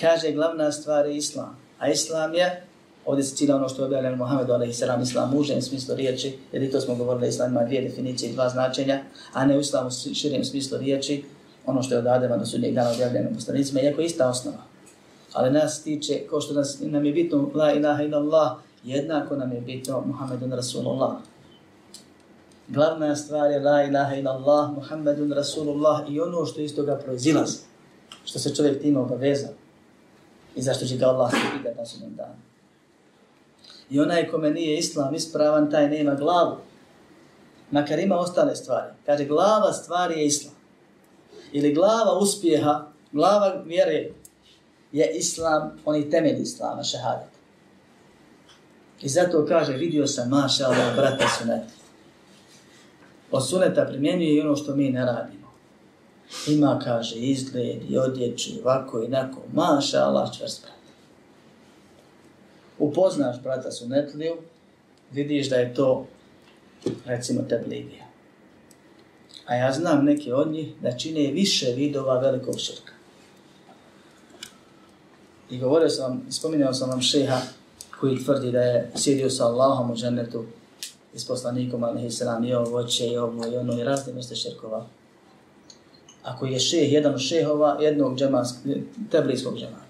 Kaže, 0.00 0.32
glavna 0.32 0.72
stvar 0.72 1.06
je 1.06 1.16
islam. 1.16 1.58
A 1.78 1.88
islam 1.88 2.34
je 2.34 2.64
Ovdje 3.06 3.24
se 3.24 3.36
cilja 3.36 3.56
ono 3.56 3.68
što 3.68 3.82
je 3.82 3.86
objavljeno 3.86 4.16
Muhammedu 4.16 4.52
a.s. 4.52 4.80
islam 5.02 5.30
mužem 5.30 5.62
smislu 5.62 5.94
riječi, 5.94 6.38
jer 6.52 6.62
i 6.62 6.70
to 6.70 6.80
smo 6.80 6.94
govorili, 6.94 7.28
islam 7.28 7.50
ima 7.50 7.64
dvije 7.64 7.82
definicije 7.82 8.30
i 8.30 8.32
dva 8.32 8.48
značenja, 8.48 9.00
a 9.32 9.46
ne 9.46 9.56
u 9.56 9.60
islamu 9.60 9.90
širijem 10.14 10.44
smislu 10.44 10.78
riječi, 10.78 11.24
ono 11.66 11.82
što 11.82 11.94
je 11.94 11.98
od 11.98 12.06
Adema 12.06 12.36
do 12.36 12.46
sudnjeg 12.46 12.74
dana 12.74 12.90
objavljeno 12.90 13.30
poslanicima, 13.34 13.80
iako 13.80 14.00
je 14.00 14.06
ista 14.06 14.28
osnova. 14.28 14.62
Ali 15.32 15.50
nas 15.50 15.82
tiče, 15.82 16.20
kao 16.30 16.40
što 16.40 16.54
nas, 16.54 16.78
nam 16.80 17.04
je 17.04 17.12
bitno 17.12 17.50
la 17.54 17.72
ilaha 17.72 18.02
ila 18.02 18.18
Allah, 18.18 18.52
jednako 18.84 19.36
nam 19.36 19.52
je 19.52 19.60
bitno 19.60 20.02
Muhammedun 20.06 20.52
Rasulullah. 20.52 21.12
Glavna 22.68 23.16
stvar 23.16 23.50
je 23.50 23.60
la 23.60 23.82
ilaha 23.82 24.16
ila 24.16 24.30
Allah, 24.30 24.70
Muhammedun 24.74 25.32
Rasulullah 25.32 26.04
i 26.08 26.20
ono 26.20 26.46
što 26.46 26.60
iz 26.60 26.76
toga 26.76 26.96
proizilazi, 26.96 27.58
što 28.24 28.38
se 28.38 28.54
čovjek 28.54 28.82
time 28.82 28.98
obaveza 28.98 29.48
i 30.56 30.62
zašto 30.62 30.86
će 30.86 30.96
ga 30.96 31.06
Allah 31.06 31.30
pitati 31.30 31.78
na 31.78 31.86
sudnjem 31.86 32.14
danu. 32.14 32.34
I 33.90 34.00
onaj 34.00 34.28
kome 34.30 34.50
nije 34.50 34.78
islam 34.78 35.14
ispravan, 35.14 35.70
taj 35.70 35.88
nema 35.88 36.14
glavu. 36.14 36.56
Makar 37.70 37.98
ima 37.98 38.18
ostale 38.18 38.56
stvari. 38.56 38.92
Kaže, 39.06 39.24
glava 39.24 39.72
stvari 39.72 40.18
je 40.18 40.26
islam. 40.26 40.54
Ili 41.52 41.74
glava 41.74 42.18
uspjeha, 42.18 42.86
glava 43.12 43.62
vjere 43.66 44.10
je 44.92 45.10
islam, 45.14 45.78
oni 45.84 46.10
temelj 46.10 46.42
islama, 46.42 46.82
šehadet. 46.82 47.28
I 49.02 49.08
zato 49.08 49.46
kaže, 49.48 49.72
vidio 49.72 50.06
sam, 50.06 50.28
maša 50.28 50.64
Allah, 50.64 50.96
brata 50.96 51.28
suneta. 51.38 51.83
Od 53.30 53.48
suneta 53.48 53.84
primjenjuje 53.84 54.34
i 54.34 54.40
ono 54.40 54.56
što 54.56 54.76
mi 54.76 54.90
ne 54.90 55.04
radimo. 55.04 55.50
Ima, 56.48 56.80
kaže, 56.84 57.16
izgled 57.16 57.90
i 57.90 57.98
odjeću, 57.98 58.50
ovako 58.62 59.02
i 59.02 59.08
nako. 59.08 59.40
Maša 59.52 59.98
Allah, 59.98 60.36
čvrst 60.38 60.66
upoznaš 62.78 63.42
brata 63.42 63.70
Sunetliju, 63.70 64.36
vidiš 65.12 65.50
da 65.50 65.56
je 65.56 65.74
to, 65.74 66.06
recimo, 67.04 67.42
tabligija. 67.42 68.04
A 69.46 69.54
ja 69.54 69.72
znam 69.72 70.04
neke 70.04 70.34
od 70.34 70.52
njih 70.52 70.72
da 70.82 70.98
čine 70.98 71.32
više 71.32 71.72
vidova 71.76 72.18
velikog 72.18 72.58
širka. 72.58 72.92
I 75.50 75.58
govorio 75.58 75.88
sam 75.88 76.26
spominjao 76.30 76.74
sam 76.74 76.90
vam 76.90 77.00
šeha 77.00 77.40
koji 78.00 78.24
tvrdi 78.24 78.52
da 78.52 78.60
je 78.60 78.90
sjedio 78.96 79.30
sa 79.30 79.46
Allahom 79.46 79.90
u 79.90 79.96
džennetu 79.96 80.44
i 81.14 81.18
s 81.18 81.26
poslanikom, 81.26 81.84
ali 81.84 82.08
nam 82.24 82.44
i 82.44 82.54
ovo 82.54 82.82
će 82.82 83.06
i 83.06 83.16
ovo 83.16 83.46
i 83.46 83.56
ono 83.56 83.80
i 83.80 83.84
razne 83.84 84.12
mjeste 84.12 84.34
širkova. 84.34 84.86
Ako 86.22 86.46
je 86.46 86.60
šeh, 86.60 86.92
jedan 86.92 87.14
od 87.14 87.20
šehova, 87.20 87.78
jednog 87.80 88.18
džemansk, 88.18 88.56
teblijskog 89.10 89.58
džemana. 89.58 89.84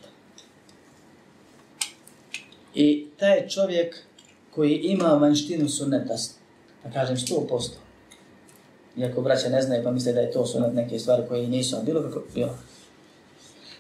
I 2.75 3.07
taj 3.19 3.49
čovjek 3.49 3.97
koji 4.55 4.75
ima 4.75 5.09
vanštinu 5.09 5.69
sunneta, 5.69 6.15
da 6.85 6.91
kažem 6.91 7.17
100%, 7.17 7.71
iako 8.97 9.23
braća 9.23 9.49
ne 9.49 9.63
znaju 9.63 9.85
pa 9.85 9.91
misle 9.91 10.13
da 10.13 10.21
je 10.21 10.33
to 10.33 10.47
sunnet 10.47 10.75
neke 10.75 10.99
stvari 10.99 11.23
koje 11.29 11.49
nisu, 11.49 11.77
bilo 11.85 12.03
kako 12.03 12.23
bilo. 12.35 12.59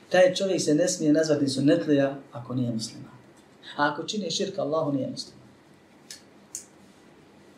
Taj 0.09 0.35
čovjek 0.35 0.63
se 0.63 0.75
ne 0.75 0.89
smije 0.89 1.13
nazvati 1.13 1.49
sunnetlija 1.49 2.19
ako 2.33 2.55
nije 2.55 2.71
muslima. 2.71 3.11
A 3.77 3.91
ako 3.93 4.03
čini 4.03 4.31
širka, 4.31 4.63
Allahu 4.63 4.93
nije 4.93 5.11
muslima. 5.11 5.34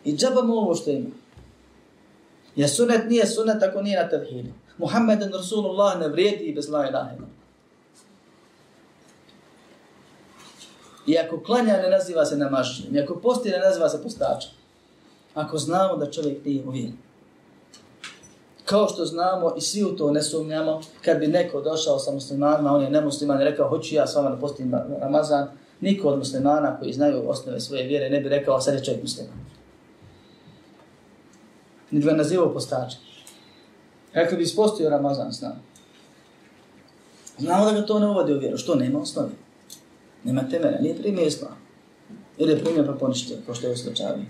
I 0.07 0.17
džaba 0.17 0.43
mu 0.43 0.55
ovo 0.55 0.75
što 0.75 0.91
ima. 0.91 1.11
Ja 2.57 2.69
sunnet 2.69 3.09
nije 3.09 3.27
sunnet 3.27 3.63
ako 3.63 3.83
nije 3.83 4.03
na 4.03 4.09
tevhidu. 4.09 4.49
Muhammeden 4.79 5.33
Rasulullah 5.33 6.01
ne 6.01 6.09
vrijedi 6.09 6.53
bez 6.55 6.69
la 6.69 6.89
ilaha 6.89 7.11
ila. 7.17 7.27
I 11.07 11.19
ako 11.19 11.41
klanja 11.43 11.77
ne 11.83 11.91
naziva 11.91 12.25
se 12.25 12.37
namažnjim, 12.37 12.97
i 12.97 13.01
ako 13.01 13.17
posti 13.17 13.51
ne 13.51 13.59
naziva 13.59 13.89
se 13.89 14.03
postačom. 14.03 14.51
Ako 15.35 15.59
znamo 15.59 15.97
da 15.97 16.11
čovjek 16.11 16.45
nije 16.45 16.65
uvijek. 16.67 16.93
Kao 18.65 18.89
što 18.89 19.05
znamo 19.05 19.55
i 19.57 19.61
svi 19.61 19.85
u 19.85 19.97
to 19.97 20.11
ne 20.11 20.23
sumnjamo, 20.23 20.81
kad 21.05 21.19
bi 21.19 21.27
neko 21.27 21.61
došao 21.61 21.99
sa 21.99 22.13
muslimanima, 22.13 22.73
on 22.73 22.83
je 22.83 22.91
nemusliman 22.91 23.41
i 23.41 23.45
rekao, 23.45 23.69
hoću 23.69 23.95
ja 23.95 24.07
s 24.07 24.15
vama 24.15 24.31
da 24.31 24.37
postim 24.37 24.75
Ramazan, 25.01 25.49
niko 25.81 26.09
od 26.09 26.19
muslimana 26.19 26.79
koji 26.79 26.93
znaju 26.93 27.31
osnove 27.31 27.61
svoje 27.61 27.87
vjere 27.87 28.11
ne 28.11 28.21
bi 28.21 28.29
rekao, 28.29 28.61
sad 28.61 28.75
je 28.75 28.85
čovjek 28.85 29.03
musliman. 29.03 29.46
Ni 31.91 32.01
ga 32.01 32.13
nazivao 32.13 32.53
postačem. 32.53 33.01
Rekli 34.13 34.37
bi 34.37 34.43
ispostio 34.43 34.91
Ramazan 34.91 35.33
s 35.33 35.41
nama. 35.41 35.61
Znamo 37.39 37.65
da 37.65 37.73
ga 37.73 37.87
to 37.87 37.99
ne 37.99 38.07
uvodi 38.07 38.33
u 38.33 38.39
vjeru. 38.39 38.59
Što? 38.59 38.75
Nema 38.75 38.99
osnovi. 38.99 39.33
Nema 40.25 40.49
temena, 40.51 40.79
nije 40.79 40.97
primio 40.97 41.27
islam. 41.27 41.57
Ili 42.39 42.53
je 42.53 42.65
primio 42.65 42.87
pa 42.87 42.93
poništio, 42.93 43.37
ko 43.47 43.55
što 43.55 43.67
je 43.67 43.73
u. 43.73 44.27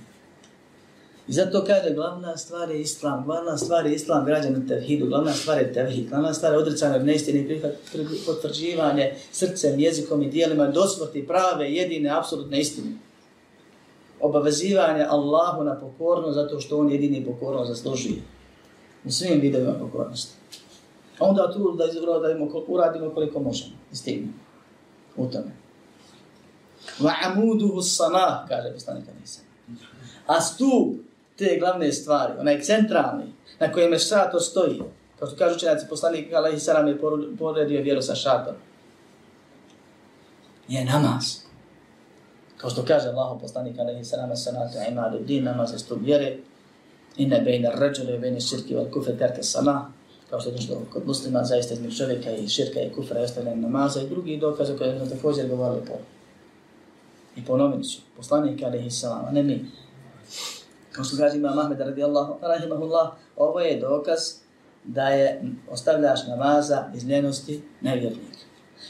I 1.29 1.33
zato 1.33 1.65
kaže, 1.65 1.95
glavna 1.95 2.37
stvar 2.37 2.71
je 2.71 2.81
islam, 2.81 3.25
glavna 3.25 3.59
stvar 3.59 3.87
je 3.87 3.95
islam 3.95 4.25
građan 4.25 4.57
u 4.57 4.69
tevhidu, 4.69 5.07
glavna 5.07 5.33
stvar 5.33 5.59
je 5.59 5.73
tevhid, 5.73 6.09
glavna 6.09 6.35
stvar 6.35 6.53
je 6.53 6.59
odricanje 6.59 6.97
od 6.97 7.07
neistine 7.07 7.61
potvrđivanje 8.27 9.15
srcem, 9.33 9.81
jezikom 9.81 10.23
i 10.23 10.31
dijelima 10.31 10.67
do 10.67 10.87
smrti 10.87 11.27
prave, 11.27 11.73
jedine, 11.73 12.19
apsolutne 12.19 12.61
istine. 12.61 12.93
Obavezivanje 14.21 15.05
Allahu 15.09 15.65
na 15.65 15.81
pokornost 15.81 16.35
zato 16.35 16.61
što 16.61 16.79
on 16.79 16.91
jedini 16.91 17.25
pokorno 17.25 17.65
zaslužuje. 17.65 18.23
U 19.05 19.11
svim 19.11 19.41
vidovima 19.41 19.73
pokornosti. 19.73 20.35
Onda 21.19 21.53
tu 21.53 21.73
da 21.73 21.85
izgledamo, 21.85 22.49
uradimo 22.69 23.11
koliko 23.11 23.41
možemo. 23.41 23.73
I 23.93 23.97
stignemo. 23.97 24.33
U 25.17 25.27
tome. 25.27 25.53
Va 26.99 27.13
amuduhu 27.25 27.83
sama, 27.83 28.47
kaže 28.49 28.73
poslanik 28.75 29.05
Anisa. 29.09 29.41
A 30.27 30.41
stup 30.41 30.95
te 31.37 31.57
glavne 31.61 31.93
stvari, 31.93 32.33
onaj 32.39 32.61
centralni, 32.61 33.25
na 33.61 33.73
kojem 33.73 33.93
je 33.93 33.99
šator 33.99 34.43
stoji, 34.43 34.83
kao 35.19 35.29
što 35.29 35.37
kažu 35.37 35.57
učenjaci, 35.57 35.87
poslanik 35.89 36.33
Alaihi 36.33 36.61
Salam 36.61 36.89
je 36.89 36.99
poredio 37.39 37.83
vjeru 37.83 38.03
sa 38.03 38.15
šatorom, 38.15 38.61
je 40.69 40.85
namaz. 40.85 41.46
Kao 42.57 42.71
što 42.71 42.85
kaže 42.85 43.09
Allah, 43.09 43.39
poslanik 43.41 43.79
Alaihi 43.79 44.05
Salam, 44.05 44.37
sanatu 44.37 44.79
imadu 44.91 45.19
din, 45.19 45.45
namaz 45.45 45.73
je 45.73 45.79
stup 45.79 45.99
vjere, 46.03 46.37
inne 47.17 47.41
bejne 47.41 47.71
ređule, 47.75 48.19
bejne 48.19 48.41
širki, 48.41 48.75
val 48.75 48.87
kufe 48.93 49.17
terke 49.17 49.43
sama, 49.43 49.93
kao 50.31 50.41
što 50.41 50.51
je 50.51 50.57
došlo 50.57 50.83
kod 50.93 51.07
muslima, 51.07 51.45
zaista 51.45 51.75
između 51.75 51.97
čovjeka 51.97 52.31
i 52.31 52.49
širka 52.49 52.81
i 52.81 52.93
kufra 52.93 53.21
i 53.21 53.25
ostavljanje 53.25 53.57
namaza 53.57 54.03
i 54.03 54.09
drugi 54.09 54.37
dokaze 54.37 54.77
koje 54.77 54.99
smo 54.99 55.17
također 55.17 55.49
govorili 55.49 55.87
po 55.87 55.93
I 57.37 57.45
ponovit 57.45 57.93
ću, 57.93 57.99
poslanik 58.17 58.63
alaihi 58.63 58.91
a 59.05 59.31
ne 59.33 59.43
mi. 59.43 59.65
Kao 60.93 61.05
što 61.05 61.17
kaže 61.17 61.37
imam 61.37 61.59
Ahmed 61.59 61.81
radijallahu, 61.81 62.35
rahimahullah, 62.43 63.09
ovo 63.37 63.61
je 63.61 63.81
dokaz 63.81 64.21
da 64.85 65.09
je 65.09 65.43
ostavljaš 65.71 66.27
namaza 66.27 66.85
iz 66.95 67.05
ljenosti 67.05 67.63
nevjernik. 67.81 68.37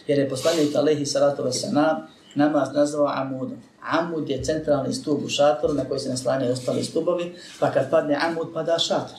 Jer 0.06 0.18
je 0.18 0.28
poslanik 0.28 0.76
alaihi 0.76 1.06
salatu 1.06 1.42
wasalam 1.42 1.96
namaz 2.36 2.68
nazvao 2.74 3.12
amudom. 3.14 3.58
Amud 3.82 4.28
je 4.28 4.44
centralni 4.44 4.94
stup 4.94 5.24
u 5.24 5.28
šatoru 5.28 5.74
na 5.74 5.84
koji 5.84 6.00
se 6.00 6.08
naslanjaju 6.08 6.52
ostali 6.52 6.84
stubovi, 6.84 7.34
pa 7.60 7.70
kad 7.70 7.90
padne 7.90 8.18
amud, 8.20 8.48
pada 8.54 8.78
šator. 8.78 9.18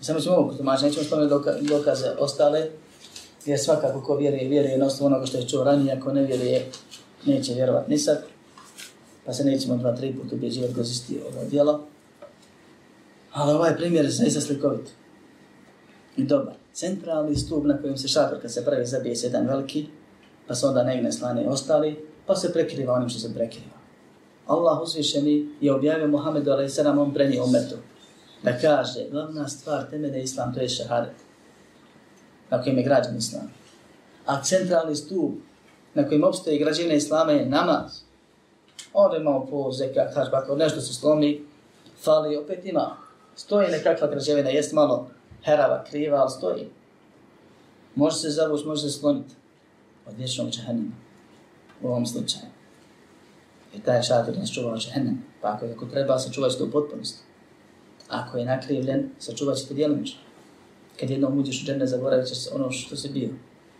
Samo 0.00 0.20
ćemo 0.20 0.36
ovo 0.36 0.54
tumačiti, 0.54 0.86
nećemo 0.86 1.04
spomenuti 1.04 1.66
dokaze 1.68 2.10
ostale, 2.18 2.66
jer 3.46 3.58
svakako 3.58 4.00
ko 4.00 4.16
vjeruje, 4.16 4.48
vjeruje 4.48 4.78
na 4.78 4.86
osnovu 4.86 5.06
onoga 5.06 5.26
što 5.26 5.38
je 5.38 5.48
čuo 5.48 5.64
ranije, 5.64 5.92
ako 5.92 6.12
ne 6.12 6.22
vjeruje, 6.22 6.66
neće 7.26 7.54
vjerovat 7.54 7.88
ni 7.88 7.98
sad, 7.98 8.22
pa 9.26 9.32
se 9.32 9.44
nećemo 9.44 9.76
dva, 9.76 9.96
tri 9.96 10.14
puta 10.14 10.34
ubjeđivati 10.34 10.74
kroz 10.74 10.90
isti 10.90 11.20
ovo 11.32 11.44
djelo. 11.44 11.80
Ali 13.32 13.52
ovaj 13.52 13.76
primjer 13.76 14.04
je 14.04 14.10
zaista 14.10 14.40
slikovit. 14.40 14.88
i 16.16 16.24
dobar. 16.24 16.54
Centralni 16.72 17.36
stup 17.36 17.64
na 17.64 17.78
kojem 17.78 17.96
se 17.96 18.08
šator 18.08 18.40
kad 18.42 18.52
se 18.52 18.64
pravi 18.64 18.86
zabije 18.86 19.14
jedan 19.22 19.46
veliki, 19.46 19.86
pa 20.48 20.54
se 20.54 20.66
onda 20.66 20.82
negne 20.82 21.12
slane 21.12 21.48
ostali, 21.48 22.06
pa 22.26 22.36
se 22.36 22.52
prekriva 22.52 22.94
onim 22.94 23.08
što 23.08 23.20
se 23.20 23.34
prekriva. 23.34 23.78
Allah 24.46 24.80
uzvišeni 24.82 25.48
je 25.60 25.74
objavio 25.74 26.08
Muhammedu 26.08 26.50
a.s. 26.50 26.78
on 26.78 27.14
prenije 27.14 27.42
umetu. 27.42 27.76
Da 28.42 28.58
kaže, 28.58 29.06
glavna 29.10 29.48
stvar 29.48 29.90
temene 29.90 30.22
islam, 30.22 30.54
to 30.54 30.60
je 30.60 30.68
šahadet. 30.68 31.14
Na 32.50 32.62
kojem 32.62 32.78
je 32.78 32.84
građan 32.84 33.16
islam. 33.16 33.52
A 34.26 34.42
centralni 34.42 34.96
stup 34.96 35.34
na 35.94 36.08
kojem 36.08 36.24
obstoji 36.24 36.58
građevina 36.58 36.94
islama 36.94 37.32
je 37.32 37.46
namaz. 37.46 38.00
Onda 38.92 39.16
imamo 39.16 39.46
po 39.46 39.72
zekat, 39.72 40.14
haš, 40.14 40.28
ako 40.32 40.56
nešto 40.56 40.80
se 40.80 40.94
slomi, 40.94 41.46
fali, 42.04 42.36
opet 42.36 42.64
ima. 42.64 42.96
Stoji 43.36 43.68
nekakva 43.70 44.08
građevina, 44.08 44.50
jest 44.50 44.72
malo 44.72 45.10
herava, 45.44 45.84
kriva, 45.90 46.18
ali 46.18 46.30
stoji. 46.30 46.68
Može 47.94 48.16
se 48.16 48.30
zavući, 48.30 48.66
može 48.66 48.82
se 48.82 48.90
sloniti 48.90 49.37
od 50.08 50.18
vječnog 50.18 50.50
džahennema 50.50 50.92
u 51.82 51.88
ovom 51.88 52.06
slučaju. 52.06 52.44
I 53.74 53.80
taj 53.80 54.02
šator 54.02 54.38
nas 54.38 54.52
čuva 54.54 54.72
od 54.72 54.80
džahennema. 54.80 55.18
Pa 55.40 55.48
ako, 55.48 55.66
ako 55.66 55.86
treba, 55.86 56.18
sačuvat 56.18 56.52
će 56.52 56.58
to 56.58 56.64
u 56.64 56.70
potpunosti. 56.70 57.18
Ako 58.08 58.38
je 58.38 58.44
nakrivljen, 58.44 59.10
sačuvat 59.18 59.56
će 59.56 59.66
to 59.66 59.74
djelomično. 59.74 60.20
Kad 61.00 61.10
jednom 61.10 61.38
uđeš 61.38 61.62
u 61.62 61.66
džene, 61.66 61.86
zaboravit 61.86 62.28
ćeš 62.28 62.38
ono 62.52 62.70
što 62.70 62.96
si 62.96 63.08
bio. 63.08 63.28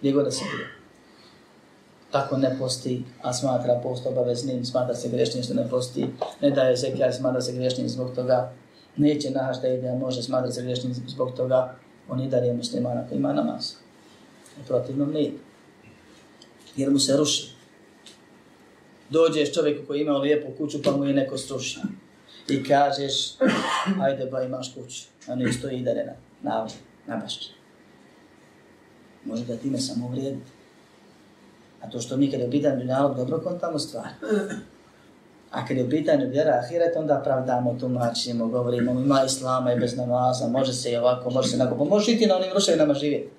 Gdje 0.01 0.13
god 0.13 0.25
da 0.25 0.31
si 0.31 0.45
bio. 0.57 0.67
Tako 2.11 2.37
ne 2.37 2.57
posti, 2.59 3.05
a 3.23 3.33
smatra 3.33 3.81
post 3.83 4.07
obaveznim, 4.07 4.65
smatra 4.65 4.95
se 4.95 5.09
grešnim 5.09 5.43
što 5.43 5.55
ne 5.55 5.69
posti, 5.71 6.07
ne 6.41 6.51
daje 6.51 6.77
se 6.77 6.97
kaj, 6.99 7.13
smatra 7.13 7.41
se 7.41 7.53
grešnim 7.53 7.89
zbog 7.89 8.15
toga, 8.15 8.53
neće 8.97 9.31
nahaš 9.31 9.61
da 9.61 9.69
ide, 9.69 9.93
može 9.93 10.23
smatra 10.23 10.51
se 10.51 10.63
grešnim 10.63 10.95
zbog 10.95 11.33
toga, 11.37 11.75
on 12.09 12.21
i 12.21 12.29
dalje 12.29 12.53
muslimana 12.53 13.09
koji 13.09 13.19
ima 13.19 13.33
namaz. 13.33 13.73
U 14.61 14.67
protivnom 14.67 15.11
ne 15.13 15.23
ide. 15.23 15.48
Jer 16.77 16.91
mu 16.91 16.99
se 16.99 17.17
ruši. 17.17 17.51
Dođeš 19.11 19.55
čovjeku 19.55 19.87
koji 19.87 20.01
ima 20.01 20.13
lijepu 20.13 20.53
kuću 20.59 20.83
pa 20.83 20.91
mu 20.91 21.05
je 21.05 21.15
neko 21.15 21.39
sruši. 21.39 21.81
I 22.49 22.65
kažeš, 22.65 23.35
ajde 24.01 24.27
ba 24.27 24.43
imaš 24.43 24.75
kuću. 24.75 25.03
A 25.27 25.35
ne 25.35 25.53
stoji 25.53 25.79
i 25.79 25.83
dalje 25.83 26.05
na, 26.05 26.13
na, 26.43 26.67
na 27.07 27.17
bašće. 27.17 27.51
Može 29.25 29.45
da 29.45 29.57
time 29.57 29.79
samo 29.79 30.07
uvrijediti. 30.07 30.51
A 31.81 31.91
to 31.91 32.01
što 32.01 32.17
mi 32.17 32.31
kada 32.31 32.43
je 32.43 32.49
u 32.49 32.51
pitanju 32.51 32.77
dunjalog 32.77 33.17
dobro 33.17 33.41
kontamo 33.41 33.79
stvar. 33.79 34.09
A 35.51 35.67
kada 35.67 35.81
je 35.81 35.87
u 35.87 35.91
pitanju 35.91 36.29
vjera 36.29 36.61
ahiret, 36.65 36.97
onda 36.97 37.21
pravdamo, 37.25 37.77
tumačimo, 37.81 38.49
govorimo, 38.49 38.93
ima 38.93 39.23
islama 39.27 39.73
i 39.73 39.79
bez 39.79 39.97
namaza, 39.97 40.49
može 40.49 40.73
se 40.73 40.93
i 40.93 40.97
ovako, 40.97 41.31
može 41.31 41.49
se 41.49 41.57
onako, 41.57 41.79
pa 41.79 41.85
možeš 41.85 42.09
iti 42.09 42.27
na 42.27 42.37
onim 42.37 42.51
ruševinama 42.55 42.95
živjeti. 42.95 43.38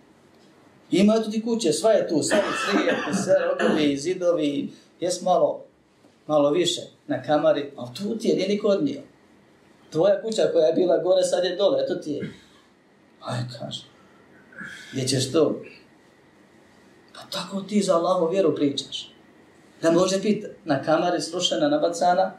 Ima 0.91 1.23
tu 1.23 1.31
ti 1.31 1.41
kuće, 1.41 1.73
sva 1.73 1.91
je 1.91 2.07
tu, 2.07 2.23
sami 2.23 2.41
crije, 2.41 2.95
sve 3.23 3.35
rogovi, 3.45 3.97
zidovi, 3.97 4.69
jes 4.99 5.21
malo, 5.21 5.63
malo 6.27 6.51
više 6.51 6.81
na 7.07 7.23
kamari, 7.23 7.71
ali 7.75 7.89
tu 7.93 8.17
ti 8.17 8.27
je, 8.27 8.35
nije 8.35 8.47
niko 8.47 8.67
odnio. 8.67 9.01
Tvoja 9.89 10.21
kuća 10.21 10.49
koja 10.53 10.67
je 10.67 10.73
bila 10.73 10.97
gore, 10.97 11.23
sad 11.23 11.43
je 11.43 11.55
dole, 11.55 11.83
eto 11.83 11.95
ti 11.95 12.11
je. 12.11 12.33
Aj, 13.21 13.39
kaže, 13.59 13.83
gdje 14.91 15.07
ćeš 15.07 15.31
to? 15.31 15.61
Pa 17.13 17.19
tako 17.31 17.61
ti 17.61 17.81
za 17.81 17.95
Allahu 17.95 18.27
vjeru 18.31 18.55
pričaš. 18.55 19.13
Da 19.81 19.91
može 19.91 20.19
biti 20.19 20.47
na 20.65 20.83
kamari 20.83 21.21
srušena, 21.21 21.69
nabacana, 21.69 22.31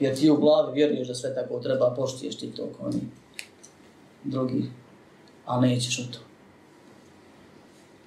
jer 0.00 0.16
ti 0.16 0.30
u 0.30 0.36
glavi 0.36 0.72
vjeruješ 0.74 1.08
da 1.08 1.14
sve 1.14 1.34
tako 1.34 1.60
treba, 1.60 1.94
poštiješ 1.96 2.36
ti 2.36 2.52
to 2.56 2.68
oni 2.80 3.00
drugi, 4.24 4.70
ali 5.44 5.68
nećeš 5.68 5.98
u 5.98 6.12
to. 6.12 6.25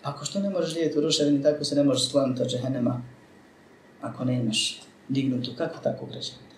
Ako 0.03 0.25
što 0.25 0.39
ne 0.39 0.49
možeš 0.49 0.73
živjeti 0.73 0.97
u 0.97 1.01
ruševini, 1.01 1.43
tako 1.43 1.63
se 1.63 1.75
ne 1.75 1.83
možeš 1.83 2.09
skloniti 2.09 2.41
od 2.41 2.49
džehennema, 2.49 3.01
ako 4.01 4.25
ne 4.25 4.39
imaš 4.39 4.81
dignutu, 5.09 5.51
kako 5.57 5.79
tako 5.83 6.05
građevina? 6.05 6.49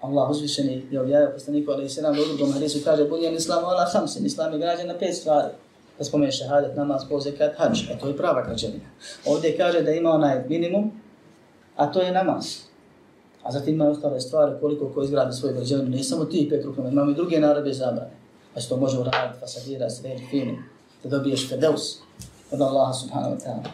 Allah 0.00 0.30
uzvišeni 0.30 0.86
je 0.90 1.00
objavio 1.00 1.30
poslaniku, 1.34 1.70
ali 1.70 1.88
se 1.88 2.02
nam 2.02 2.12
u 2.12 2.36
drugom 2.36 2.52
hadisu 2.52 2.78
kaže, 2.84 3.04
bunjen 3.04 3.34
islam 3.34 3.64
ala 3.64 3.86
hamsin, 3.92 4.26
islam 4.26 4.52
je 4.52 4.58
građen 4.58 4.86
na 4.86 4.98
pet 4.98 5.14
stvari 5.16 5.48
da 5.98 6.04
spomene 6.04 6.32
šehadet, 6.32 6.76
namaz, 6.76 7.02
pozekat, 7.08 7.52
hađ, 7.56 7.78
a 7.90 7.98
to 7.98 8.08
je 8.08 8.16
prava 8.16 8.42
građevina. 8.46 8.84
Ovdje 9.26 9.56
kaže 9.56 9.82
da 9.82 9.90
ima 9.90 10.10
onaj 10.10 10.44
minimum, 10.48 10.92
a 11.76 11.92
to 11.92 12.00
je 12.00 12.12
namaz. 12.12 12.46
A 13.42 13.52
zatim 13.52 13.74
ima 13.74 13.88
ostale 13.88 14.20
stvari 14.20 14.52
koliko 14.60 14.88
ko 14.94 15.02
izgradi 15.02 15.32
svoju 15.32 15.54
građevinu, 15.54 15.88
ne 15.88 16.02
samo 16.02 16.24
ti 16.24 16.46
pet 16.50 16.64
rukama, 16.64 16.88
imamo 16.88 17.10
i 17.10 17.14
druge 17.14 17.40
narode 17.40 17.72
zabrane. 17.72 18.10
Pa 18.54 18.60
se 18.60 18.68
to 18.68 18.76
može 18.76 18.98
uraditi, 18.98 19.40
fasadira, 19.40 19.90
sredi, 19.90 20.26
fini, 20.30 20.58
da 21.02 21.08
dobiješ 21.08 21.48
fedeus 21.48 21.98
od 22.50 22.60
Allaha 22.60 22.92
subhanahu 22.92 23.34
wa 23.34 23.44
ta'ala. 23.44 23.68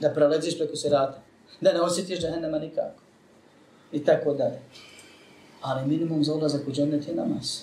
Da 0.00 0.10
preleđiš 0.10 0.58
preko 0.58 0.76
sirata, 0.76 1.22
da 1.60 1.72
ne 1.72 1.80
osjetiš 1.80 2.20
džahennema 2.20 2.58
nikako. 2.58 3.00
I 3.92 4.04
tako 4.04 4.34
dalje. 4.34 4.60
Ali 5.62 5.88
minimum 5.88 6.24
za 6.24 6.34
ulazak 6.34 6.68
u 6.68 6.72
džennet 6.72 7.08
je 7.08 7.14
namaz. 7.14 7.60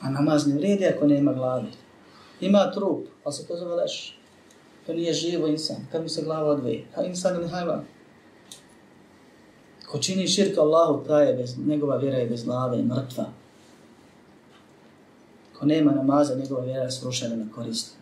A 0.00 0.10
namaz 0.10 0.46
ne 0.46 0.54
vredi 0.54 0.86
ako 0.86 1.06
nema 1.06 1.32
glavi. 1.32 1.70
Ima 2.40 2.72
trup, 2.72 3.06
ali 3.24 3.32
se 3.32 3.46
to 3.46 3.56
zove 3.56 3.74
leš. 3.74 4.18
To 4.86 4.92
nije 4.92 5.12
živo 5.12 5.46
insan. 5.46 5.76
Kad 5.92 6.02
mi 6.02 6.08
se 6.08 6.22
glava 6.22 6.50
odvoji? 6.50 6.84
Ha 6.94 7.02
insan 7.02 7.34
ili 7.34 7.48
hajvan? 7.48 7.84
Ko 9.90 9.98
čini 9.98 10.28
širk 10.28 10.58
Allahu, 10.58 11.04
ta 11.06 11.22
je 11.22 11.34
bez, 11.34 11.58
njegova 11.66 11.96
vjera 11.96 12.18
je 12.18 12.26
bez 12.26 12.44
glave, 12.44 12.82
mrtva. 12.82 13.24
Ko 15.60 15.66
nema 15.66 15.92
namaza, 15.92 16.34
njegova 16.34 16.64
vjera 16.64 16.82
je 16.82 16.90
srušena 16.90 17.36
na 17.36 17.44
korist. 17.54 17.96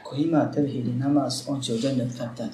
Ako 0.00 0.16
ima 0.16 0.52
tevhid 0.52 0.86
i 0.88 0.92
namaz, 0.92 1.44
on 1.48 1.60
će 1.60 1.74
u 1.74 1.78
džennet 1.78 2.08
kad 2.18 2.36
tad. 2.36 2.50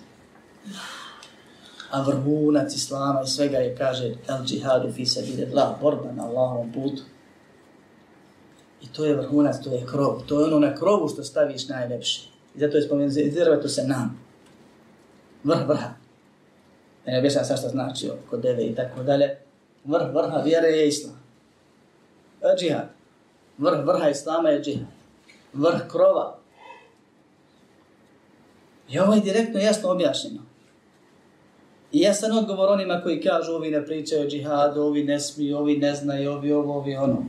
A 1.91 2.03
vrhunac 2.03 2.75
Islama 2.75 3.23
i 3.23 3.27
svega 3.27 3.59
je, 3.59 3.77
kaže, 3.77 4.15
el 4.29 4.45
džihadu 4.45 4.93
fi 4.93 5.07
sebi 5.07 5.47
la, 5.55 5.79
borba 5.83 6.13
na 6.13 6.25
Allahovom 6.25 6.73
putu. 6.73 7.03
I 8.83 8.87
to 8.87 9.05
je 9.05 9.17
vrhunac, 9.17 9.65
to 9.65 9.71
je 9.71 9.87
krov. 9.87 10.23
To 10.27 10.41
je 10.41 10.47
ono 10.47 10.59
na 10.59 10.75
krovu 10.75 11.09
što 11.09 11.25
staviš 11.25 11.69
najlepše. 11.69 12.29
I 12.55 12.61
zato 12.61 12.77
je 12.77 12.83
spomenuo, 12.83 13.11
zirvatu 13.11 13.69
se 13.69 13.85
nam. 13.87 14.21
Vrh 15.45 15.69
vrha. 15.69 15.91
Ne 17.07 17.19
objašnjam 17.19 17.45
sad 17.45 17.59
što 17.59 17.69
znači 17.69 18.11
kod 18.31 18.41
deve 18.41 18.65
i 18.65 18.75
tako 18.75 19.03
dalje. 19.03 19.39
Vrh 19.85 20.15
vrha 20.15 20.37
vjere 20.37 20.69
je 20.69 20.89
islam. 20.89 21.24
Džihad. 22.59 22.89
Vrh 23.59 23.87
vrha 23.87 24.09
islama 24.09 24.49
je 24.49 24.63
džihad. 24.63 24.87
Vrh 25.53 25.89
krova. 25.89 26.39
I 28.89 28.99
ovo 28.99 29.15
je 29.15 29.21
direktno 29.21 29.61
jasno 29.61 29.91
objašnjeno. 29.91 30.41
I 31.93 32.01
jasan 32.01 32.39
odgovor 32.39 32.69
onima 32.73 33.01
koji 33.03 33.21
kažu 33.21 33.53
ovi 33.53 33.71
ne 33.71 33.87
pričaju 33.87 34.23
o 34.23 34.29
džihadu, 34.29 34.81
ovi 34.81 35.05
ne 35.05 35.21
smiju, 35.21 35.57
ovi 35.57 35.77
ne 35.77 35.95
znaju, 35.95 36.33
ovi 36.33 36.53
ovo, 36.53 36.75
ovi 36.75 36.97
ono. 36.97 37.25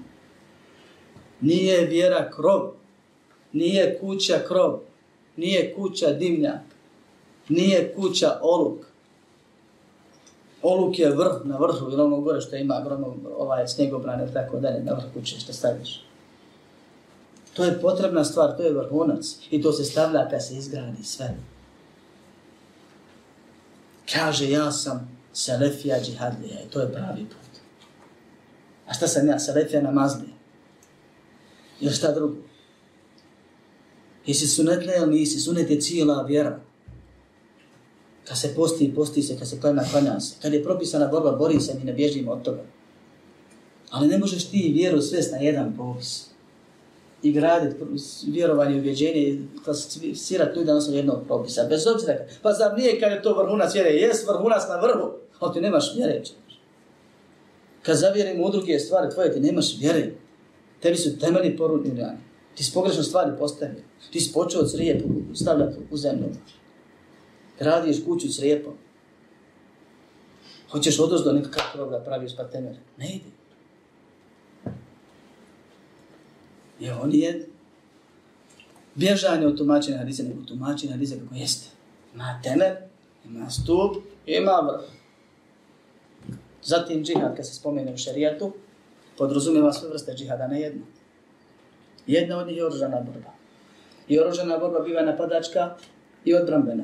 Nije 1.42 1.86
vjera 1.86 2.32
krov, 2.32 2.72
nije 3.54 4.00
kuća 4.00 4.40
krov, 4.48 4.80
nije 5.38 5.74
kuća 5.74 6.12
dimnjak, 6.12 6.62
nije 7.50 7.94
kuća 7.94 8.40
oluk. 8.42 8.95
Oluk 10.68 11.00
je 11.00 11.10
vrh 11.10 11.42
na 11.44 11.58
vrhu 11.58 11.92
ili 11.92 12.02
ono 12.02 12.22
gore 12.22 12.42
što 12.42 12.56
ima 12.56 12.78
ogromno 12.82 13.16
ovaj 13.38 13.68
snjegobrane 13.68 14.34
tako 14.34 14.60
dalje 14.60 14.84
na 14.84 14.94
vrh 14.94 15.04
kuće 15.14 15.40
što 15.40 15.54
staviš. 15.54 16.06
To 17.54 17.64
je 17.64 17.82
potrebna 17.82 18.24
stvar, 18.24 18.58
to 18.58 18.64
je 18.64 18.74
vrhunac 18.74 19.26
i 19.52 19.62
to 19.62 19.72
se 19.72 19.84
stavlja 19.84 20.30
kad 20.30 20.46
se 20.46 20.56
izgradi 20.56 21.04
sve. 21.04 21.36
Kaže 24.14 24.50
ja 24.50 24.72
sam 24.72 25.16
Selefija 25.34 26.00
džihadlija 26.04 26.62
i 26.62 26.70
to 26.70 26.80
je 26.82 26.92
pravi 26.92 27.26
put. 27.26 27.62
A 28.88 28.94
šta 28.94 29.08
sam 29.08 29.28
ja? 29.28 29.40
Selefija 29.40 29.82
namazlija. 29.82 30.34
Ili 31.80 31.94
šta 31.94 32.12
drugo? 32.12 32.36
Jesi 34.26 34.48
sunetle 34.48 34.94
ili 34.98 35.16
nisi? 35.16 35.40
Sunet 35.40 35.70
je 35.70 35.82
cijela 35.82 36.22
vjera. 36.22 36.60
Kad 38.28 38.40
se 38.40 38.56
posti, 38.56 38.94
posti 38.96 39.22
se, 39.22 39.38
kad 39.38 39.50
se 39.50 39.60
klanja, 39.60 39.84
klanja 39.92 40.20
se. 40.20 40.36
Kad 40.42 40.54
je 40.54 40.64
propisana 40.64 41.08
borba, 41.08 41.32
bori 41.32 41.60
se, 41.60 41.74
mi 41.80 41.84
ne 41.84 41.94
bježimo 41.94 42.32
od 42.32 42.42
toga. 42.42 42.64
Ali 43.90 44.08
ne 44.08 44.18
možeš 44.18 44.46
ti 44.46 44.72
vjeru 44.76 45.02
svest 45.02 45.32
na 45.32 45.38
jedan 45.38 45.76
propis. 45.76 46.26
I 47.24 47.32
graditi 47.32 47.76
vjerovanje 48.28 48.76
i 48.76 48.80
uvjeđenje 48.80 49.22
i 49.22 49.40
klasificirati 49.64 50.58
ljudi 50.58 50.72
na 50.72 50.78
osnovu 50.78 50.98
jednog 50.98 51.24
propisa. 51.28 51.68
Bez 51.70 51.88
obzira, 51.88 52.18
pa 52.42 52.54
zar 52.54 52.78
nije 52.78 53.00
kad 53.00 53.12
je 53.12 53.22
to 53.22 53.44
vrhunac 53.44 53.74
vjere? 53.74 53.90
Jes 53.90 54.28
vrhunac 54.28 54.62
na 54.70 54.80
vrhu, 54.80 55.12
ali 55.40 55.54
ti 55.54 55.62
nemaš 55.62 55.96
vjere. 55.96 56.22
Kad 57.82 57.98
zavjerimo 57.98 58.46
u 58.46 58.52
druge 58.52 58.80
stvari 58.80 59.14
tvoje, 59.14 59.34
ti 59.34 59.40
nemaš 59.40 59.78
vjere. 59.80 60.12
Tebi 60.82 60.98
su 60.98 61.20
temeljni 61.20 61.58
porudni 61.58 62.02
rani. 62.02 62.18
Ti 62.56 62.64
si 62.64 62.74
pogrešno 62.74 63.04
stvari 63.04 63.32
postavio. 63.40 63.82
Ti 64.12 64.20
si 64.20 64.34
počeo 64.34 64.62
od 64.62 64.70
stavljati 65.34 65.78
u 65.92 65.98
zemlju. 65.98 66.26
Gradiš 67.60 68.06
kuću 68.06 68.34
s 68.34 68.40
rijepom. 68.40 68.74
Hoćeš 70.72 71.00
odozdo 71.00 71.34
nekakav 71.34 71.64
krov 71.74 71.90
da 71.90 72.00
praviš 72.00 72.36
pa. 72.36 72.44
Ne 72.98 73.16
ide. 73.16 73.30
I 76.80 76.90
on 76.90 77.14
je 77.14 77.48
bježanje 78.96 79.48
od 79.48 79.58
tumačenja 79.58 79.98
hadisa, 79.98 80.24
nego 80.24 80.44
tumačenja 80.44 80.94
hadisa 80.94 81.16
kako 81.16 81.36
jeste. 81.36 81.70
Ima 82.14 82.40
temelj, 82.44 82.76
ima 83.26 83.50
stup, 83.50 83.96
ima 84.26 84.52
vrh. 84.52 84.90
Zatim 86.64 87.04
džihad, 87.04 87.36
kad 87.36 87.48
se 87.48 87.54
spomene 87.54 87.94
u 87.94 87.98
šarijatu, 87.98 88.54
podrazumijeva 89.18 89.74
sve 89.74 89.90
vrste 89.90 90.14
džihada, 90.14 90.48
ne 90.48 90.62
jedno. 90.62 90.82
Jedna 92.08 92.38
od 92.38 92.48
njih 92.48 92.58
je 92.58 92.66
oružana 92.66 93.02
borba. 93.02 93.32
I 94.08 94.20
oružana 94.20 94.58
borba 94.58 94.80
biva 94.80 95.02
napadačka 95.02 95.76
i 96.26 96.34
odbrambena. 96.34 96.84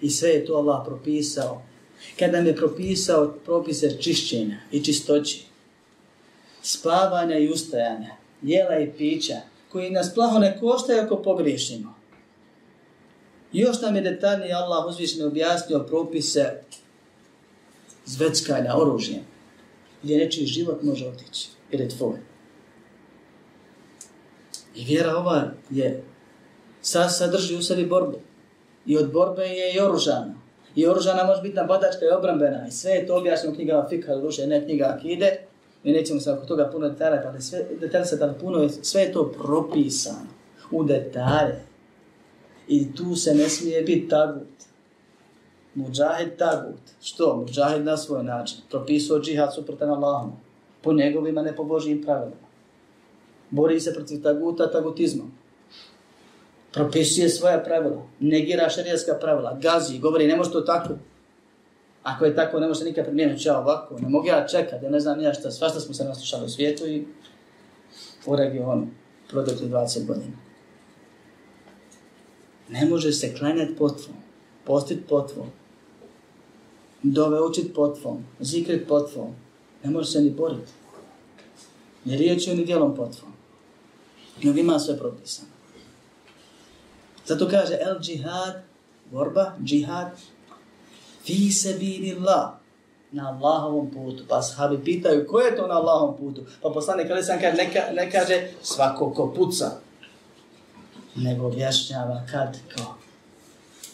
I 0.00 0.10
sve 0.10 0.30
je 0.30 0.46
to 0.46 0.54
Allah 0.54 0.82
propisao. 0.86 1.62
Kad 2.18 2.32
nam 2.32 2.46
je 2.46 2.56
propisao 2.56 3.34
propise 3.44 3.96
čišćenja 4.00 4.56
i 4.72 4.84
čistoći, 4.84 5.44
spavanja 6.62 7.38
i 7.38 7.48
ustajanja, 7.48 8.16
jela 8.42 8.78
i 8.78 8.92
pića, 8.98 9.36
koji 9.72 9.90
nas 9.90 10.14
plaho 10.14 10.38
ne 10.38 10.58
koštaju 10.60 11.02
ako 11.02 11.16
pogriješimo. 11.16 11.94
Još 13.52 13.80
nam 13.80 13.96
je 13.96 14.02
detaljnije 14.02 14.54
Allah 14.54 14.86
uzvišeno 14.86 15.26
objasnio 15.26 15.78
propise 15.88 16.62
zveckanja 18.06 18.76
oružjem, 18.76 19.20
gdje 20.02 20.18
nečiji 20.18 20.46
život 20.46 20.82
može 20.82 21.08
otići, 21.08 21.48
jer 21.70 21.80
je 21.80 21.88
tvoj. 21.88 22.18
I 24.74 24.84
vjera 24.84 25.16
ova 25.16 25.52
je, 25.70 26.04
sad 26.82 27.16
sadrži 27.16 27.56
u 27.56 27.62
sebi 27.62 27.86
borbu. 27.86 28.18
I 28.86 28.98
od 28.98 29.12
borbe 29.12 29.42
je 29.42 29.74
i 29.74 29.80
oružana. 29.80 30.34
I 30.74 30.86
oružana 30.86 31.24
može 31.24 31.42
biti 31.42 31.56
napadačka 31.56 32.04
i 32.04 32.16
obrambena. 32.18 32.66
I 32.68 32.70
sve 32.70 32.92
je 32.92 33.06
to 33.06 33.16
objašnjeno 33.16 33.52
u 33.52 33.54
knjigama 33.54 33.88
Fikha, 33.88 34.14
duše, 34.14 34.46
ne 34.46 34.64
knjiga 34.64 34.94
Akide. 34.96 35.38
Mi 35.84 35.92
nećemo 35.92 36.20
se 36.20 36.32
oko 36.32 36.46
toga 36.46 36.70
puno 36.72 36.88
detaljati, 36.88 37.26
ali 37.26 37.42
sve, 37.42 37.64
se 38.04 38.18
tada 38.18 38.34
puno, 38.40 38.68
sve 38.68 39.02
je 39.02 39.12
to 39.12 39.32
propisano 39.32 40.26
u 40.70 40.84
detalje. 40.84 41.60
I 42.68 42.94
tu 42.94 43.16
se 43.16 43.34
ne 43.34 43.48
smije 43.48 43.82
biti 43.82 44.08
tagut. 44.08 44.48
Mujahid 45.74 46.36
tagut. 46.38 46.80
Što? 47.02 47.36
Mujahid 47.36 47.84
na 47.84 47.96
svoj 47.96 48.24
način. 48.24 48.58
Propisuo 48.70 49.20
džihad 49.20 49.54
suprotan 49.54 49.90
Allahom. 49.90 50.32
Po 50.82 50.92
njegovima 50.92 51.42
ne 51.42 51.56
po 51.56 51.64
Božijim 51.64 52.02
pravilima. 52.02 52.46
Bori 53.50 53.80
se 53.80 53.94
protiv 53.94 54.22
taguta 54.22 54.70
tagutizmom. 54.70 55.32
Propisuje 56.74 57.28
svoja 57.28 57.62
pravila. 57.64 58.06
Negira 58.20 58.68
šarijaska 58.68 59.18
pravila. 59.20 59.58
Gazi. 59.62 59.98
Govori 59.98 60.26
ne 60.26 60.36
može 60.36 60.52
to 60.52 60.60
tako. 60.60 60.94
Ako 62.02 62.24
je 62.24 62.36
tako, 62.36 62.60
ne 62.60 62.68
može 62.68 62.84
nikad 62.84 63.04
primijeniti. 63.04 63.48
Ja 63.48 63.58
ovako. 63.58 63.98
Ne 63.98 64.08
mogu 64.08 64.26
ja 64.26 64.46
čekati. 64.46 64.84
Ja 64.84 64.90
ne 64.90 65.00
znam 65.00 65.20
ja 65.20 65.34
šta. 65.34 65.50
Svašta 65.50 65.80
smo 65.80 65.94
se 65.94 66.04
naslušali 66.04 66.44
u 66.44 66.48
svijetu 66.48 66.86
i 66.86 67.04
u 68.26 68.36
regionu. 68.36 68.86
Prodokli 69.30 69.68
20 69.68 70.06
godina. 70.06 70.36
Ne 72.68 72.86
može 72.86 73.12
se 73.12 73.34
klanjati 73.34 73.76
potvom. 73.76 74.16
Postit 74.64 74.98
potvom 75.08 75.50
dove 77.04 77.40
učit 77.40 77.74
potvom, 77.74 78.24
zikrit 78.40 78.88
potvom, 78.88 79.34
ne 79.84 79.90
može 79.90 80.10
se 80.10 80.20
ni 80.20 80.30
boriti. 80.30 80.72
Ni 82.04 82.16
riječju, 82.16 82.54
ni 82.54 82.64
dijelom 82.64 82.96
potvom. 82.96 83.32
Nego 84.42 84.58
ima 84.58 84.78
sve 84.78 84.98
propisano. 84.98 85.48
Zato 87.26 87.48
kaže 87.48 87.78
el 87.80 88.00
džihad, 88.00 88.62
borba, 89.10 89.52
džihad, 89.64 90.12
fi 91.24 91.52
se 91.52 91.76
bini 91.78 92.14
Allah, 92.20 92.64
na 93.14 93.30
Allahovom 93.30 93.90
putu. 93.90 94.24
Pa 94.28 94.42
sahabi 94.42 94.82
pitaju, 94.84 95.26
ko 95.26 95.40
je 95.40 95.56
to 95.56 95.66
na 95.66 95.78
Allahovom 95.78 96.16
putu? 96.16 96.42
Pa 96.62 96.70
poslanik 96.70 97.10
ali 97.10 97.22
sam 97.22 97.38
kaže, 97.40 97.56
ne, 97.56 97.70
ne 97.94 98.10
kaže 98.10 98.50
svako 98.62 99.10
ko 99.14 99.32
puca, 99.36 99.70
nego 101.14 101.46
objašnjava 101.46 102.22
kad, 102.30 102.58
ko, 102.74 102.94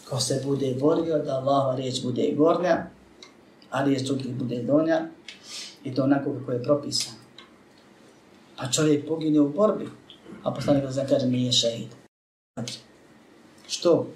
ko 0.09 0.19
se 0.19 0.41
bude 0.45 0.73
borio, 0.79 1.19
da 1.19 1.37
Allahova 1.37 1.75
riječ 1.75 2.01
bude 2.03 2.33
gornja, 2.37 2.85
a 3.71 3.83
riječ 3.83 4.01
drugih 4.01 4.35
bude 4.35 4.63
donja 4.63 5.07
i 5.83 5.95
to 5.95 6.03
onako 6.03 6.33
kako 6.39 6.51
je 6.51 6.63
propisano. 6.63 7.17
Pa 8.57 8.67
čovjek 8.71 9.07
pogine 9.07 9.39
u 9.39 9.49
borbi, 9.49 9.89
a 10.43 10.51
poslanik 10.51 10.83
da 10.83 11.05
kaže 11.05 11.27
nije 11.27 11.51
šehid. 11.51 11.89
Što? 13.71 14.07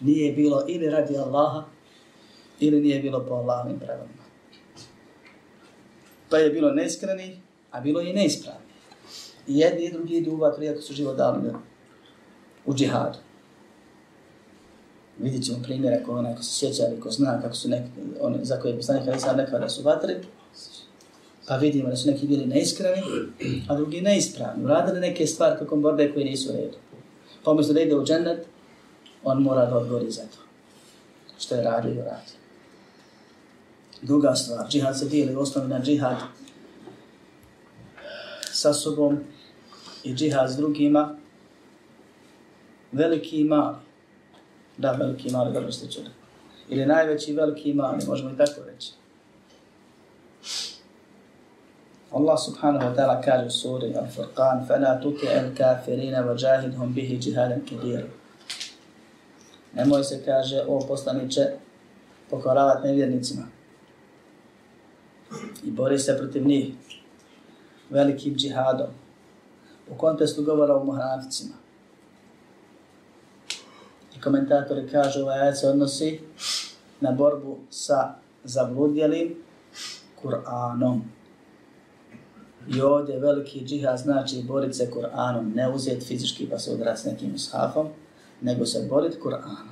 Nije 0.00 0.32
bilo 0.32 0.64
ili 0.68 0.90
radi 0.90 1.16
Allaha, 1.16 1.64
ili 2.60 2.80
nije 2.80 3.00
bilo 3.00 3.26
po 3.28 3.34
Allahovim 3.34 3.78
pravilima. 3.78 4.22
Pa 6.30 6.36
je 6.36 6.50
bilo 6.50 6.70
neskreni, 6.70 7.40
a 7.70 7.80
bilo 7.80 8.00
i 8.00 8.12
neispravni. 8.12 8.66
I 9.46 9.58
jedni 9.58 9.84
i 9.84 9.92
drugi 9.92 10.16
idu 10.16 10.32
u 10.32 10.36
vatru, 10.36 10.64
iako 10.64 10.82
su 10.82 10.94
život 10.94 11.16
dali 11.16 11.52
u 12.66 12.74
džihadu 12.74 13.18
vidjet 15.22 15.44
ćemo 15.44 15.58
primjere 15.62 16.02
ko 16.02 16.12
onaj 16.12 16.36
ko 16.36 16.42
se 16.42 16.58
sjeća 16.58 16.82
ili 16.88 17.00
ko 17.00 17.10
zna 17.10 17.40
kako 17.42 17.54
su 17.54 17.68
neki, 17.68 17.88
one, 18.20 18.38
za 18.42 18.60
koje 18.60 18.70
je 18.70 18.76
poslanik 18.76 19.08
Ali 19.08 19.20
sam 19.20 19.36
rekao 19.36 19.58
da 19.58 19.68
su 19.68 19.82
vatri, 19.82 20.14
pa 21.48 21.56
vidimo 21.56 21.88
da 21.88 21.96
su 21.96 22.10
neki 22.10 22.26
bili 22.26 22.46
neiskreni, 22.46 23.02
a 23.68 23.76
drugi 23.76 24.00
neispravni. 24.00 24.64
Uradili 24.64 25.00
neke 25.00 25.26
stvari 25.26 25.58
kako 25.58 25.76
borbe 25.76 26.12
koje 26.12 26.24
nisu 26.24 26.52
u 26.52 26.56
redu. 26.56 26.76
Pa 27.44 27.50
umjesto 27.50 27.72
da 27.72 27.80
ide 27.80 27.96
u 27.96 28.04
džennet, 28.04 28.46
on 29.24 29.42
mora 29.42 29.66
da 29.66 29.76
odgovori 29.76 30.10
za 30.10 30.22
to. 30.22 30.38
Što 31.38 31.54
je 31.54 31.62
radio 31.62 31.90
i 31.90 31.98
uradio. 31.98 32.40
Druga 34.02 34.34
stvar, 34.34 34.68
džihad 34.68 34.98
se 34.98 35.08
dijeli 35.08 35.34
osnovi 35.34 35.68
na 35.68 35.80
džihad 35.80 36.16
sa 38.52 38.72
sobom 38.72 39.18
i 40.04 40.14
džihad 40.14 40.50
s 40.50 40.56
drugima, 40.56 41.16
veliki 42.92 43.40
i 43.40 43.44
mali 43.44 43.76
da 44.76 44.92
veliki 44.92 45.28
i 45.28 45.32
mali, 45.32 45.52
dobro 45.52 45.72
ste 45.72 45.90
čuli. 45.90 46.08
Ili 46.68 46.86
najveći 46.86 47.32
veliki 47.32 47.70
i 47.70 47.74
mali, 47.74 48.06
možemo 48.06 48.30
i 48.30 48.36
tako 48.36 48.60
reći. 48.66 48.92
Allah 52.10 52.38
subhanahu 52.38 52.90
wa 52.90 52.94
ta'ala 52.96 53.22
kaže 53.22 53.46
u 53.46 53.50
suri 53.50 53.94
Al-Furqan 53.94 54.66
فَلَا 54.66 54.98
تُتِعَ 55.02 55.30
الْكَافِرِينَ 55.46 56.14
وَجَاهِدْهُمْ 56.26 56.88
بِهِ 56.94 57.18
جِهَادًا 57.22 57.58
كِبِيرًا 57.70 58.19
Nemoj 59.74 60.04
se, 60.04 60.22
kaže, 60.24 60.62
o 60.68 60.80
poslaniće, 60.88 61.46
pokoravati 62.30 62.86
nevjernicima. 62.86 63.42
I 65.64 65.70
bori 65.70 65.98
se 65.98 66.16
protiv 66.18 66.46
njih 66.46 66.74
velikim 67.90 68.34
džihadom. 68.34 68.88
U 69.90 69.94
kontestu 69.94 70.42
govora 70.42 70.76
o 70.76 70.84
muhraficima 70.84 71.60
komentatori 74.20 74.88
kažu 74.88 75.22
ovaj 75.22 75.54
se 75.54 75.68
odnosi 75.68 76.20
na 77.00 77.12
borbu 77.12 77.58
sa 77.70 78.14
zabludjelim 78.44 79.34
Kur'anom. 80.22 81.00
I 82.68 82.80
ovdje 82.80 83.18
veliki 83.18 83.64
džihad 83.64 83.98
znači 83.98 84.42
boriti 84.42 84.74
se 84.74 84.90
Kur'anom, 84.90 85.54
ne 85.54 85.68
uzeti 85.68 86.06
fizički 86.06 86.48
pa 86.50 86.58
se 86.58 86.72
odrat 86.72 86.98
s 86.98 87.04
nekim 87.04 87.34
ushafom, 87.34 87.88
nego 88.42 88.66
se 88.66 88.86
boriti 88.90 89.16
Kur'anom. 89.22 89.70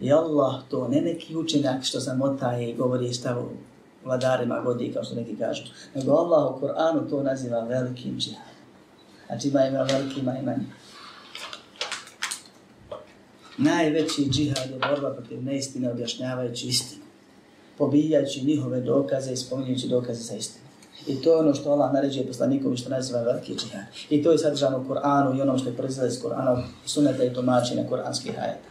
I 0.00 0.12
Allah 0.12 0.62
to, 0.68 0.88
ne 0.88 1.00
neki 1.00 1.36
učenjak 1.36 1.84
što 1.84 2.00
zamotaje 2.00 2.70
i 2.70 2.74
govori 2.74 3.12
šta 3.12 3.44
vladarima 4.04 4.60
godi, 4.60 4.92
kao 4.92 5.04
što 5.04 5.14
neki 5.14 5.36
kažu, 5.36 5.62
nego 5.94 6.12
Allah 6.12 6.54
u 6.54 6.60
Kur'anu 6.60 7.10
to 7.10 7.22
naziva 7.22 7.64
velikim 7.64 8.18
džihadom. 8.18 8.50
Znači 9.26 9.48
ima 9.48 9.66
ima 9.66 9.82
veliki, 9.82 10.20
ima 10.20 10.38
ima 10.38 10.54
najveći 13.58 14.28
džihad 14.30 14.70
je 14.70 14.78
borba 14.88 15.14
protiv 15.14 15.44
neistine 15.44 15.90
objašnjavajući 15.90 16.66
istinu, 16.66 17.02
pobijajući 17.78 18.44
njihove 18.44 18.80
dokaze 18.80 19.32
i 19.32 19.36
spominjujući 19.36 19.88
dokaze 19.88 20.22
za 20.22 20.34
istinu. 20.34 20.69
I 21.06 21.22
to 21.22 21.32
je 21.32 21.36
ono 21.36 21.54
što 21.54 21.70
Allah 21.70 21.92
naređuje 21.92 22.26
poslanikom 22.26 22.76
što 22.76 22.90
naziva 22.90 23.22
veliki 23.22 23.54
džihad. 23.54 23.82
I 24.10 24.22
to 24.22 24.32
je 24.32 24.38
sadržano 24.38 24.78
u 24.78 24.88
Koranu 24.88 25.38
i 25.38 25.42
ono 25.42 25.58
što 25.58 25.68
je 25.68 25.76
proizvali 25.76 26.08
iz 26.08 26.22
Korana, 26.22 26.62
suneta 26.86 27.24
i 27.24 27.34
tumačenja 27.34 27.88
koranskih 27.88 28.38
ajeta. 28.38 28.68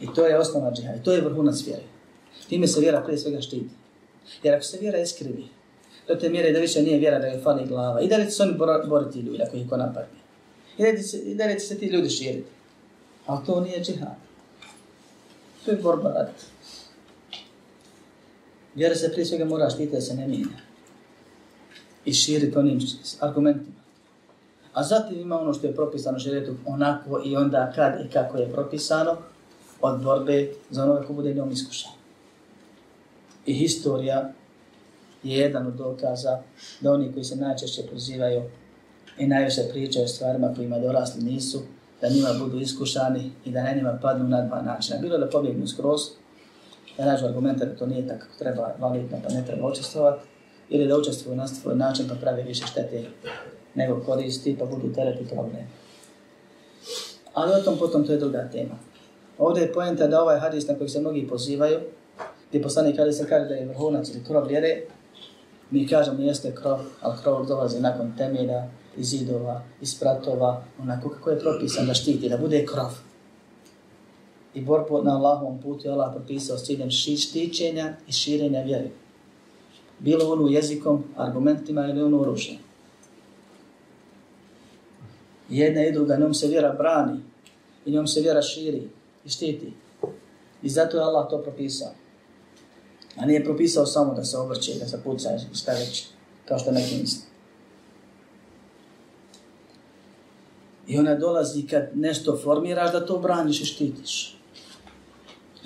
I 0.00 0.06
to 0.14 0.26
je 0.26 0.38
osnova 0.38 0.72
džihad. 0.72 0.96
I 0.96 1.02
to 1.02 1.12
je 1.12 1.20
vrhunac 1.20 1.66
vjere. 1.66 1.82
Time 2.48 2.66
se 2.66 2.80
vjera 2.80 3.02
prije 3.02 3.18
svega 3.18 3.40
štiti. 3.40 3.70
Jer 4.42 4.54
ako 4.54 4.64
se 4.64 4.78
vjera 4.80 4.98
iskrivi, 4.98 5.44
do 6.08 6.14
te 6.14 6.28
mjere 6.28 6.52
da 6.52 6.58
više 6.58 6.82
nije 6.82 6.98
vjera 6.98 7.18
da 7.18 7.26
je 7.26 7.40
fali 7.40 7.66
glava. 7.66 8.00
I 8.00 8.08
da 8.08 8.16
li 8.16 8.24
će 8.24 8.30
se 8.30 8.42
oni 8.42 8.54
boriti 8.88 9.20
ljudi 9.20 9.42
ako 9.42 9.56
ih 9.56 9.68
ko 9.68 9.76
napadne. 9.76 10.18
I 10.78 11.34
da 11.34 11.46
li 11.46 11.54
će 11.54 11.66
se 11.66 11.78
ti 11.78 11.86
ljudi 11.86 12.10
širiti. 12.10 12.50
Ali 13.26 13.46
to 13.46 13.60
nije 13.60 13.84
džihad. 13.84 14.16
To 15.64 15.70
je 15.70 15.76
borba 15.76 16.12
rat. 16.12 16.30
Vjera 18.74 18.94
se 18.94 19.12
prije 19.12 19.26
svega 19.26 19.44
mora 19.44 19.70
štiti 19.70 19.92
da 19.92 20.00
se 20.00 20.14
ne 20.14 20.28
mijenja. 20.28 20.71
I 22.04 22.12
širiti 22.12 22.58
onim 22.58 22.80
argumentima. 23.20 23.82
A 24.72 24.82
zatim 24.82 25.20
ima 25.20 25.40
ono 25.40 25.52
što 25.52 25.66
je 25.66 25.74
propisano 25.74 26.18
širijetu 26.18 26.54
onako 26.66 27.22
i 27.24 27.36
onda 27.36 27.72
kad 27.74 28.06
i 28.06 28.08
kako 28.12 28.36
je 28.38 28.52
propisano 28.52 29.16
od 29.80 30.02
borbe 30.02 30.48
za 30.70 30.82
onoga 30.82 31.06
ko 31.06 31.12
bude 31.12 31.34
njom 31.34 31.50
iskušan. 31.50 31.92
I 33.46 33.54
historija 33.54 34.32
je 35.22 35.38
jedan 35.38 35.66
od 35.66 35.74
dokaza 35.74 36.42
da 36.80 36.92
oni 36.92 37.12
koji 37.12 37.24
se 37.24 37.36
najčešće 37.36 37.82
pozivaju 37.92 38.42
i 39.18 39.26
najviše 39.26 39.62
pričaju 39.72 40.04
o 40.04 40.08
stvarima 40.08 40.54
kojima 40.54 40.78
dorasli 40.78 41.22
nisu, 41.22 41.62
da 42.00 42.08
njima 42.08 42.28
budu 42.38 42.60
iskušani 42.60 43.32
i 43.44 43.50
da 43.50 43.62
na 43.62 43.72
njima 43.72 43.98
padnu 44.02 44.28
na 44.28 44.46
dva 44.46 44.62
načina. 44.62 45.00
Bilo 45.00 45.18
da 45.18 45.30
pobjegnu 45.30 45.66
skroz, 45.66 46.00
da 46.98 47.04
nađu 47.04 47.26
argumente 47.26 47.66
da 47.66 47.76
to 47.76 47.86
nije 47.86 48.08
tako 48.08 48.26
treba 48.38 48.74
validno 48.78 49.18
pa 49.22 49.34
ne 49.34 49.44
treba 49.46 49.68
učestvovati, 49.68 50.31
ili 50.72 50.86
da 50.86 50.98
učestvuju 50.98 51.36
na 51.36 51.48
svoj 51.48 51.74
način 51.74 52.08
pa 52.08 52.14
pravi 52.14 52.42
više 52.42 52.66
štete 52.66 53.04
nego 53.74 54.00
koristi 54.06 54.56
pa 54.58 54.64
budu 54.64 54.92
tereti 54.94 55.28
problem. 55.28 55.66
Ali 57.34 57.52
o 57.52 57.62
tom 57.62 57.78
potom 57.78 58.06
to 58.06 58.12
je 58.12 58.18
druga 58.18 58.48
tema. 58.52 58.78
Ovdje 59.38 59.62
je 59.62 59.72
pojenta 59.72 60.06
da 60.06 60.22
ovaj 60.22 60.40
hadis 60.40 60.68
na 60.68 60.74
koji 60.74 60.88
se 60.88 61.00
mnogi 61.00 61.28
pozivaju, 61.28 61.80
gdje 62.48 62.62
poslanik 62.62 62.96
kada 62.96 63.12
se 63.12 63.28
kaže 63.28 63.48
da 63.48 63.54
je 63.54 63.66
vrhunac 63.66 64.08
ili 64.08 64.24
krov 64.24 64.46
vjere, 64.46 64.82
mi 65.70 65.88
kažemo 65.88 66.22
jeste 66.22 66.54
krov, 66.54 66.80
ali 67.00 67.18
krov 67.22 67.46
dolazi 67.46 67.80
nakon 67.80 68.16
temelja, 68.16 68.68
iz 68.96 69.06
zidova, 69.06 69.62
iz 69.80 70.00
pratova, 70.00 70.64
onako 70.82 71.08
kako 71.08 71.30
je 71.30 71.38
propisan 71.38 71.86
da 71.86 71.94
štiti, 71.94 72.28
da 72.28 72.36
bude 72.36 72.66
krov. 72.66 72.90
I 74.54 74.60
borbu 74.60 75.02
na 75.02 75.16
Allahovom 75.16 75.60
putu 75.60 75.86
je 75.86 75.92
Allah 75.92 76.12
propisao 76.14 76.58
s 76.58 76.64
ciljem 76.64 76.90
štićenja 76.90 77.96
i 78.08 78.12
širenja 78.12 78.62
vjere. 78.62 78.90
Bilo 79.98 80.32
ono 80.32 80.48
jezikom, 80.48 81.04
argumentima 81.16 81.86
ili 81.86 82.02
ono 82.02 82.20
oružjem. 82.20 82.56
Jedna 85.48 85.86
i 85.86 85.92
druga, 85.92 86.16
njom 86.16 86.34
se 86.34 86.48
vjera 86.48 86.72
brani 86.72 87.20
i 87.86 87.90
njom 87.90 88.06
se 88.06 88.20
vjera 88.20 88.42
širi 88.42 88.88
i 89.24 89.28
štiti. 89.28 89.72
I 90.62 90.68
zato 90.68 90.96
je 90.96 91.02
Allah 91.02 91.30
to 91.30 91.42
propisao. 91.42 91.90
A 93.16 93.26
nije 93.26 93.44
propisao 93.44 93.86
samo 93.86 94.14
da 94.14 94.24
se 94.24 94.38
obrće, 94.38 94.74
da 94.80 94.86
se 94.88 95.02
puca 95.04 95.28
i 95.34 95.56
šta 95.56 95.72
već, 95.72 96.06
kao 96.44 96.58
što 96.58 96.70
neki 96.70 96.96
misli. 97.00 97.22
I 100.86 100.98
ona 100.98 101.14
dolazi 101.14 101.66
kad 101.66 101.88
nešto 101.94 102.38
formiraš 102.44 102.92
da 102.92 103.06
to 103.06 103.18
braniš 103.18 103.60
i 103.60 103.64
štitiš. 103.64 104.38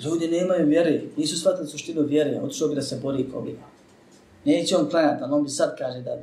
Ljudi 0.03 0.27
nemaju 0.27 0.67
vjere, 0.67 1.01
nisu 1.17 1.39
shvatili 1.39 1.67
suštinu 1.67 2.01
vjere, 2.01 2.41
otišao 2.43 2.67
bi 2.67 2.75
da 2.75 2.81
se 2.81 2.99
bori 3.03 3.21
i 3.21 3.29
pobiva. 3.29 3.76
Neće 4.47 4.77
on 4.77 4.89
klanjati, 4.89 5.23
ali 5.23 5.33
on 5.33 5.43
bi 5.43 5.49
sad 5.49 5.77
kaže 5.77 6.01
da 6.01 6.17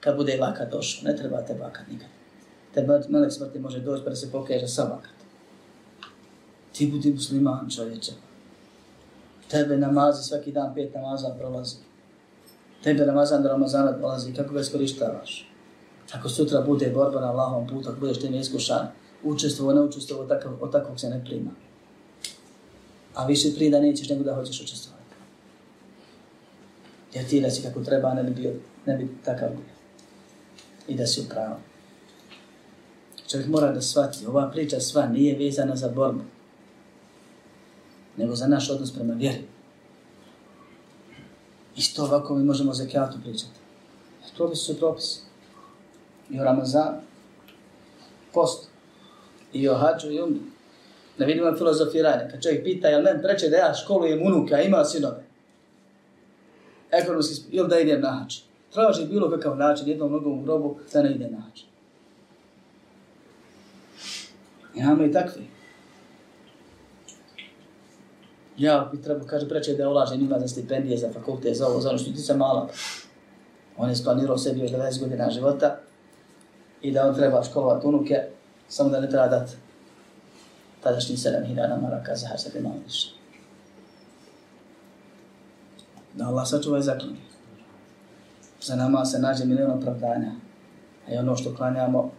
kad 0.00 0.16
bude 0.16 0.38
laka 0.40 0.64
došao, 0.64 1.10
ne 1.10 1.16
treba 1.16 1.42
te 1.42 1.54
nikad. 1.90 2.08
Te 2.74 2.86
melek 3.08 3.32
smrti 3.32 3.58
može 3.58 3.80
doći 3.80 4.04
pa 4.04 4.14
se 4.14 4.32
pokaže 4.32 4.68
sa 4.68 4.84
bakat. 4.84 5.16
Ti 6.72 6.86
budi 6.86 7.12
musliman 7.12 7.70
čovječe. 7.76 8.12
Tebe 9.48 9.76
namazi 9.76 10.22
svaki 10.22 10.52
dan 10.52 10.74
pet 10.74 10.94
namaza 10.94 11.34
prolazi. 11.38 11.76
Tebe 12.84 13.06
namazan 13.06 13.42
do 13.42 13.48
Ramazana 13.48 13.92
prolazi, 13.92 14.32
kako 14.34 14.54
ga 14.54 14.60
iskorištavaš? 14.60 15.48
Ako 16.12 16.28
sutra 16.28 16.60
bude 16.60 16.90
borba 16.90 17.20
na 17.20 17.30
Allahom 17.30 17.66
putu, 17.66 17.88
ako 17.88 18.00
budeš 18.00 18.20
ti 18.20 18.30
neiskušan, 18.30 18.88
učestvovo, 19.24 19.72
ne 19.72 19.80
učestvovo, 19.80 20.28
od 20.60 20.72
takvog 20.72 21.00
se 21.00 21.10
ne 21.10 21.24
prima. 21.24 21.50
A 23.14 23.26
više 23.26 23.54
prije 23.54 23.70
da 23.70 23.80
nećeš 23.80 24.08
nego 24.08 24.24
da 24.24 24.34
hoćeš 24.34 24.60
učestvovati. 24.60 24.99
Jer 27.14 27.28
ti 27.28 27.40
da 27.40 27.50
si 27.50 27.62
kako 27.62 27.80
treba, 27.80 28.14
ne 28.14 28.22
bi 28.22 28.30
bio, 28.30 28.52
ne 28.86 28.96
bi 28.96 29.08
takav 29.24 29.48
bio. 29.48 29.74
I 30.88 30.94
da 30.94 31.06
si 31.06 31.20
upravo. 31.20 31.56
Čovjek 33.30 33.48
mora 33.48 33.72
da 33.72 33.80
shvati, 33.80 34.26
ova 34.26 34.50
priča 34.50 34.80
sva 34.80 35.06
nije 35.06 35.38
vezana 35.38 35.76
za 35.76 35.88
borbu, 35.88 36.20
nego 38.16 38.34
za 38.34 38.46
naš 38.46 38.70
odnos 38.70 38.94
prema 38.94 39.14
vjeri. 39.14 39.44
Isto 41.76 42.04
ovako 42.04 42.34
mi 42.34 42.44
možemo 42.44 42.74
za 42.74 42.86
kjatu 42.86 43.18
pričati. 43.22 43.60
Propisi 44.36 44.64
su 44.64 44.78
propisi 44.78 45.20
i 46.30 46.40
o 46.40 46.44
Ramazan, 46.44 47.00
post, 48.32 48.68
i 49.52 49.68
o 49.68 49.74
hađu 49.74 50.10
i 50.10 50.20
umri. 50.20 50.40
Da 51.18 51.24
vidimo 51.24 51.56
filozofiranje. 51.56 52.30
Kad 52.30 52.42
čovjek 52.42 52.64
pita, 52.64 52.88
jel 52.88 53.02
men 53.02 53.22
preče 53.22 53.48
da 53.48 53.56
ja 53.56 53.74
školujem 53.74 54.22
unuka, 54.26 54.62
ima 54.62 54.84
sinove? 54.84 55.29
Ekonomski, 56.92 57.42
ili 57.50 57.68
da 57.68 57.80
idem 57.80 58.00
na 58.00 58.10
hađ? 58.10 58.36
Traži 58.72 59.06
bilo 59.06 59.30
kakav 59.30 59.56
način, 59.56 59.88
jednom 59.88 60.12
nogom 60.12 60.38
u 60.38 60.42
grobu, 60.42 60.78
da 60.92 61.02
ne 61.02 61.10
ide 61.10 61.28
na 61.30 61.38
hađ. 61.40 61.60
Imamo 64.74 65.04
i 65.04 65.12
takvi. 65.12 65.42
Ja 68.58 68.88
bi 68.92 69.02
trebao, 69.02 69.26
kaže, 69.26 69.48
preče 69.48 69.74
da 69.74 69.88
ulaže 69.88 70.16
njima 70.16 70.38
za 70.38 70.48
stipendije, 70.48 70.98
za 70.98 71.12
fakulte, 71.12 71.54
za 71.54 71.66
ovo, 71.66 71.80
za 71.80 71.88
ono 71.88 71.98
što 71.98 72.10
ti 72.10 72.38
mala. 72.38 72.68
On 73.76 73.88
je 73.88 73.96
splanirao 73.96 74.38
sebi 74.38 74.60
još 74.60 74.70
20 74.70 75.00
godina 75.00 75.30
života, 75.30 75.76
i 76.82 76.92
da 76.92 77.08
on 77.08 77.14
treba 77.14 77.44
školovati 77.44 77.86
unuke, 77.86 78.14
samo 78.68 78.90
da 78.90 79.00
ne 79.00 79.08
treba 79.08 79.26
dati 79.28 79.52
tadašnji 80.82 81.16
7000 81.16 81.80
maraka 81.82 82.16
za 82.16 82.28
hađa 82.28 82.48
da 82.54 82.60
malo 82.60 82.74
više. 82.86 83.19
Da 86.14 86.26
Allah 86.26 86.48
sačuva 86.48 86.78
i 86.78 86.82
zakloni. 86.82 87.18
Za 88.62 88.76
nama 88.76 89.04
se 89.04 89.18
nađe 89.18 89.44
milijon 89.44 89.70
opravdanja, 89.70 90.32
a 91.08 91.14
i 91.14 91.18
ono 91.18 91.36
što 91.36 91.54
klanjamo, 91.54 92.10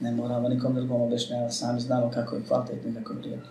ne 0.00 0.12
moramo 0.12 0.48
nikom 0.48 0.74
drugom 0.74 1.02
objašnjavati, 1.02 1.54
sami 1.54 1.80
znamo 1.80 2.10
kako 2.10 2.36
je 2.36 2.42
kvalitetno 2.48 2.90
i 2.90 2.94
kako 2.94 3.12
je 3.12 3.18
vrijedno. 3.18 3.46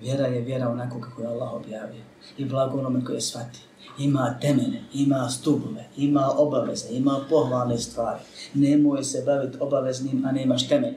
Vjera 0.00 0.26
je 0.26 0.40
vjera 0.40 0.68
onako 0.68 1.00
kako 1.00 1.22
je 1.22 1.28
Allah 1.28 1.52
objavio 1.52 2.02
i 2.38 2.44
blago 2.44 2.78
onome 2.78 3.04
koje 3.04 3.16
je 3.16 3.20
shvatio 3.20 3.70
ima 3.98 4.38
temene, 4.40 4.82
ima 4.94 5.28
stubove, 5.28 5.84
ima 5.96 6.30
obaveze, 6.36 6.88
ima 6.90 7.20
pohvalne 7.30 7.78
stvari. 7.78 8.20
Nemoj 8.54 9.04
se 9.04 9.22
baviti 9.26 9.58
obaveznim, 9.60 10.24
a 10.24 10.32
nemaš 10.32 10.68
temene. 10.68 10.96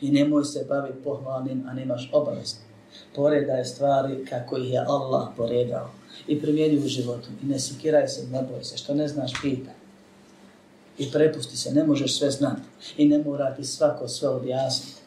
I 0.00 0.10
nemoj 0.10 0.44
se 0.44 0.66
baviti 0.68 1.02
pohvalnim, 1.04 1.64
a 1.68 1.74
nemaš 1.74 2.10
obaveznim. 2.12 2.63
Poredaj 3.14 3.64
stvari 3.64 4.24
kako 4.24 4.56
ih 4.56 4.72
je 4.72 4.84
Allah 4.88 5.28
poredao 5.36 5.90
i 6.26 6.40
primjeni 6.40 6.78
u 6.78 6.88
životu. 6.88 7.28
I 7.42 7.46
ne 7.46 7.58
sikiraj 7.58 8.08
se, 8.08 8.26
ne 8.26 8.42
boj 8.42 8.64
se, 8.64 8.76
što 8.76 8.94
ne 8.94 9.08
znaš 9.08 9.32
pita. 9.42 9.70
I 10.98 11.10
prepusti 11.10 11.56
se, 11.56 11.72
ne 11.72 11.84
možeš 11.84 12.18
sve 12.18 12.30
znati. 12.30 12.62
I 12.96 13.08
ne 13.08 13.18
mora 13.18 13.54
ti 13.54 13.64
svako 13.64 14.08
sve 14.08 14.28
objasniti. 14.28 15.00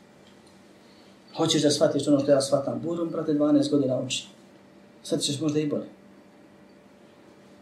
Hoćeš 1.37 1.63
da 1.63 1.71
shvatiš 1.71 2.07
ono 2.07 2.19
što 2.19 2.31
ja 2.31 2.41
shvatam. 2.41 2.81
Budem, 2.83 3.09
brate, 3.09 3.33
12 3.33 3.71
godina 3.71 3.99
uči. 3.99 4.27
Sad 5.03 5.21
ćeš 5.21 5.39
možda 5.39 5.59
i 5.59 5.67
bolje. 5.67 5.89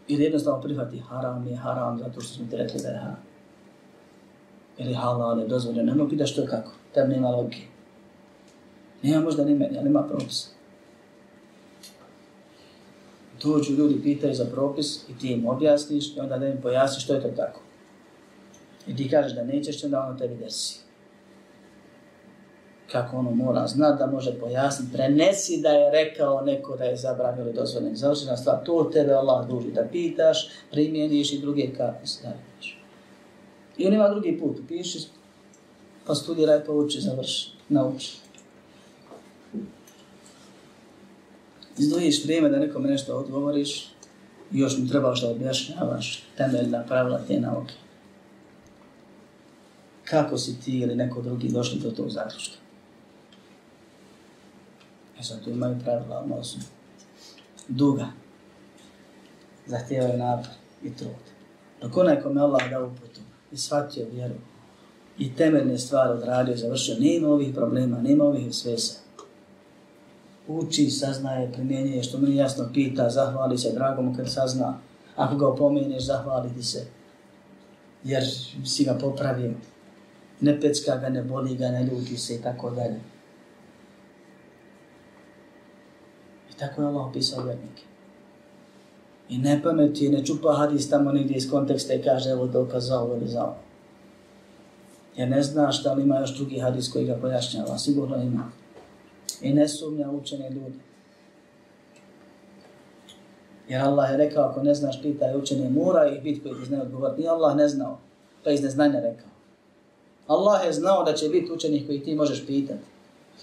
Ili 0.08 0.24
jednostavno 0.24 0.62
prihvati 0.62 0.98
haram 0.98 1.46
je 1.46 1.56
haram 1.56 1.98
zato 1.98 2.20
što 2.20 2.34
smo 2.34 2.46
ti 2.50 2.56
rekli 2.56 2.80
da 2.82 2.88
je 2.88 2.98
haram. 2.98 3.22
Ili 4.78 4.94
halal 4.94 5.40
je 5.40 5.46
dozvoljeno. 5.46 5.92
Nemo 5.92 6.08
pita 6.08 6.26
što 6.26 6.40
je 6.40 6.46
kako. 6.46 6.72
Tebi 6.94 7.14
nema 7.14 7.28
logike. 7.30 7.66
Nema 9.06 9.24
možda 9.24 9.44
ni 9.44 9.54
meni, 9.54 9.78
ali 9.78 9.88
ima 9.88 10.02
propis. 10.02 10.48
Dođu 13.42 13.72
ljudi, 13.72 14.02
pitaju 14.02 14.34
za 14.34 14.44
propis 14.44 15.08
i 15.08 15.18
ti 15.20 15.28
im 15.32 15.46
objasniš 15.46 16.16
i 16.16 16.20
onda 16.20 16.38
da 16.38 16.46
im 16.46 16.60
pojasniš 16.62 17.04
što 17.04 17.14
je 17.14 17.22
to 17.22 17.28
tako. 17.28 17.60
I 18.86 18.96
ti 18.96 19.10
kažeš 19.10 19.32
da 19.32 19.44
nećeš, 19.44 19.84
onda 19.84 20.00
ono 20.00 20.18
tebi 20.18 20.36
desi 20.36 20.86
kako 22.92 23.16
ono 23.16 23.30
mora 23.30 23.66
znat 23.66 23.98
da 23.98 24.06
može 24.06 24.38
pojasniti. 24.40 24.92
Prenesi 24.92 25.60
da 25.62 25.68
je 25.68 25.90
rekao 25.90 26.40
neko 26.40 26.76
da 26.76 26.84
je 26.84 26.96
zabranio 26.96 27.44
ili 27.44 27.52
dozvoljen. 27.52 27.96
Završena 27.96 28.36
stvar, 28.36 28.64
to 28.64 28.90
tebe 28.92 29.12
Allah 29.12 29.48
duži 29.48 29.72
da 29.72 29.88
pitaš, 29.92 30.48
primjeniš 30.70 31.32
i 31.32 31.40
druge 31.40 31.72
kako 31.76 32.06
staviš. 32.06 32.78
I 33.78 33.86
on 33.86 33.94
ima 33.94 34.08
drugi 34.08 34.38
put, 34.38 34.56
piši, 34.68 34.98
pa 36.06 36.14
studiraj, 36.14 36.64
pa 36.64 36.72
uči, 36.72 37.00
završi, 37.00 37.50
nauči. 37.68 38.16
Izdvojiš 41.78 42.24
vrijeme 42.24 42.48
da 42.48 42.58
nekome 42.58 42.88
nešto 42.88 43.16
odgovoriš 43.16 43.88
još 44.50 44.78
mi 44.78 44.88
trebaš 44.88 45.22
da 45.22 45.30
objašnjavaš 45.30 46.24
temeljna 46.36 46.84
pravila 46.86 47.20
te 47.28 47.40
nauke. 47.40 47.74
Kako 50.04 50.38
si 50.38 50.60
ti 50.60 50.78
ili 50.78 50.96
neko 50.96 51.22
drugi 51.22 51.48
došli 51.48 51.80
do 51.80 51.90
tog 51.90 52.10
zaključka? 52.10 52.56
E 55.20 55.22
sad 55.22 55.44
tu 55.44 55.50
imaju 55.50 55.78
pravila 55.84 56.18
ono 56.24 56.44
su 56.44 56.58
duga. 57.68 58.06
Zahtijevaju 59.66 60.18
napad 60.18 60.50
i 60.82 60.96
trud. 60.96 61.10
Dok 61.80 61.96
onaj 61.96 62.20
kome 62.22 62.40
Allah 62.40 62.70
dao 62.70 62.86
uputu 62.86 63.20
i 63.52 63.56
shvatio 63.56 64.06
vjeru 64.12 64.34
i 65.18 65.34
temeljne 65.34 65.78
stvari 65.78 66.12
odradio, 66.12 66.56
završio, 66.56 66.96
nema 66.98 67.28
ovih 67.28 67.54
problema, 67.54 68.00
nema 68.00 68.24
ovih 68.24 68.54
svesa. 68.54 69.05
Uči, 70.48 70.90
saznaje, 70.90 71.52
primjenjuje, 71.52 72.02
što 72.02 72.18
mi 72.18 72.36
jasno 72.36 72.68
pita, 72.74 73.10
zahvali 73.10 73.58
se 73.58 73.72
dragom 73.72 74.16
kad 74.16 74.32
sazna. 74.32 74.78
Ako 75.16 75.36
ga 75.36 75.48
opomeneš, 75.48 76.04
zahvali 76.04 76.54
ti 76.54 76.62
se. 76.62 76.86
Jer 78.04 78.24
si 78.64 78.84
ga 78.84 78.94
popravio. 79.00 79.52
Ne 80.40 80.60
pecka 80.60 80.96
ga, 80.96 81.08
ne 81.08 81.22
boli 81.22 81.56
ga, 81.56 81.68
ne 81.68 81.84
ljuti 81.84 82.16
se 82.16 82.34
i 82.34 82.42
tako 82.42 82.70
dalje. 82.70 83.00
tako 86.58 86.82
je 86.82 86.88
Allah 86.88 87.06
opisao 87.06 87.44
vjernike. 87.44 87.82
I 89.28 89.38
ne 89.38 89.60
pameti, 89.62 90.08
ne 90.08 90.24
čupa 90.24 90.56
hadis 90.56 90.90
tamo 90.90 91.12
negdje 91.12 91.36
iz 91.36 91.50
konteksta 91.50 91.94
i 91.94 92.02
kaže 92.02 92.30
evo 92.30 92.46
dokaz 92.46 92.86
za 92.86 93.00
ovo 93.00 93.16
ili 93.16 93.28
za 93.28 93.44
ovo. 93.44 93.56
Jer 95.16 95.28
ne 95.28 95.42
znaš 95.42 95.82
da 95.82 95.92
li 95.92 96.02
ima 96.02 96.18
još 96.18 96.36
drugi 96.36 96.58
hadis 96.58 96.92
koji 96.92 97.06
ga 97.06 97.14
pojašnjava, 97.14 97.78
sigurno 97.78 98.22
ima. 98.22 98.50
I 99.40 99.54
ne 99.54 99.68
sumnja 99.68 100.10
učene 100.10 100.50
ljude. 100.50 100.78
Jer 103.68 103.82
Allah 103.82 104.10
je 104.10 104.16
rekao, 104.16 104.44
ako 104.44 104.62
ne 104.62 104.74
znaš, 104.74 105.02
pitaj 105.02 105.36
učenje, 105.36 105.70
mora 105.70 106.08
ih 106.08 106.22
biti 106.22 106.42
koji 106.42 106.54
ti 106.54 106.66
znaju 106.66 106.82
odgovoriti. 106.82 107.20
Nije 107.20 107.30
Allah 107.30 107.56
ne 107.56 107.68
znao, 107.68 107.98
pa 108.44 108.50
iz 108.50 108.62
neznanja 108.62 109.00
rekao. 109.00 109.28
Allah 110.26 110.66
je 110.66 110.72
znao 110.72 111.04
da 111.04 111.12
će 111.12 111.28
biti 111.28 111.52
učenih 111.52 111.86
koji 111.86 112.02
ti 112.02 112.14
možeš 112.14 112.46
pitati. 112.46 112.84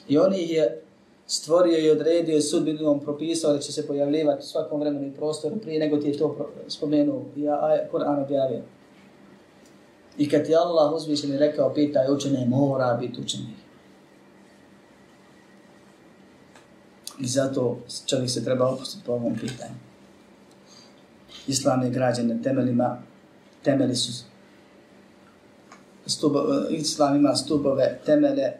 I 0.07 0.17
on 0.17 0.33
ih 0.33 0.51
je 0.51 0.81
stvorio 1.27 1.79
i 1.79 1.89
odredio 1.89 2.37
i 2.37 2.41
sudbinom 2.41 2.99
propisao 2.99 3.53
da 3.53 3.59
će 3.59 3.71
se 3.71 3.87
pojavljivati 3.87 4.39
u 4.39 4.47
svakom 4.47 4.79
vremenu 4.79 5.07
i 5.07 5.13
prostoru 5.13 5.55
prije 5.57 5.79
nego 5.79 5.97
ti 5.97 6.07
je 6.07 6.17
to 6.17 6.49
spomenuo 6.67 7.21
i 7.35 7.41
Kur'an 7.91 8.23
objavio. 8.23 8.61
I 10.17 10.29
kad 10.29 10.45
ti 10.45 10.55
Allah 10.55 10.93
uzvišen 10.93 11.33
i 11.33 11.37
rekao, 11.37 11.73
pitaj 11.73 12.11
učene, 12.11 12.45
mora 12.45 12.97
biti 13.01 13.21
učenih. 13.21 13.62
I 17.19 17.27
zato 17.27 17.79
čovjek 18.05 18.29
se 18.29 18.43
treba 18.43 18.69
opustiti 18.69 19.03
po 19.05 19.11
ovom 19.11 19.35
pitanju. 19.35 19.75
Islam 21.47 21.83
je 21.83 21.89
građen 21.89 22.27
na 22.27 22.43
temeljima, 22.43 22.97
temeli 23.63 23.95
su 23.95 24.23
stubo, 26.05 26.43
Islam 26.69 27.15
ima 27.15 27.35
stubove, 27.35 27.99
temele, 28.05 28.51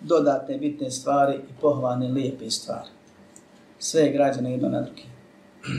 dodatne 0.00 0.58
bitne 0.58 0.90
stvari 0.90 1.34
i 1.34 1.60
pohvalne 1.60 2.08
lijepe 2.08 2.50
stvari. 2.50 2.88
Sve 3.78 4.10
građane 4.10 4.54
ima 4.54 4.68
na 4.68 4.80
drugim. 4.80 5.04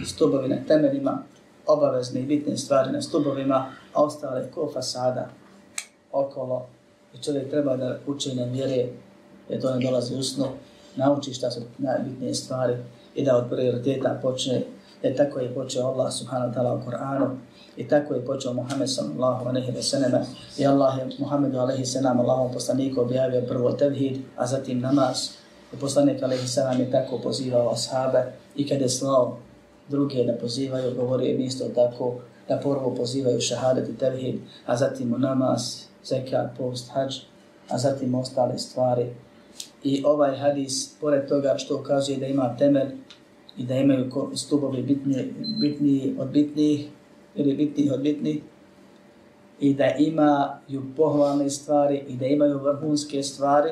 Stubovi 0.05 0.49
na 0.49 0.57
temeljima, 0.67 1.23
obavezne 1.65 2.19
i 2.19 2.25
bitne 2.25 2.57
stvari 2.57 2.91
na 2.91 3.01
stubovima, 3.01 3.71
a 3.93 4.03
ostale 4.03 4.51
ko 4.51 4.71
fasada 4.73 5.29
okolo. 6.11 6.67
I 7.13 7.23
čovjek 7.23 7.49
treba 7.49 7.77
da 7.77 7.99
učenje 8.07 8.45
vjere, 8.45 8.87
jer 9.49 9.61
to 9.61 9.75
ne 9.75 9.85
dolazi 9.85 10.15
usno, 10.15 10.47
nauči 10.97 11.33
šta 11.33 11.51
su 11.51 11.61
najbitnije 11.77 12.33
stvari 12.33 12.73
i 13.15 13.25
da 13.25 13.37
od 13.37 13.49
prioriteta 13.49 14.19
počne, 14.21 14.61
jer 15.03 15.17
tako 15.17 15.39
je 15.39 15.53
počeo 15.53 15.87
Allah 15.87 16.13
subhanahu 16.13 16.51
wa 16.51 16.55
ta'ala 16.55 16.81
u 16.81 16.85
Koranu 16.85 17.37
i 17.77 17.87
tako 17.87 18.13
je 18.13 18.25
počeo 18.25 18.53
Muhammed 18.53 18.89
sallallahu 18.89 19.49
alaihi 19.49 19.71
wa 19.71 19.81
sallam 19.81 20.25
i 20.57 20.67
Allah 20.67 20.97
je 20.97 21.09
Muhammedu 21.19 21.59
alaihi 21.59 21.85
sallam 21.85 22.19
Allahom 22.19 22.53
poslaniku 22.53 23.01
objavio 23.01 23.41
prvo 23.41 23.71
tevhid, 23.71 24.17
a 24.37 24.47
zatim 24.47 24.79
namaz. 24.79 25.29
I 25.73 25.77
poslanik 25.77 26.23
alaihi 26.23 26.47
sallam 26.47 26.79
je 26.79 26.91
tako 26.91 27.17
pozivao 27.17 27.71
ashabe 27.71 28.23
i 28.55 28.67
kada 28.67 28.83
je 28.83 28.89
slao 28.89 29.37
druge 29.89 30.23
da 30.23 30.33
pozivaju, 30.33 30.95
govorio 30.95 31.31
im 31.31 31.41
isto 31.41 31.65
tako 31.75 32.15
da 32.47 32.57
prvo 32.57 32.95
pozivaju 32.95 33.41
šahadat 33.41 33.89
i 33.89 33.97
tevhid, 33.97 34.39
a 34.65 34.77
zatim 34.77 35.15
namaz, 35.17 35.61
zekat, 36.05 36.57
post, 36.57 36.89
hađ, 36.93 37.15
a 37.69 37.77
zatim 37.77 38.15
ostale 38.15 38.57
stvari 38.57 39.13
I 39.87 40.01
ovaj 40.05 40.35
hadis, 40.37 40.95
pored 41.01 41.27
toga 41.27 41.53
što 41.57 41.77
ukazuje 41.79 42.17
da 42.17 42.27
ima 42.27 42.55
temelj 42.59 42.89
i 43.57 43.65
da 43.65 43.75
imaju 43.75 44.31
stubovi 44.35 44.81
bitni, 44.81 45.33
bitni 45.61 46.15
od 46.19 46.29
bitnih 46.29 46.87
ili 47.35 47.53
bitnih 47.53 47.91
od 47.93 48.01
bitnih, 48.01 48.41
i 49.59 49.73
da 49.73 49.85
imaju 49.99 50.83
pohvalne 50.97 51.49
stvari 51.49 52.03
i 52.07 52.17
da 52.17 52.25
imaju 52.25 52.59
vrhunske 52.59 53.23
stvari, 53.23 53.69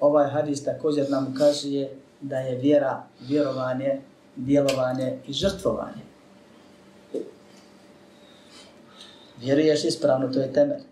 ovaj 0.00 0.30
hadis 0.30 0.64
također 0.64 1.10
nam 1.10 1.32
ukazuje 1.34 1.96
da 2.20 2.38
je 2.38 2.58
vjera, 2.58 3.02
vjerovanje, 3.28 4.00
djelovanje 4.36 5.18
i 5.28 5.32
žrtvovanje. 5.32 6.04
Vjeruješ 9.40 9.84
ispravno, 9.84 10.28
to 10.32 10.40
je 10.40 10.52
temelj. 10.52 10.82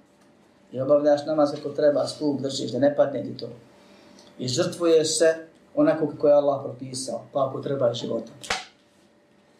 I 0.72 0.80
obavljaš 0.80 1.26
namaz 1.26 1.54
ako 1.60 1.68
treba, 1.68 2.06
stup 2.06 2.40
držiš, 2.40 2.72
da 2.72 2.78
ne 2.78 2.96
padne 2.96 3.22
ti 3.22 3.36
to 3.36 3.48
i 4.38 4.48
žrtvuje 4.48 5.04
se 5.04 5.46
onako 5.74 6.06
kako 6.06 6.28
je 6.28 6.34
Allah 6.34 6.60
propisao, 6.64 7.24
pa 7.32 7.48
ako 7.48 7.60
treba 7.60 7.90
i 7.90 7.94
životom. 7.94 8.34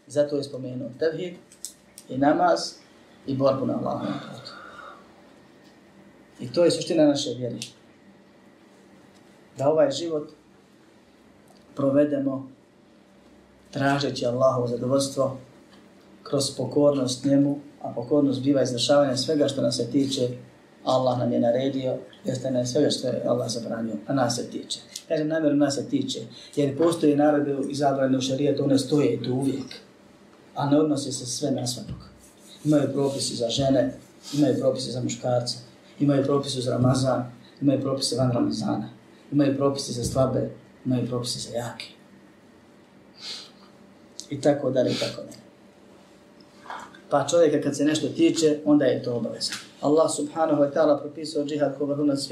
Zato 0.07 0.37
je 0.37 0.45
spomenuo 0.45 0.89
tevhid 0.99 1.35
i 2.09 2.19
namaz 2.19 2.61
i 3.27 3.37
borbu 3.37 3.67
na 3.67 3.79
Allahom 3.79 4.07
putu. 4.07 4.53
I 6.41 6.53
to 6.53 6.65
je 6.65 6.71
suština 6.71 7.07
naše 7.07 7.31
vjere. 7.31 7.57
Da 9.59 9.69
ovaj 9.69 9.91
život 9.91 10.31
provedemo 11.77 12.51
tražeći 13.71 14.27
Allahovo 14.27 14.67
zadovoljstvo 14.67 15.37
kroz 16.23 16.57
pokornost 16.57 17.25
njemu, 17.25 17.59
a 17.83 17.93
pokornost 17.95 18.43
biva 18.43 18.63
izrašavanje 18.63 19.17
svega 19.17 19.49
što 19.49 19.63
nas 19.63 19.77
se 19.77 19.91
tiče 19.91 20.29
Allah 20.85 21.19
nam 21.19 21.33
je 21.33 21.41
naredio, 21.41 21.97
jeste 22.25 22.51
na 22.51 22.67
svega 22.67 22.91
što 22.91 23.09
je 23.09 23.23
Allah 23.27 23.51
zabranio, 23.51 23.95
a 24.07 24.15
nas 24.15 24.37
se 24.37 24.51
tiče. 24.51 24.79
Kažem, 25.09 25.29
namjeru 25.29 25.57
nas 25.57 25.75
se 25.75 25.89
tiče, 25.89 26.21
jer 26.57 26.79
postoji 26.79 27.17
narode 27.17 27.57
izabrane 27.71 28.19
u 28.19 28.21
šarijetu, 28.21 28.65
one 28.65 28.79
stoje 28.79 29.23
tu 29.23 29.35
uvijek, 29.35 29.81
a 30.55 30.71
ne 30.71 30.81
odnose 30.81 31.13
se 31.13 31.27
sve 31.27 31.51
na 31.51 31.67
svakog. 31.67 32.09
Imaju 32.65 32.93
propisi 32.93 33.37
za 33.37 33.49
žene, 33.49 33.95
imaju 34.33 34.59
propisi 34.61 34.91
za 34.91 35.03
muškarce, 35.03 35.57
imaju 36.01 36.25
propisi 36.25 36.61
za 36.61 36.71
Ramazan, 36.71 37.33
imaju 37.61 37.81
propisi 37.81 38.15
van 38.15 38.33
Ramazana, 38.33 38.89
imaju 39.33 39.57
propisi 39.57 39.93
za 39.93 40.05
slabe, 40.05 40.51
imaju 40.85 41.07
propisi 41.07 41.39
za 41.39 41.57
jake. 41.57 41.87
I 44.31 44.41
tako 44.41 44.71
dalje, 44.71 44.91
i 44.91 44.95
tako 44.95 45.23
dalje. 45.23 45.43
Pa 47.11 47.27
čovjeka 47.29 47.61
kad 47.61 47.77
se 47.77 47.85
nešto 47.85 48.09
tiče, 48.09 48.59
onda 48.65 48.85
je 48.85 49.03
to 49.03 49.15
obavezno. 49.15 49.57
Allah 49.83 50.11
subhanahu 50.11 50.63
wa 50.63 50.71
ta'ala 50.71 51.01
propisao 51.01 51.45
džihad 51.45 51.79
ko 51.79 51.85
vrhunac. 51.85 52.29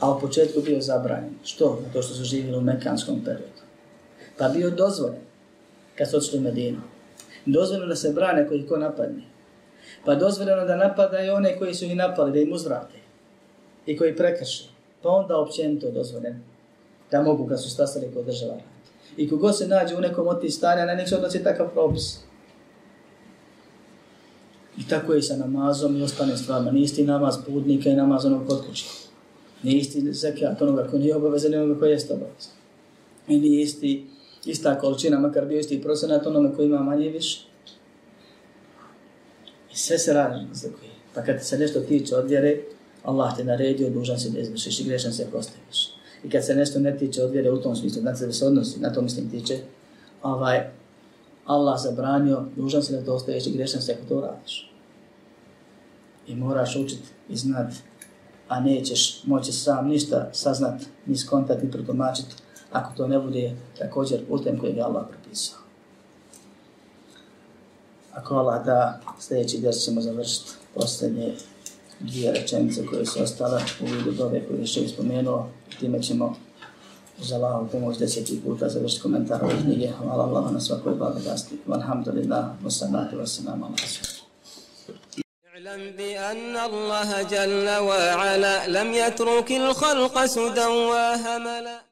A 0.00 0.10
u 0.10 0.20
početku 0.20 0.60
bio 0.60 0.80
zabranjen. 0.80 1.34
Što? 1.44 1.82
To 1.92 2.02
što 2.02 2.14
su 2.14 2.24
živjeli 2.24 2.58
u 2.58 2.60
mekanskom 2.60 3.20
periodu. 3.24 3.60
Pa 4.38 4.48
bio 4.48 4.70
dozvoljen 4.70 5.20
kad 5.98 6.10
su 6.10 6.16
odšli 6.16 6.38
u 6.38 6.42
Medinu. 6.42 6.80
Dozvoljeno 7.46 7.86
da 7.86 7.96
se 7.96 8.12
brane 8.12 8.48
koji 8.48 8.66
ko 8.66 8.76
napadne. 8.76 9.22
Pa 10.04 10.14
dozvoljeno 10.14 10.64
da 10.64 10.76
napadaju 10.76 11.34
one 11.34 11.58
koji 11.58 11.74
su 11.74 11.84
ih 11.84 11.96
napali, 11.96 12.32
da 12.32 12.38
im 12.38 12.52
uzvrate. 12.52 12.98
I 13.86 13.96
koji 13.96 14.16
prekrši. 14.16 14.68
Pa 15.02 15.08
onda 15.08 15.36
općenito 15.36 15.90
dozvoljeno 15.90 16.38
da 17.10 17.22
mogu 17.22 17.48
kad 17.48 17.62
su 17.62 17.70
stasali 17.70 18.10
kod 18.14 18.24
država. 18.24 18.56
I 19.16 19.30
kogo 19.30 19.52
se 19.52 19.68
nađe 19.68 19.96
u 19.96 20.00
nekom 20.00 20.28
od 20.28 20.40
tih 20.40 20.54
stanja, 20.54 20.84
na 20.84 20.94
nek 20.94 21.08
se 21.08 21.16
odnosi 21.16 21.44
takav 21.44 21.68
propis. 21.68 22.18
I 24.80 24.88
tako 24.88 25.12
je 25.12 25.18
i 25.18 25.22
sa 25.22 25.36
namazom 25.36 25.96
i 25.96 26.02
ostane 26.02 26.36
stvarima. 26.36 26.70
Nije 26.70 26.84
isti 26.84 27.04
namaz 27.04 27.34
putnika 27.46 27.90
i 27.90 27.94
namaz 27.94 28.24
onog 28.24 28.46
kod 28.46 28.66
kuće. 28.66 28.84
Nije 29.62 29.78
isti 29.78 30.12
zekijat 30.12 30.62
onoga 30.62 30.86
koji 30.90 31.02
nije 31.02 31.16
obavezan 31.16 31.52
i 31.52 31.56
onoga 31.56 31.80
koji 31.80 31.90
jeste 31.90 32.14
obavezan. 32.14 32.52
I 33.28 33.40
nije 33.40 33.62
isti, 33.62 34.06
ista 34.44 34.78
količina, 34.78 35.18
makar 35.18 35.46
bio 35.46 35.58
isti 35.58 35.82
procenat 35.82 36.26
onome 36.26 36.54
koji 36.56 36.66
ima 36.66 36.82
manje 36.82 37.06
i 37.06 37.12
više. 37.12 37.40
I 39.72 39.76
sve 39.76 39.98
se 39.98 40.12
razlikuje. 40.12 40.90
Pa 41.14 41.22
kad 41.22 41.46
se 41.46 41.58
nešto 41.58 41.80
tiče 41.80 42.16
od 42.16 42.28
vjere, 42.28 42.60
Allah 43.02 43.36
te 43.36 43.44
naredio, 43.44 43.90
dužan 43.90 44.18
si 44.18 44.30
da 44.30 44.38
izvršiš 44.38 44.80
i 44.80 44.84
grešan 44.84 45.12
se 45.12 45.26
ako. 45.28 45.40
I 46.24 46.30
kad 46.30 46.46
se 46.46 46.54
nešto 46.54 46.78
ne 46.78 46.98
tiče 46.98 47.22
od 47.22 47.30
vjere 47.30 47.50
u 47.50 47.62
tom 47.62 47.76
smislu, 47.76 48.00
znači 48.00 48.26
da 48.26 48.32
se 48.32 48.46
odnosi, 48.46 48.80
na 48.80 48.92
to 48.92 49.02
mislim 49.02 49.30
tiče, 49.30 49.58
ovaj, 50.22 50.70
Allah 51.44 51.80
zabranio, 51.82 52.44
dužan 52.56 52.82
si 52.82 52.92
da 52.92 53.04
to 53.04 53.14
ostaviš 53.14 53.46
i 53.46 53.52
grešan 53.52 53.82
se 53.82 53.92
ako 53.92 54.08
to 54.08 54.20
radiš 54.20 54.69
i 56.30 56.34
moraš 56.34 56.76
učiti 56.76 57.08
i 57.28 57.36
znati, 57.36 57.76
a 58.48 58.60
nećeš 58.60 59.24
moći 59.24 59.52
sam 59.52 59.88
ništa 59.88 60.30
saznat, 60.32 60.82
ni 61.06 61.16
skontat, 61.16 61.62
ni 61.62 61.70
protomačiti, 61.70 62.34
ako 62.72 62.92
to 62.96 63.06
ne 63.06 63.18
bude 63.18 63.56
također 63.78 64.26
putem 64.28 64.58
kojeg 64.58 64.76
je 64.76 64.82
Allah 64.82 65.06
propisao. 65.10 65.58
Ako 68.12 68.34
Allah 68.34 68.64
da, 68.64 69.00
sljedeći 69.20 69.58
djel 69.58 69.72
ćemo 69.72 70.00
završiti 70.00 70.50
posljednje 70.74 71.34
dvije 72.00 72.32
rečenice 72.32 72.86
koje 72.86 73.06
su 73.06 73.22
ostale 73.22 73.62
u 73.80 73.84
vidu 73.84 74.12
dove 74.12 74.46
koje 74.46 74.60
je 74.60 74.66
še 74.66 74.88
spomenuo. 74.88 75.48
Time 75.80 76.02
ćemo 76.02 76.36
uz 77.20 77.32
Allahu 77.32 77.68
pomoć 77.72 77.98
deseti 77.98 78.40
puta 78.44 78.68
završiti 78.68 79.02
komentar 79.02 79.44
ove 79.44 79.62
knjige. 79.62 79.88
Hvala 79.98 80.24
Allah 80.24 80.52
na 80.52 80.60
svakoj 80.60 80.94
blagodasti. 80.94 81.58
Alhamdulillah, 81.68 82.44
wassalatu 82.64 83.16
wassalamu 83.16 83.64
alaikum. 83.64 84.09
بأن 85.76 86.56
الله 86.56 87.22
جل 87.22 87.68
وعلا 87.78 88.66
لم 88.66 88.94
يترك 88.94 89.50
الخلق 89.52 90.24
سدى 90.24 90.66
وهملا. 90.66 91.80